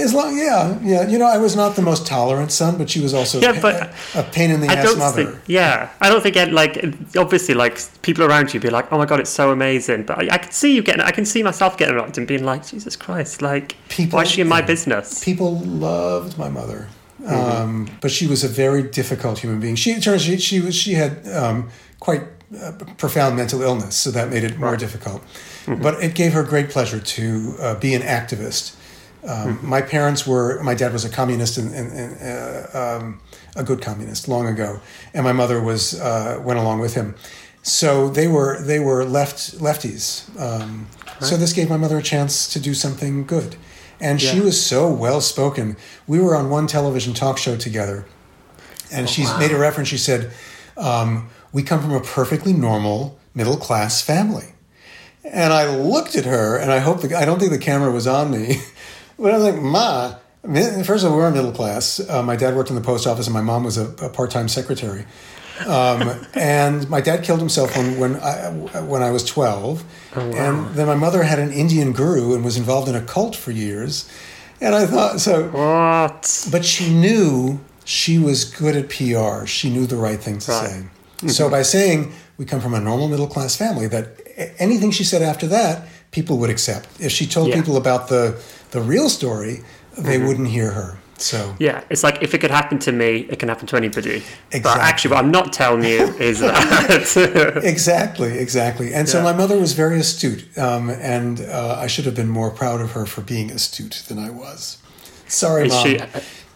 As 0.00 0.12
long, 0.14 0.36
yeah, 0.36 0.78
yeah. 0.82 1.06
You 1.08 1.18
know, 1.18 1.26
I 1.26 1.38
was 1.38 1.54
not 1.56 1.76
the 1.76 1.82
most 1.82 2.06
tolerant 2.06 2.50
son, 2.52 2.78
but 2.78 2.88
she 2.90 3.00
was 3.00 3.12
also 3.14 3.40
Yeah, 3.40 3.52
a, 3.58 3.60
but 3.60 3.92
a, 4.14 4.22
pain 4.32 4.50
in 4.50 4.60
the 4.60 4.68
I 4.68 4.74
ass 4.74 4.84
don't 4.86 4.98
mother. 4.98 5.24
think. 5.24 5.38
Yeah, 5.46 5.90
I 6.00 6.08
don't 6.08 6.22
think 6.22 6.36
like 6.52 6.82
obviously 7.16 7.54
like 7.54 7.78
people 8.02 8.24
around 8.24 8.52
you 8.54 8.60
be 8.60 8.70
like, 8.70 8.90
oh 8.92 8.98
my 8.98 9.06
god, 9.06 9.20
it's 9.20 9.30
so 9.30 9.50
amazing. 9.50 10.04
But 10.04 10.18
I, 10.18 10.34
I 10.34 10.38
can 10.38 10.52
see 10.52 10.74
you 10.74 10.82
getting. 10.82 11.02
I 11.02 11.10
can 11.10 11.24
see 11.24 11.42
myself 11.42 11.76
getting 11.78 11.94
annoyed 11.96 12.16
and 12.18 12.26
being 12.26 12.44
like, 12.44 12.66
Jesus 12.66 12.96
Christ, 12.96 13.42
like 13.42 13.76
People- 13.88 14.16
why 14.16 14.22
is 14.22 14.30
she 14.30 14.40
in 14.40 14.48
my 14.48 14.62
business? 14.62 15.22
People 15.24 15.58
loved 15.60 16.36
my 16.38 16.48
mother, 16.48 16.88
Mm-hmm. 17.22 17.62
um, 17.62 17.88
but 18.00 18.10
she 18.10 18.26
was 18.26 18.42
a 18.44 18.48
very 18.48 18.82
difficult 18.82 19.40
human 19.40 19.60
being. 19.60 19.76
She 19.76 20.00
turns 20.00 20.22
she 20.22 20.38
she 20.38 20.58
was 20.60 20.74
she 20.74 20.94
had 20.94 21.28
um, 21.28 21.68
quite 21.98 22.22
uh, 22.58 22.72
profound 22.96 23.36
mental 23.36 23.60
illness, 23.60 23.94
so 23.94 24.10
that 24.10 24.30
made 24.30 24.42
it 24.42 24.58
more 24.58 24.74
difficult. 24.76 25.20
Mm-hmm. 25.66 25.82
But 25.82 26.02
it 26.02 26.14
gave 26.14 26.32
her 26.32 26.42
great 26.42 26.70
pleasure 26.70 26.98
to 26.98 27.54
uh, 27.60 27.74
be 27.78 27.92
an 27.94 28.00
activist 28.00 28.74
Um, 29.26 29.58
My 29.62 29.82
parents 29.82 30.26
were. 30.26 30.62
My 30.62 30.74
dad 30.74 30.92
was 30.92 31.04
a 31.04 31.10
communist 31.10 31.58
and, 31.58 31.74
and, 31.74 31.92
and 31.92 32.74
uh, 32.74 32.96
um, 32.96 33.20
a 33.54 33.62
good 33.62 33.82
communist 33.82 34.28
long 34.28 34.46
ago, 34.46 34.80
and 35.14 35.24
my 35.24 35.32
mother 35.32 35.60
was 35.60 36.00
uh, 36.00 36.40
went 36.42 36.58
along 36.58 36.80
with 36.80 36.94
him. 36.94 37.14
So 37.62 38.08
they 38.08 38.28
were 38.28 38.60
they 38.62 38.80
were 38.80 39.04
left 39.04 39.58
lefties. 39.58 40.28
Um, 40.40 40.86
So 41.20 41.36
this 41.36 41.52
gave 41.52 41.68
my 41.68 41.76
mother 41.76 41.98
a 41.98 42.02
chance 42.02 42.48
to 42.54 42.58
do 42.58 42.72
something 42.74 43.26
good, 43.26 43.56
and 44.00 44.18
she 44.20 44.40
was 44.40 44.56
so 44.66 44.90
well 44.90 45.20
spoken. 45.20 45.76
We 46.06 46.18
were 46.18 46.34
on 46.34 46.48
one 46.48 46.66
television 46.66 47.12
talk 47.12 47.36
show 47.38 47.56
together, 47.56 48.06
and 48.90 49.06
she 49.08 49.22
made 49.38 49.50
a 49.52 49.58
reference. 49.58 49.90
She 49.90 49.98
said, 49.98 50.30
um, 50.78 51.28
"We 51.52 51.62
come 51.62 51.82
from 51.82 51.92
a 51.92 52.00
perfectly 52.00 52.54
normal 52.54 53.18
middle 53.34 53.58
class 53.58 54.00
family." 54.00 54.54
And 55.22 55.52
I 55.52 55.66
looked 55.76 56.16
at 56.16 56.24
her, 56.24 56.56
and 56.56 56.72
I 56.72 56.78
hope 56.78 57.02
the, 57.02 57.14
I 57.14 57.26
don't 57.26 57.38
think 57.38 57.52
the 57.52 57.58
camera 57.58 57.90
was 57.92 58.06
on 58.06 58.30
me, 58.30 58.56
but 59.20 59.32
I 59.32 59.38
was 59.38 59.44
like, 59.52 59.60
"Ma." 59.62 60.14
First 60.84 61.04
of 61.04 61.12
all, 61.12 61.18
we're 61.18 61.30
middle 61.30 61.52
class. 61.52 62.00
Uh, 62.00 62.22
my 62.22 62.34
dad 62.34 62.56
worked 62.56 62.70
in 62.70 62.74
the 62.76 62.80
post 62.82 63.06
office, 63.06 63.26
and 63.26 63.34
my 63.34 63.42
mom 63.42 63.62
was 63.64 63.76
a, 63.76 63.88
a 64.02 64.08
part-time 64.08 64.48
secretary. 64.48 65.04
Um, 65.66 66.24
and 66.34 66.88
my 66.88 67.02
dad 67.02 67.22
killed 67.24 67.40
himself 67.40 67.76
when 67.76 67.98
when 67.98 68.16
I, 68.16 68.48
when 68.80 69.02
I 69.02 69.10
was 69.10 69.24
twelve, 69.24 69.84
and 70.14 70.74
then 70.74 70.86
my 70.86 70.94
mother 70.94 71.22
had 71.22 71.38
an 71.38 71.52
Indian 71.52 71.92
guru 71.92 72.34
and 72.34 72.44
was 72.44 72.56
involved 72.56 72.88
in 72.88 72.94
a 72.94 73.02
cult 73.02 73.36
for 73.36 73.50
years. 73.50 74.10
And 74.62 74.74
I 74.74 74.84
thought 74.86 75.20
so, 75.20 75.48
What? 75.50 76.48
but 76.50 76.64
she 76.66 76.92
knew 76.92 77.60
she 77.84 78.18
was 78.18 78.44
good 78.44 78.76
at 78.76 78.88
PR. 78.90 79.46
She 79.46 79.70
knew 79.70 79.86
the 79.86 79.96
right 79.96 80.20
thing 80.20 80.38
to 80.38 80.52
Right. 80.52 80.84
say. 81.22 81.28
So 81.28 81.48
by 81.48 81.62
saying 81.62 82.12
we 82.38 82.44
come 82.44 82.60
from 82.60 82.74
a 82.74 82.80
normal 82.80 83.08
middle 83.08 83.26
class 83.26 83.56
family, 83.56 83.86
that 83.88 84.06
anything 84.58 84.90
she 84.90 85.04
said 85.04 85.22
after 85.22 85.46
that, 85.48 85.86
people 86.10 86.36
would 86.38 86.50
accept. 86.50 86.88
If 86.98 87.10
she 87.12 87.26
told 87.26 87.48
Yeah. 87.48 87.56
people 87.56 87.76
about 87.78 88.08
the 88.08 88.34
the 88.70 88.80
real 88.80 89.08
story, 89.08 89.62
they 89.98 90.18
wouldn't 90.18 90.48
hear 90.48 90.70
her. 90.72 90.98
So 91.18 91.54
Yeah, 91.58 91.84
it's 91.90 92.02
like 92.02 92.22
if 92.22 92.32
it 92.34 92.38
could 92.40 92.50
happen 92.50 92.78
to 92.78 92.92
me, 92.92 93.26
it 93.28 93.38
can 93.38 93.48
happen 93.50 93.66
to 93.66 93.76
anybody. 93.76 94.20
But 94.50 94.56
Exactly. 94.56 94.82
actually, 94.82 95.10
what 95.14 95.24
I'm 95.24 95.30
not 95.30 95.52
telling 95.52 95.84
you 95.84 96.06
is 96.18 96.40
that. 96.40 97.60
exactly, 97.64 98.38
exactly. 98.38 98.94
And 98.94 99.06
so 99.08 99.18
Yeah. 99.18 99.24
my 99.24 99.32
mother 99.34 99.58
was 99.58 99.72
very 99.74 99.98
astute, 100.00 100.44
um, 100.58 100.88
and 100.90 101.40
uh, 101.42 101.76
I 101.78 101.88
should 101.88 102.06
have 102.06 102.14
been 102.14 102.28
more 102.30 102.50
proud 102.50 102.80
of 102.80 102.92
her 102.92 103.04
for 103.06 103.20
being 103.20 103.50
astute 103.50 104.02
than 104.08 104.18
I 104.18 104.30
was. 104.30 104.78
Sorry, 105.28 105.66
is 105.66 105.72
mom. 105.72 105.84
she? 105.86 106.00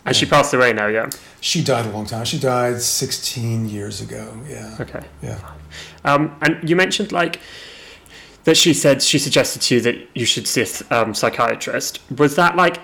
Has 0.06 0.16
she 0.16 0.26
passed 0.26 0.52
away 0.54 0.72
now? 0.72 0.86
Yeah. 0.86 1.08
She 1.40 1.62
died 1.62 1.86
a 1.86 1.90
long 1.90 2.06
time. 2.06 2.24
She 2.24 2.38
died 2.38 2.80
16 2.80 3.68
years 3.68 4.00
ago. 4.00 4.32
Yeah. 4.48 4.76
Okay. 4.80 5.02
Yeah. 5.22 5.38
Um, 6.04 6.36
and 6.42 6.68
you 6.68 6.76
mentioned 6.76 7.12
like 7.12 7.40
that 8.44 8.56
she 8.56 8.74
said 8.74 9.02
she 9.02 9.18
suggested 9.18 9.62
to 9.62 9.74
you 9.74 9.80
that 9.80 9.96
you 10.14 10.26
should 10.26 10.46
see 10.46 10.62
a 10.90 11.02
um, 11.02 11.14
psychiatrist. 11.14 12.00
Was 12.18 12.36
that 12.36 12.56
like 12.56 12.78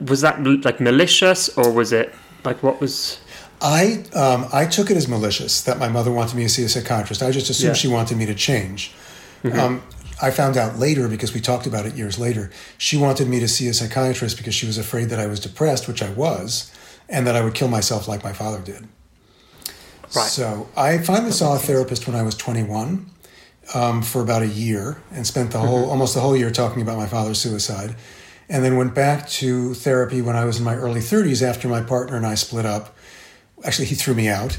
was 0.00 0.22
that 0.22 0.42
like 0.64 0.80
malicious 0.80 1.48
or 1.56 1.70
was 1.70 1.92
it 1.92 2.14
like 2.44 2.62
what 2.62 2.80
was? 2.80 3.20
I 3.60 4.04
um, 4.14 4.48
I 4.52 4.64
took 4.66 4.90
it 4.90 4.96
as 4.96 5.06
malicious 5.06 5.62
that 5.62 5.78
my 5.78 5.88
mother 5.88 6.10
wanted 6.10 6.36
me 6.36 6.44
to 6.44 6.48
see 6.48 6.64
a 6.64 6.68
psychiatrist. 6.68 7.22
I 7.22 7.30
just 7.30 7.50
assumed 7.50 7.70
Yeah. 7.70 7.74
she 7.74 7.88
wanted 7.88 8.16
me 8.16 8.26
to 8.26 8.34
change. 8.34 8.92
Um, 9.52 9.82
I 10.22 10.30
found 10.30 10.58
out 10.58 10.78
later 10.78 11.08
because 11.08 11.32
we 11.32 11.40
talked 11.40 11.66
about 11.66 11.86
it 11.86 11.94
years 11.94 12.18
later. 12.18 12.50
She 12.76 12.98
wanted 12.98 13.26
me 13.26 13.40
to 13.40 13.48
see 13.48 13.68
a 13.68 13.74
psychiatrist 13.74 14.36
because 14.36 14.54
she 14.54 14.66
was 14.66 14.76
afraid 14.76 15.08
that 15.08 15.18
I 15.18 15.26
was 15.26 15.40
depressed, 15.40 15.88
which 15.88 16.02
I 16.02 16.10
was, 16.10 16.70
and 17.08 17.26
that 17.26 17.36
I 17.36 17.42
would 17.42 17.54
kill 17.54 17.68
myself 17.68 18.06
like 18.06 18.22
my 18.22 18.34
father 18.34 18.60
did. 18.60 18.86
Right. 20.14 20.28
So 20.28 20.68
I 20.76 20.98
finally 20.98 21.32
saw 21.32 21.54
a 21.54 21.58
therapist 21.58 22.06
when 22.06 22.16
I 22.16 22.22
was 22.22 22.34
21 22.34 23.06
um, 23.74 24.02
for 24.02 24.20
about 24.20 24.42
a 24.42 24.46
year 24.46 25.00
and 25.12 25.26
spent 25.26 25.50
the 25.50 25.58
whole 25.58 25.90
almost 25.90 26.14
the 26.14 26.20
whole 26.20 26.36
year 26.36 26.50
talking 26.50 26.82
about 26.82 26.96
my 26.96 27.06
father's 27.06 27.38
suicide, 27.38 27.94
and 28.48 28.64
then 28.64 28.76
went 28.76 28.94
back 28.94 29.28
to 29.28 29.74
therapy 29.74 30.22
when 30.22 30.36
I 30.36 30.44
was 30.44 30.58
in 30.58 30.64
my 30.64 30.74
early 30.74 31.00
30s 31.00 31.42
after 31.42 31.68
my 31.68 31.82
partner 31.82 32.16
and 32.16 32.26
I 32.26 32.34
split 32.34 32.66
up. 32.66 32.96
Actually, 33.64 33.86
he 33.86 33.94
threw 33.94 34.14
me 34.14 34.28
out, 34.28 34.58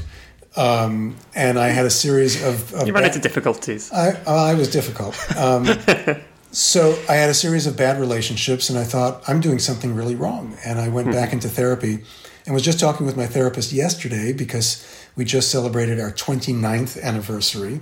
um, 0.56 1.16
and 1.34 1.58
I 1.58 1.68
had 1.68 1.86
a 1.86 1.90
series 1.90 2.42
of. 2.42 2.72
of 2.74 2.86
You 2.86 2.92
ran 2.92 3.04
bad- 3.04 3.16
into 3.16 3.20
difficulties. 3.20 3.90
I, 3.92 4.20
I 4.26 4.54
was 4.54 4.70
difficult. 4.70 5.16
Um, 5.36 5.66
so 6.52 6.96
I 7.08 7.14
had 7.14 7.30
a 7.30 7.34
series 7.34 7.66
of 7.66 7.76
bad 7.76 7.98
relationships, 7.98 8.70
and 8.70 8.78
I 8.78 8.84
thought 8.84 9.22
I'm 9.28 9.40
doing 9.40 9.58
something 9.58 9.94
really 9.94 10.14
wrong. 10.14 10.56
And 10.64 10.78
I 10.78 10.88
went 10.88 11.10
back 11.10 11.32
into 11.32 11.48
therapy, 11.48 12.04
and 12.46 12.54
was 12.54 12.62
just 12.62 12.78
talking 12.78 13.06
with 13.06 13.16
my 13.16 13.26
therapist 13.26 13.72
yesterday 13.72 14.32
because 14.32 14.86
we 15.16 15.24
just 15.24 15.50
celebrated 15.50 16.00
our 16.00 16.12
29th 16.12 17.02
anniversary. 17.02 17.80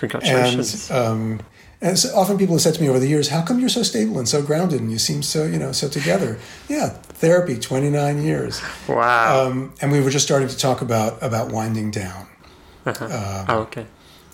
Congratulations. 0.00 0.90
And 0.90 0.98
um, 0.98 1.40
and 1.82 1.98
so 1.98 2.14
often 2.14 2.36
people 2.36 2.54
have 2.54 2.62
said 2.62 2.74
to 2.74 2.82
me 2.82 2.88
over 2.88 2.98
the 2.98 3.08
years, 3.08 3.28
"How 3.28 3.42
come 3.42 3.58
you're 3.58 3.68
so 3.68 3.82
stable 3.82 4.18
and 4.18 4.28
so 4.28 4.42
grounded, 4.42 4.80
and 4.80 4.90
you 4.90 4.98
seem 4.98 5.22
so 5.22 5.44
you 5.44 5.58
know 5.58 5.72
so 5.72 5.88
together?" 5.88 6.38
Yeah, 6.68 6.88
therapy, 6.88 7.58
29 7.58 8.22
years. 8.22 8.60
wow. 8.88 9.46
Um, 9.46 9.74
and 9.80 9.92
we 9.92 10.00
were 10.00 10.10
just 10.10 10.24
starting 10.24 10.48
to 10.48 10.56
talk 10.56 10.80
about 10.82 11.22
about 11.22 11.52
winding 11.52 11.90
down 11.90 12.26
oh, 12.86 13.66
okay. 13.68 13.86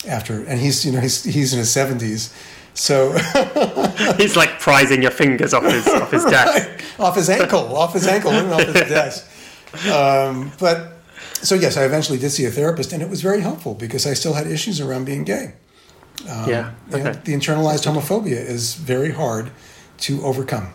after, 0.07 0.43
and 0.43 0.59
he's 0.59 0.85
you 0.85 0.91
know 0.91 1.01
he's 1.01 1.23
he's 1.23 1.53
in 1.53 1.59
his 1.59 1.73
70s, 1.73 2.33
so. 2.73 3.17
He's 4.17 4.37
like 4.37 4.59
prizing 4.59 5.01
your 5.01 5.11
fingers 5.11 5.53
off 5.53 5.63
his 5.63 5.87
off 5.87 6.11
his 6.11 6.23
desk. 6.37 6.99
off 6.99 7.15
his 7.15 7.29
ankle, 7.29 7.75
off 7.75 7.93
his 7.93 8.07
ankle, 8.07 8.31
off 8.31 8.61
his 8.61 8.89
desk. 8.89 9.27
Um, 9.91 10.51
but 10.59 10.96
so 11.43 11.55
yes, 11.55 11.77
I 11.77 11.83
eventually 11.85 12.17
did 12.19 12.31
see 12.31 12.45
a 12.45 12.51
therapist, 12.51 12.93
and 12.93 13.01
it 13.01 13.09
was 13.09 13.21
very 13.21 13.41
helpful 13.41 13.73
because 13.73 14.05
I 14.05 14.13
still 14.13 14.33
had 14.33 14.47
issues 14.47 14.79
around 14.81 15.05
being 15.05 15.23
gay. 15.23 15.53
yeah. 16.25 16.71
You 16.91 16.97
know, 16.97 17.09
Okay. 17.09 17.19
the 17.25 17.33
internalized 17.33 17.85
homophobia 17.85 18.39
is 18.55 18.73
very 18.75 19.11
hard 19.11 19.51
to 19.99 20.21
overcome. 20.23 20.73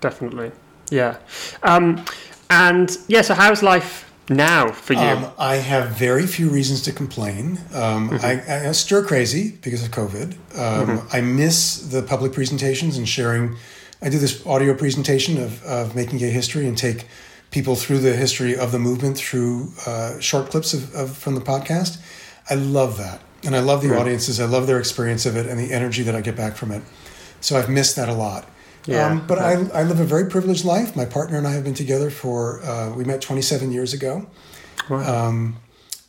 Definitely. 0.00 0.50
Yeah. 0.90 1.16
Um, 1.62 2.04
and 2.50 2.96
yeah. 3.08 3.22
So 3.22 3.34
how's 3.34 3.62
life 3.62 4.10
now 4.28 4.70
for 4.72 4.94
you? 4.94 4.98
Um, 5.00 5.26
I 5.38 5.56
have 5.56 5.90
very 5.90 6.26
few 6.26 6.48
reasons 6.48 6.82
to 6.82 6.92
complain. 6.92 7.58
Um, 7.72 8.10
I, 8.22 8.68
I 8.68 8.72
stir 8.72 9.04
crazy 9.04 9.52
because 9.62 9.82
of 9.82 9.90
COVID. 9.90 10.34
Um, 10.58 11.06
I 11.12 11.20
miss 11.20 11.78
the 11.78 12.02
public 12.02 12.32
presentations 12.32 12.96
and 12.98 13.08
sharing. 13.08 13.56
I 14.02 14.08
do 14.10 14.18
this 14.18 14.44
audio 14.46 14.74
presentation 14.74 15.38
of, 15.38 15.62
of 15.64 15.94
making 15.94 16.18
gay 16.18 16.30
history 16.30 16.66
and 16.68 16.76
take 16.76 17.06
people 17.54 17.76
through 17.76 18.00
the 18.00 18.16
history 18.16 18.56
of 18.56 18.72
the 18.72 18.80
movement 18.80 19.16
through 19.16 19.72
uh, 19.86 20.18
short 20.18 20.50
clips 20.50 20.74
of, 20.74 20.92
of 20.92 21.16
from 21.16 21.36
the 21.36 21.40
podcast. 21.40 21.98
I 22.50 22.56
love 22.56 22.98
that, 22.98 23.22
and 23.44 23.54
I 23.54 23.60
love 23.60 23.80
the 23.80 23.96
audiences. 23.96 24.40
I 24.40 24.44
love 24.46 24.66
their 24.66 24.80
experience 24.80 25.24
of 25.24 25.36
it 25.36 25.46
and 25.46 25.58
the 25.58 25.72
energy 25.72 26.02
that 26.02 26.16
I 26.16 26.20
get 26.20 26.34
back 26.34 26.56
from 26.56 26.72
it. 26.72 26.82
So 27.40 27.56
I've 27.56 27.70
missed 27.70 27.94
that 27.94 28.08
a 28.08 28.12
lot. 28.12 28.48
Yeah. 28.86 29.06
Um, 29.06 29.26
but 29.26 29.38
I, 29.38 29.52
I 29.72 29.84
live 29.84 30.00
a 30.00 30.04
very 30.04 30.28
privileged 30.28 30.64
life. 30.64 30.96
My 30.96 31.04
partner 31.04 31.38
and 31.38 31.46
I 31.46 31.52
have 31.52 31.64
been 31.64 31.74
together 31.74 32.10
for, 32.10 32.60
uh, 32.62 32.92
we 32.92 33.04
met 33.04 33.22
27 33.22 33.70
years 33.70 33.94
ago. 33.94 34.26
Wow. 34.90 35.28
Um, 35.28 35.56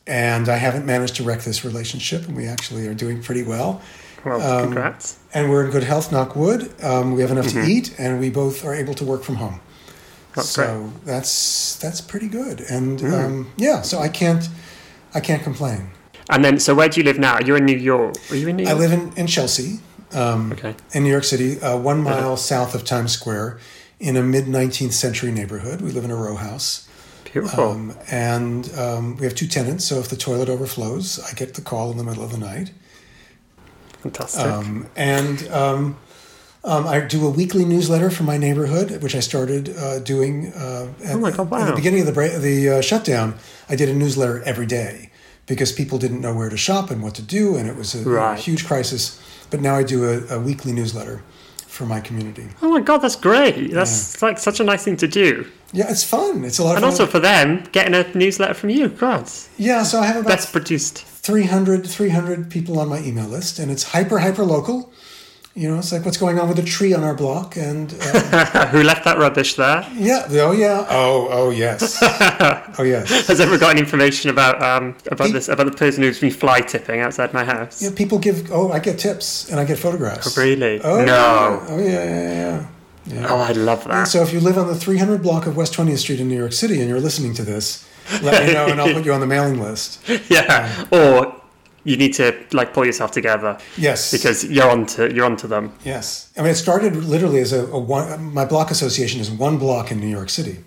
and 0.08 0.50
I 0.50 0.58
haven't 0.58 0.86
managed 0.86 1.16
to 1.18 1.24
wreck 1.24 1.42
this 1.42 1.64
relationship, 1.64 2.28
and 2.28 2.36
we 2.36 2.48
actually 2.48 2.88
are 2.88 2.94
doing 2.94 3.22
pretty 3.22 3.44
well. 3.44 3.82
well, 4.26 4.42
um, 4.42 4.66
congrats. 4.66 5.20
And 5.34 5.50
we're 5.50 5.66
in 5.66 5.72
good 5.72 5.84
health, 5.84 6.12
knock 6.12 6.36
wood. 6.36 6.74
Um, 6.84 7.14
we 7.14 7.22
have 7.22 7.32
enough 7.32 7.50
to 7.50 7.64
eat, 7.64 7.94
and 8.00 8.20
we 8.20 8.30
both 8.30 8.66
are 8.66 8.74
able 8.74 8.96
to 8.96 9.06
work 9.06 9.24
from 9.24 9.36
home. 9.36 9.62
So 10.44 10.92
that's 11.06 11.76
that's 11.78 12.02
pretty 12.02 12.28
good. 12.28 12.62
And 12.62 13.02
um, 13.04 13.52
yeah, 13.58 13.82
so 13.82 14.00
I 14.00 14.10
can't 14.10 14.48
I 15.14 15.20
can't 15.20 15.44
complain. 15.44 15.90
And 16.30 16.44
then, 16.44 16.60
so 16.60 16.74
where 16.74 16.90
do 16.90 17.00
you 17.00 17.06
live 17.06 17.20
now? 17.20 17.40
You're 17.40 17.58
in 17.58 17.66
New 17.66 17.78
York. 17.78 18.16
Are 18.32 18.36
you 18.36 18.48
in 18.48 18.56
New 18.58 18.68
I 18.68 18.74
live 18.74 18.92
in, 18.92 19.14
in 19.16 19.28
Chelsea, 19.28 19.80
um, 20.12 20.52
Okay. 20.54 20.76
in 20.94 21.04
New 21.04 21.12
York 21.12 21.24
City, 21.24 21.62
uh, 21.62 21.78
one 21.78 22.02
mile 22.02 22.36
south 22.36 22.74
of 22.74 22.84
Times 22.84 23.12
Square, 23.12 23.60
in 24.00 24.18
a 24.18 24.24
mid 24.24 24.46
19th 24.46 24.94
century 24.94 25.32
neighborhood. 25.32 25.82
We 25.82 25.92
live 25.92 26.04
in 26.04 26.12
a 26.12 26.16
row 26.16 26.36
house. 26.36 26.90
Beautiful. 27.32 27.72
Um, 27.72 27.94
and 28.10 28.74
um, 28.74 29.18
we 29.18 29.26
have 29.26 29.36
two 29.36 29.48
tenants, 29.48 29.86
so 29.86 30.00
if 30.00 30.08
the 30.10 30.16
toilet 30.16 30.50
overflows, 30.50 31.20
I 31.20 31.34
get 31.34 31.54
the 31.54 31.62
call 31.62 31.92
in 31.92 31.98
the 31.98 32.04
middle 32.04 32.24
of 32.24 32.32
the 32.32 32.38
night. 32.40 32.72
Fantastic. 34.02 34.46
Um, 34.46 34.88
and 34.96 35.48
um, 36.66 36.88
I 36.88 37.00
do 37.00 37.26
a 37.26 37.30
weekly 37.30 37.64
newsletter 37.64 38.10
for 38.10 38.24
my 38.24 38.38
neighborhood, 38.38 39.02
which 39.04 39.16
I 39.16 39.20
started 39.20 39.76
uh, 39.78 40.00
doing. 40.00 40.52
Uh, 40.54 40.92
at, 41.04 41.16
Oh 41.16 41.20
God, 41.32 41.54
At 41.54 41.66
the 41.68 41.76
beginning 41.76 42.02
of 42.02 42.08
the 42.08 42.12
bra- 42.14 42.38
the 42.40 42.70
uh, 42.70 42.82
shutdown, 42.82 43.36
I 43.70 43.76
did 43.76 43.88
a 43.90 43.94
newsletter 43.94 44.42
every 44.44 44.66
day 44.66 45.12
because 45.46 45.72
people 45.72 45.98
didn't 46.00 46.22
know 46.22 46.34
where 46.34 46.50
to 46.50 46.58
shop 46.58 46.90
and 46.90 47.04
what 47.04 47.14
to 47.16 47.22
do, 47.22 47.56
and 47.56 47.68
it 47.70 47.76
was 47.76 47.94
a, 47.96 48.10
a 48.10 48.36
huge 48.36 48.66
crisis. 48.66 49.22
But 49.52 49.62
now 49.62 49.76
I 49.76 49.84
do 49.84 50.04
a, 50.10 50.38
a 50.38 50.40
weekly 50.40 50.74
newsletter 50.74 51.22
for 51.68 51.86
my 51.86 52.00
community. 52.00 52.48
oh 52.62 52.72
my 52.72 52.82
god, 52.82 53.00
that's 53.00 53.18
great. 53.18 53.72
That's 53.72 54.22
like 54.22 54.40
such 54.40 54.60
a 54.60 54.64
nice 54.64 54.84
thing 54.86 54.98
to 54.98 55.08
do. 55.08 55.46
Yeah, 55.74 55.92
it's 55.92 56.04
fun. 56.06 56.46
It's 56.46 56.58
a 56.58 56.64
lot 56.64 56.72
of 56.72 56.78
And 56.78 56.86
also 56.86 57.06
for 57.06 57.20
them, 57.20 57.66
getting 57.74 57.94
a 57.94 58.04
newsletter 58.18 58.54
from 58.54 58.70
you. 58.70 58.88
God, 58.90 59.30
yeah, 59.58 59.84
so 59.84 60.00
I 60.00 60.06
have 60.06 60.18
about 60.18 60.30
best 60.30 60.52
produced. 60.54 61.00
300, 61.00 61.86
300 61.86 62.50
people 62.50 62.80
on 62.80 62.88
my 62.88 63.00
email 63.00 63.28
list, 63.28 63.60
and 63.60 63.70
it's 63.72 63.84
hyper, 63.84 64.20
hyper 64.20 64.46
local. 64.46 64.94
You 65.58 65.70
know, 65.70 65.78
it's 65.80 65.94
like 65.94 66.04
what's 66.04 66.18
going 66.18 66.38
on 66.38 66.50
with 66.50 66.58
the 66.58 66.64
tree 66.64 66.94
on 66.94 67.02
our 67.06 67.14
block, 67.14 67.56
and 67.56 67.94
uh, 68.02 68.66
Who 68.72 68.84
left 68.84 69.06
that 69.06 69.18
rubbish 69.18 69.54
there? 69.56 69.88
yeah, 69.94 70.28
oh 70.32 70.52
yeah, 70.52 70.86
oh 70.90 71.30
oh 71.32 71.50
yes, 71.50 71.98
oh 72.78 72.84
yes. 72.84 73.10
Has 73.28 73.40
ever 73.40 73.58
gotten 73.58 73.78
information 73.78 74.30
about 74.30 74.62
um, 74.62 74.98
about 75.10 75.32
this 75.32 75.48
about 75.48 75.66
the 75.68 75.72
person 75.72 76.04
who's 76.04 76.20
been 76.20 76.32
fly 76.32 76.60
tipping 76.60 77.00
outside 77.00 77.34
my 77.34 77.46
house? 77.46 77.82
Yeah, 77.82 77.92
people 77.96 78.20
give. 78.20 78.52
Oh, 78.52 78.70
I 78.74 78.80
get 78.80 79.00
tips 79.00 79.50
and 79.50 79.58
I 79.58 79.64
get 79.64 79.80
photographs. 79.80 80.38
Really? 80.38 80.82
Oh 80.82 80.98
no. 80.98 81.06
yeah. 81.06 81.66
Oh 81.70 81.78
yeah, 81.80 82.04
yeah, 82.04 82.32
yeah. 82.32 82.68
Yeah. 83.06 83.28
Oh, 83.30 83.38
I 83.38 83.52
love 83.54 83.86
that. 83.86 83.94
And 83.94 84.08
so 84.10 84.24
if 84.24 84.34
you 84.34 84.42
live 84.42 84.58
on 84.58 84.68
the 84.68 84.76
300 84.76 85.22
block 85.22 85.46
of 85.46 85.56
West 85.56 85.74
20th 85.76 86.00
Street 86.00 86.20
in 86.20 86.28
New 86.28 86.38
York 86.38 86.54
City 86.54 86.82
and 86.82 86.90
you're 86.90 87.00
listening 87.00 87.34
to 87.36 87.44
this, 87.44 87.88
let 88.24 88.46
me 88.46 88.54
know 88.54 88.66
and 88.66 88.82
I'll 88.82 88.92
put 88.94 89.06
you 89.06 89.14
on 89.14 89.20
the 89.22 89.28
mailing 89.28 89.62
list. 89.62 90.02
yeah. 90.28 90.86
Or 90.92 91.40
you 91.86 91.96
need 91.96 92.14
to 92.16 92.34
like 92.52 92.74
pull 92.74 92.86
yourself 92.86 93.12
together 93.12 93.58
Yes. 93.78 94.12
because 94.12 94.44
you're 94.44 94.70
onto 94.70 95.14
you're 95.14 95.26
onto 95.26 95.48
them. 95.48 95.72
Yes. 95.86 96.30
I 96.38 96.42
mean, 96.42 96.52
it 96.52 96.56
started 96.56 96.96
literally 96.96 97.40
as 97.40 97.54
a, 97.54 97.66
a 97.68 97.80
one, 97.80 98.34
my 98.34 98.44
block 98.46 98.72
association 98.72 99.22
is 99.22 99.30
one 99.32 99.58
block 99.58 99.92
in 99.92 100.00
New 100.00 100.10
York 100.20 100.30
City. 100.30 100.58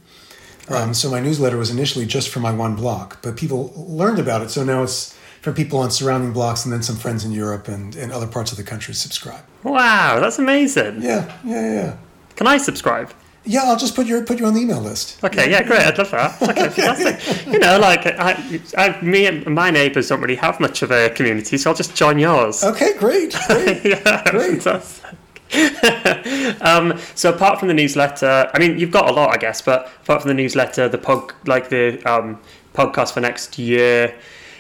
Um, 0.71 0.93
so 0.95 1.11
my 1.11 1.21
newsletter 1.21 1.57
was 1.57 1.71
initially 1.71 2.07
just 2.07 2.29
for 2.29 2.41
my 2.41 2.53
one 2.53 2.75
block, 2.77 3.23
but 3.23 3.37
people 3.37 3.73
learned 3.75 4.19
about 4.19 4.43
it. 4.43 4.51
So 4.51 4.65
now 4.65 4.83
it's 4.83 5.15
for 5.41 5.53
people 5.53 5.79
on 5.79 5.91
surrounding 5.91 6.33
blocks 6.33 6.65
and 6.65 6.73
then 6.73 6.83
some 6.83 6.97
friends 6.97 7.25
in 7.25 7.33
Europe 7.33 7.69
and, 7.69 7.97
and 7.97 8.13
other 8.13 8.27
parts 8.27 8.51
of 8.53 8.59
the 8.59 8.65
country 8.65 8.93
subscribe. 8.95 9.45
Wow, 9.65 10.21
that's 10.21 10.39
amazing. 10.39 11.01
Yeah, 11.03 11.25
yeah, 11.45 11.73
yeah. 11.75 11.97
Can 12.37 12.47
I 12.47 12.59
subscribe? 12.59 13.11
Yeah, 13.45 13.63
I'll 13.65 13.77
just 13.77 13.95
put 13.95 14.07
your 14.07 14.23
put 14.25 14.39
you 14.39 14.47
on 14.47 14.55
the 14.55 14.61
email 14.61 14.81
list. 14.81 15.23
Okay, 15.25 15.51
yeah, 15.51 15.63
great. 15.63 15.81
I'd 15.81 15.97
love 15.97 16.11
that. 16.11 16.43
Okay, 16.43 16.69
fantastic. 16.69 17.47
You 17.47 17.59
know, 17.59 17.79
like 17.79 18.07
I, 18.07 18.61
I, 18.77 19.01
me 19.01 19.27
and 19.27 19.47
my 19.47 19.71
neighbours 19.71 20.09
don't 20.09 20.21
really 20.21 20.37
have 20.37 20.61
much 20.61 20.83
of 20.83 20.91
a 20.91 21.09
community, 21.11 21.57
so 21.57 21.71
I'll 21.71 21.77
just 21.77 21.95
join 21.97 22.19
yours. 22.19 22.63
Okay, 22.63 22.93
great, 22.99 23.35
great. 23.47 23.85
yeah, 23.85 24.23
Great. 24.31 24.67
um, 26.61 26.99
so 27.15 27.33
apart 27.33 27.59
from 27.59 27.69
the 27.69 27.75
newsletter, 27.75 28.51
I 28.53 28.59
mean, 28.59 28.79
you've 28.79 28.91
got 28.91 29.09
a 29.09 29.13
lot, 29.13 29.35
I 29.35 29.39
guess, 29.39 29.63
but 29.63 29.91
apart 30.03 30.21
from 30.23 30.29
the 30.29 30.35
newsletter, 30.35 30.89
the 30.89 30.99
pod, 30.99 31.33
like 31.47 31.71
the 31.71 32.03
um, 32.05 32.39
podcast 32.75 33.15
for 33.15 33.21
next 33.21 33.59
year, 33.59 34.15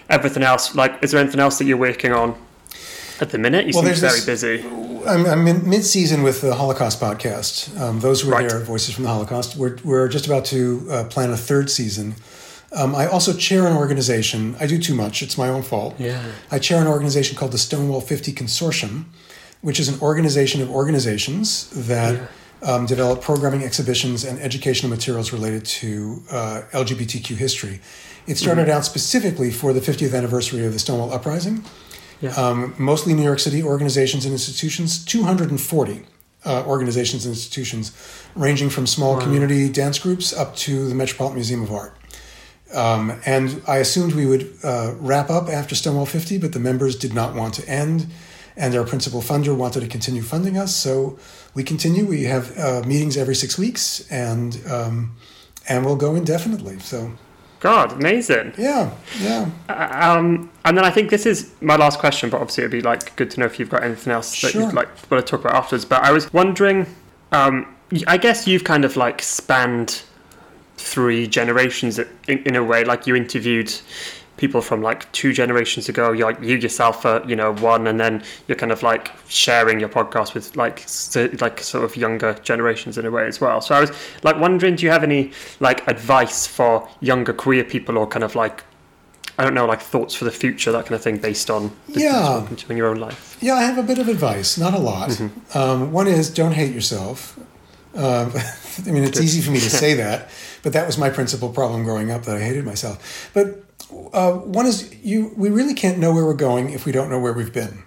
everything 0.09 0.43
else, 0.43 0.74
like, 0.74 0.95
is 1.03 1.11
there 1.11 1.20
anything 1.20 1.41
else 1.41 1.59
that 1.59 1.66
you're 1.66 1.76
working 1.76 2.12
on 2.12 2.35
at 3.20 3.30
the 3.30 3.38
minute? 3.38 3.66
You 3.66 3.72
Well, 3.74 3.84
seem 3.84 3.94
very 3.94 4.20
this- 4.20 4.24
busy. 4.26 4.64
I'm, 5.06 5.24
I'm 5.26 5.46
in 5.46 5.68
mid-season 5.68 6.22
with 6.22 6.40
the 6.40 6.54
Holocaust 6.54 7.00
podcast. 7.00 7.78
Um, 7.80 8.00
those 8.00 8.20
who 8.22 8.28
were 8.28 8.34
Right. 8.34 8.48
there, 8.48 8.58
Voices 8.60 8.94
from 8.94 9.04
the 9.04 9.10
Holocaust. 9.10 9.56
We're, 9.56 9.76
we're 9.84 10.08
just 10.08 10.26
about 10.26 10.44
to 10.46 10.86
uh, 10.90 11.04
plan 11.04 11.30
a 11.30 11.36
third 11.36 11.70
season. 11.70 12.16
Um, 12.72 12.94
I 12.94 13.06
also 13.06 13.32
chair 13.32 13.66
an 13.66 13.74
organization. 13.76 14.54
I 14.60 14.66
do 14.66 14.78
too 14.78 14.94
much. 14.94 15.22
It's 15.22 15.38
my 15.38 15.48
own 15.48 15.62
fault. 15.62 15.94
Yeah. 15.98 16.22
I 16.50 16.58
chair 16.58 16.80
an 16.80 16.86
organization 16.88 17.36
called 17.36 17.52
the 17.52 17.58
Stonewall 17.58 18.00
50 18.02 18.32
Consortium, 18.32 19.04
which 19.62 19.80
is 19.80 19.88
an 19.88 19.98
organization 20.00 20.60
of 20.60 20.70
organizations 20.70 21.70
that 21.86 22.28
um, 22.62 22.84
develop 22.86 23.22
programming, 23.22 23.62
exhibitions, 23.62 24.24
and 24.24 24.38
educational 24.40 24.90
materials 24.90 25.32
related 25.32 25.64
to 25.64 26.22
uh, 26.30 26.62
LGBTQ 26.72 27.36
history. 27.36 27.80
It 28.26 28.36
started 28.36 28.68
out 28.68 28.84
specifically 28.84 29.50
for 29.50 29.72
the 29.72 29.80
50th 29.80 30.14
anniversary 30.14 30.66
of 30.66 30.72
the 30.74 30.78
Stonewall 30.78 31.12
Uprising. 31.14 31.64
Yeah. 32.20 32.30
Um, 32.30 32.74
mostly 32.78 33.14
New 33.14 33.22
York 33.22 33.38
City 33.38 33.62
organizations 33.62 34.24
and 34.24 34.32
institutions, 34.32 35.04
240 35.04 36.04
uh, 36.44 36.64
organizations 36.66 37.24
and 37.24 37.32
institutions, 37.32 37.92
ranging 38.34 38.70
from 38.70 38.86
small 38.86 39.20
community 39.20 39.68
dance 39.68 39.98
groups 39.98 40.32
up 40.32 40.56
to 40.56 40.88
the 40.88 40.94
Metropolitan 40.94 41.36
Museum 41.36 41.62
of 41.62 41.72
Art. 41.72 41.96
Um, 42.74 43.20
and 43.24 43.62
I 43.66 43.76
assumed 43.78 44.14
we 44.14 44.26
would 44.26 44.52
uh, 44.62 44.94
wrap 44.98 45.30
up 45.30 45.48
after 45.48 45.74
Stonewall 45.74 46.06
50, 46.06 46.38
but 46.38 46.52
the 46.52 46.60
members 46.60 46.96
did 46.96 47.14
not 47.14 47.34
want 47.34 47.54
to 47.54 47.68
end, 47.68 48.06
and 48.56 48.74
our 48.74 48.84
principal 48.84 49.22
funder 49.22 49.56
wanted 49.56 49.80
to 49.80 49.88
continue 49.88 50.22
funding 50.22 50.58
us. 50.58 50.74
So 50.74 51.18
we 51.54 51.62
continue. 51.62 52.04
We 52.04 52.24
have 52.24 52.56
uh, 52.58 52.82
meetings 52.86 53.16
every 53.16 53.34
six 53.34 53.56
weeks, 53.56 54.06
and 54.10 54.60
um, 54.70 55.16
and 55.68 55.84
we'll 55.84 55.96
go 55.96 56.14
indefinitely. 56.14 56.78
So 56.80 57.12
God, 57.61 57.92
amazing. 57.92 58.52
yeah, 58.56 58.92
yeah. 59.20 59.50
Um, 59.68 60.50
and 60.64 60.76
then 60.76 60.84
I 60.84 60.90
think 60.90 61.11
this 61.11 61.26
is 61.26 61.52
my 61.61 61.76
last 61.76 61.98
question, 61.98 62.30
but 62.30 62.40
obviously 62.40 62.62
it'd 62.64 62.70
be 62.72 62.80
like 62.82 63.14
good 63.16 63.30
to 63.32 63.40
know 63.40 63.46
if 63.46 63.59
you've 63.59 63.70
got 63.70 63.82
anything 63.82 64.12
else 64.12 64.30
that 64.42 64.52
Sure. 64.52 64.62
you'd 64.62 64.74
like 64.74 64.88
want 65.11 65.26
to 65.26 65.28
talk 65.30 65.40
about 65.40 65.54
afterwards. 65.54 65.84
But 65.84 66.02
I 66.04 66.12
was 66.12 66.32
wondering, 66.32 66.86
um, 67.32 67.74
I 68.06 68.16
guess 68.16 68.46
you've 68.46 68.64
kind 68.64 68.84
of 68.84 68.96
like 68.96 69.22
spanned 69.22 70.02
three 70.76 71.26
generations 71.26 71.98
in, 71.98 72.09
in 72.28 72.54
a 72.54 72.62
way. 72.62 72.84
Like 72.84 73.06
you 73.09 73.16
interviewed 73.16 73.72
people 74.39 74.61
from 74.62 74.80
like 74.82 75.11
two 75.12 75.32
generations 75.32 75.89
ago. 75.89 76.12
You 76.12 76.24
like 76.24 76.41
you 76.41 76.57
yourself 76.57 77.05
are 77.05 77.22
you 77.26 77.36
know 77.36 77.53
one, 77.55 77.86
and 77.86 78.01
then 78.01 78.22
you're 78.47 78.57
kind 78.57 78.72
of 78.72 78.82
like 78.82 79.11
sharing 79.28 79.78
your 79.80 79.89
podcast 79.91 80.32
with 80.34 80.57
like 80.57 80.84
so, 80.86 81.28
like 81.41 81.61
sort 81.61 81.84
of 81.84 81.97
younger 81.97 82.34
generations 82.43 82.97
in 82.97 83.05
a 83.05 83.11
way 83.11 83.26
as 83.26 83.41
well. 83.41 83.61
So 83.61 83.74
I 83.74 83.80
was 83.80 83.91
like 84.22 84.39
wondering, 84.39 84.76
do 84.76 84.86
you 84.86 84.91
have 84.93 85.03
any 85.05 85.32
like 85.61 85.86
advice 85.89 86.47
for 86.47 86.89
younger 87.01 87.32
queer 87.34 87.64
people, 87.64 87.99
or 87.99 88.07
kind 88.07 88.24
of 88.24 88.34
like 88.34 88.64
I 89.41 89.45
don't 89.45 89.55
know, 89.55 89.66
like 89.66 89.80
thoughts 89.80 90.14
for 90.14 90.24
the 90.24 90.32
future, 90.32 90.72
that 90.72 90.86
kind 90.86 90.95
of 90.97 91.03
thing, 91.03 91.18
based 91.18 91.49
on 91.51 91.70
the 91.86 91.93
things 91.93 92.64
Yeah. 92.64 92.70
in 92.70 92.76
your 92.76 92.89
own 92.89 92.97
life. 92.97 93.36
Yeah, 93.41 93.55
I 93.55 93.62
have 93.62 93.78
a 93.78 93.84
bit 93.84 93.99
of 93.99 94.09
advice, 94.09 94.59
not 94.59 94.74
a 94.74 94.78
lot. 94.78 95.11
Mm-hmm. 95.11 95.57
Um, 95.59 95.93
one 95.93 96.09
is 96.09 96.28
don't 96.30 96.53
hate 96.53 96.74
yourself. 96.74 97.39
Um, 97.95 98.32
I 98.86 98.91
mean, 98.91 99.05
it's 99.05 99.20
easy 99.20 99.41
for 99.41 99.51
me 99.53 99.61
to 99.61 99.70
say 99.70 99.95
that, 100.03 100.28
but 100.64 100.72
that 100.72 100.86
was 100.86 100.99
my 100.99 101.09
principal 101.11 101.51
problem 101.51 101.84
growing 101.84 102.11
up 102.11 102.24
that 102.24 102.36
I 102.36 102.41
hated 102.41 102.64
myself. 102.64 103.30
But 103.32 103.64
uh, 104.12 104.32
one 104.32 104.66
is 104.66 104.95
you. 105.03 105.32
We 105.36 105.51
really 105.51 105.74
can't 105.74 105.99
know 105.99 106.12
where 106.12 106.24
we're 106.24 106.34
going 106.34 106.70
if 106.70 106.84
we 106.84 106.93
don't 106.93 107.11
know 107.11 107.18
where 107.18 107.32
we've 107.32 107.53
been. 107.53 107.84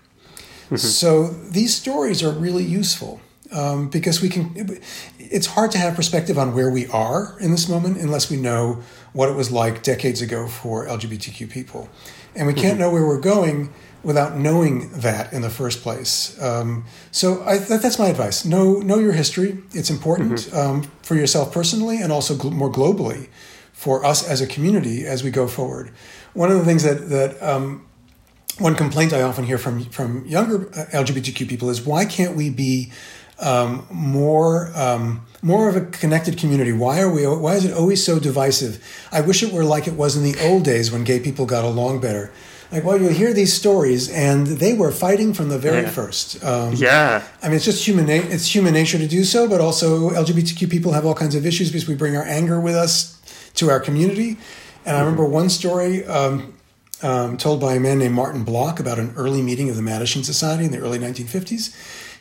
So 0.77 1.27
these 1.27 1.75
stories 1.75 2.23
are 2.23 2.31
really 2.31 2.63
useful 2.63 3.19
um, 3.51 3.89
because 3.89 4.21
we 4.21 4.29
can. 4.29 4.79
It's 5.19 5.47
hard 5.47 5.71
to 5.71 5.77
have 5.77 5.95
perspective 5.95 6.37
on 6.37 6.55
where 6.55 6.71
we 6.71 6.87
are 6.87 7.37
in 7.39 7.51
this 7.51 7.67
moment 7.67 7.97
unless 7.97 8.29
we 8.29 8.37
know 8.37 8.81
what 9.13 9.29
it 9.29 9.35
was 9.35 9.51
like 9.51 9.83
decades 9.83 10.21
ago 10.21 10.47
for 10.47 10.87
LGBTQ 10.87 11.49
people, 11.49 11.89
and 12.35 12.47
we 12.47 12.53
can't 12.53 12.79
know 12.79 12.89
where 12.89 13.05
we're 13.05 13.19
going 13.19 13.73
without 14.03 14.35
knowing 14.35 14.91
that 14.93 15.31
in 15.31 15.41
the 15.43 15.49
first 15.49 15.81
place. 15.81 16.41
Um, 16.41 16.85
so 17.11 17.43
I, 17.43 17.57
that, 17.57 17.81
that's 17.81 17.99
my 17.99 18.07
advice: 18.07 18.45
know 18.45 18.79
know 18.79 18.97
your 18.97 19.13
history. 19.13 19.59
It's 19.73 19.89
important 19.89 20.51
um, 20.53 20.83
for 21.03 21.15
yourself 21.15 21.53
personally 21.53 22.01
and 22.01 22.11
also 22.11 22.35
gl- 22.35 22.51
more 22.51 22.71
globally 22.71 23.27
for 23.81 24.05
us 24.05 24.21
as 24.23 24.41
a 24.41 24.45
community 24.45 25.07
as 25.07 25.23
we 25.23 25.31
go 25.31 25.47
forward. 25.47 25.89
One 26.33 26.51
of 26.51 26.59
the 26.59 26.63
things 26.63 26.83
that 26.83 27.09
that 27.09 27.41
um, 27.41 27.83
one 28.59 28.75
complaint 28.75 29.11
I 29.11 29.23
often 29.23 29.43
hear 29.43 29.57
from 29.57 29.85
from 29.85 30.23
younger 30.27 30.67
uh, 30.69 30.85
LGBTQ 31.03 31.49
people 31.49 31.67
is 31.71 31.81
why 31.81 32.05
can't 32.05 32.35
we 32.35 32.51
be 32.51 32.91
um, 33.39 33.87
more 33.89 34.71
um, 34.75 35.25
more 35.41 35.67
of 35.67 35.75
a 35.75 35.81
connected 35.81 36.37
community? 36.37 36.71
Why 36.71 37.01
are 37.01 37.11
we? 37.11 37.25
Why 37.25 37.55
is 37.55 37.65
it 37.65 37.73
always 37.73 38.05
so 38.05 38.19
divisive? 38.19 38.77
I 39.11 39.21
wish 39.21 39.41
it 39.41 39.51
were 39.51 39.65
like 39.65 39.87
it 39.87 39.95
was 39.95 40.15
in 40.15 40.21
the 40.21 40.39
old 40.47 40.63
days 40.63 40.91
when 40.91 41.03
gay 41.03 41.19
people 41.19 41.47
got 41.47 41.65
along 41.65 42.01
better. 42.01 42.31
Like, 42.71 42.85
well, 42.85 43.01
you 43.01 43.09
hear 43.09 43.33
these 43.33 43.53
stories, 43.53 44.09
and 44.09 44.47
they 44.47 44.73
were 44.73 44.91
fighting 44.91 45.33
from 45.33 45.49
the 45.49 45.57
very 45.59 45.81
Yeah. 45.83 45.89
first. 45.89 46.41
Um, 46.43 46.73
Yeah, 46.73 47.21
I 47.43 47.47
mean, 47.47 47.57
it's 47.57 47.65
just 47.65 47.85
human. 47.85 48.05
Na- 48.05 48.13
it's 48.29 48.53
human 48.55 48.73
nature 48.73 48.97
to 48.97 49.07
do 49.07 49.23
so, 49.25 49.47
but 49.47 49.59
also 49.59 50.09
LGBTQ 50.11 50.67
people 50.67 50.93
have 50.93 51.05
all 51.05 51.13
kinds 51.13 51.35
of 51.35 51.45
issues 51.45 51.69
because 51.69 51.87
we 51.87 51.95
bring 51.95 52.15
our 52.15 52.23
anger 52.23 52.59
with 52.61 52.75
us 52.75 53.15
to 53.55 53.69
our 53.69 53.79
community. 53.81 54.37
And 54.85 54.95
I 54.95 55.01
remember 55.01 55.25
one 55.25 55.49
story 55.49 56.05
um, 56.05 56.53
um, 57.03 57.35
told 57.37 57.59
by 57.59 57.73
a 57.75 57.79
man 57.79 57.99
named 57.99 58.13
Martin 58.15 58.43
Block 58.43 58.79
about 58.79 58.99
an 58.99 59.13
early 59.17 59.41
meeting 59.41 59.69
of 59.69 59.75
the 59.75 59.81
Mattachine 59.81 60.23
Society 60.23 60.63
in 60.65 60.71
the 60.71 60.79
early 60.79 60.97
1950s. 60.97 61.71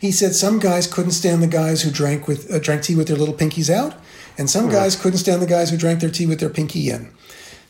He 0.01 0.11
said 0.11 0.35
some 0.35 0.59
guys 0.59 0.87
couldn't 0.87 1.13
stand 1.13 1.43
the 1.43 1.47
guys 1.47 1.83
who 1.83 1.91
drank 1.91 2.27
with 2.27 2.51
uh, 2.53 2.59
drank 2.59 2.83
tea 2.83 2.97
with 2.97 3.07
their 3.09 3.17
little 3.17 3.35
pinkies 3.35 3.71
out, 3.71 3.95
and 4.37 4.49
some 4.51 4.69
guys 4.71 4.97
couldn't 4.97 5.19
stand 5.19 5.43
the 5.43 5.47
guys 5.47 5.71
who 5.71 5.77
drank 5.77 6.01
their 6.01 6.11
tea 6.11 6.27
with 6.27 6.41
their 6.41 6.49
pinky 6.51 6.91
in. 6.91 7.09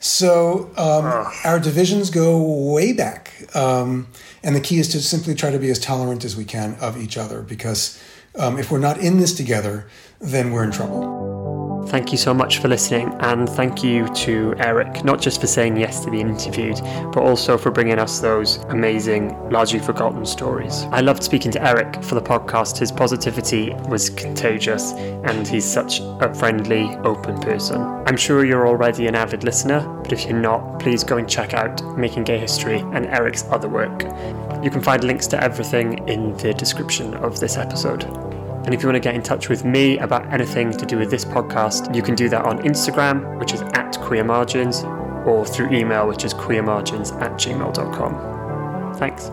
So 0.01 0.71
um, 0.79 1.31
our 1.45 1.61
divisions 1.61 2.09
go 2.09 2.73
way 2.73 2.95
back, 2.95 3.33
um, 3.55 4.09
and 4.43 4.57
the 4.57 4.61
key 4.61 4.79
is 4.79 4.89
to 4.89 5.01
simply 5.01 5.35
try 5.35 5.51
to 5.51 5.59
be 5.59 5.71
as 5.71 5.79
tolerant 5.79 6.25
as 6.25 6.35
we 6.35 6.47
can 6.47 6.75
of 6.77 6.97
each 6.97 7.19
other. 7.19 7.43
Because 7.43 8.03
um, 8.35 8.59
if 8.59 8.71
we're 8.71 8.79
not 8.79 8.99
in 8.99 9.19
this 9.19 9.35
together, 9.35 9.89
then 10.19 10.53
we're 10.53 10.65
in 10.65 10.71
trouble. 10.71 11.30
Thank 11.87 12.13
you 12.13 12.19
so 12.19 12.33
much 12.33 12.59
for 12.59 12.69
listening, 12.69 13.13
and 13.21 13.49
thank 13.49 13.83
you 13.83 14.07
to 14.15 14.55
Eric, 14.59 15.03
not 15.05 15.21
just 15.21 15.41
for 15.41 15.49
saying 15.49 15.77
yes 15.77 16.05
to 16.05 16.11
be 16.11 16.21
interviewed, 16.21 16.81
but 17.13 17.19
also 17.19 17.59
for 17.59 17.71
bringing 17.73 17.99
us 17.99 18.21
those 18.21 18.59
amazing, 18.69 19.37
largely 19.51 19.81
forgotten 19.81 20.25
stories. 20.25 20.85
I 20.93 21.01
loved 21.01 21.25
speaking 21.25 21.51
to 21.53 21.67
Eric 21.67 22.03
for 22.05 22.15
the 22.15 22.23
podcast. 22.23 22.79
His 22.79 22.93
positivity 22.93 23.75
was 23.89 24.09
contagious, 24.09 24.93
and 24.93 25.49
he's 25.49 25.65
such 25.65 26.01
a 26.01 26.33
friendly, 26.33 26.97
open 26.99 27.41
person. 27.41 27.81
I'm 28.07 28.17
sure 28.17 28.45
you're 28.45 28.69
already 28.69 29.09
an 29.09 29.17
avid 29.17 29.43
listener, 29.43 29.81
but 30.03 30.13
if 30.13 30.27
you're 30.27 30.39
not, 30.39 30.79
please 30.79 31.03
go 31.03 31.17
and 31.17 31.29
check 31.29 31.55
out 31.55 31.83
Making 31.99 32.23
Gay 32.23 32.39
History 32.39 32.79
and 32.93 33.07
Eric's 33.07 33.45
other 33.51 33.69
work. 33.69 34.05
You 34.63 34.71
can 34.71 34.83
find 34.83 35.03
links 35.03 35.27
to 35.29 35.43
everything 35.43 36.07
in 36.09 36.37
the 36.37 36.55
description 36.55 37.15
of 37.15 37.41
this 37.41 37.57
episode. 37.57 38.30
And 38.65 38.75
if 38.75 38.83
you 38.83 38.89
want 38.89 38.97
to 38.97 39.01
get 39.01 39.15
in 39.15 39.23
touch 39.23 39.49
with 39.49 39.65
me 39.65 39.99
about 39.99 40.31
anything 40.33 40.71
to 40.73 40.87
do 40.87 40.99
with 40.99 41.11
this 41.11 41.25
podcast, 41.25 41.95
you 41.95 42.03
can 42.03 42.15
do 42.15 42.29
that 42.29 42.45
on 42.45 42.59
Instagram, 42.61 43.39
which 43.39 43.55
is 43.55 43.63
at 43.75 43.99
Queer 44.01 44.25
Margins, 44.25 44.85
or 45.27 45.47
through 45.47 45.71
email, 45.73 46.07
which 46.07 46.25
is 46.25 46.35
queermargins 46.35 47.13
at 47.21 47.33
gmail.com. 47.33 48.95
Thanks. 48.97 49.31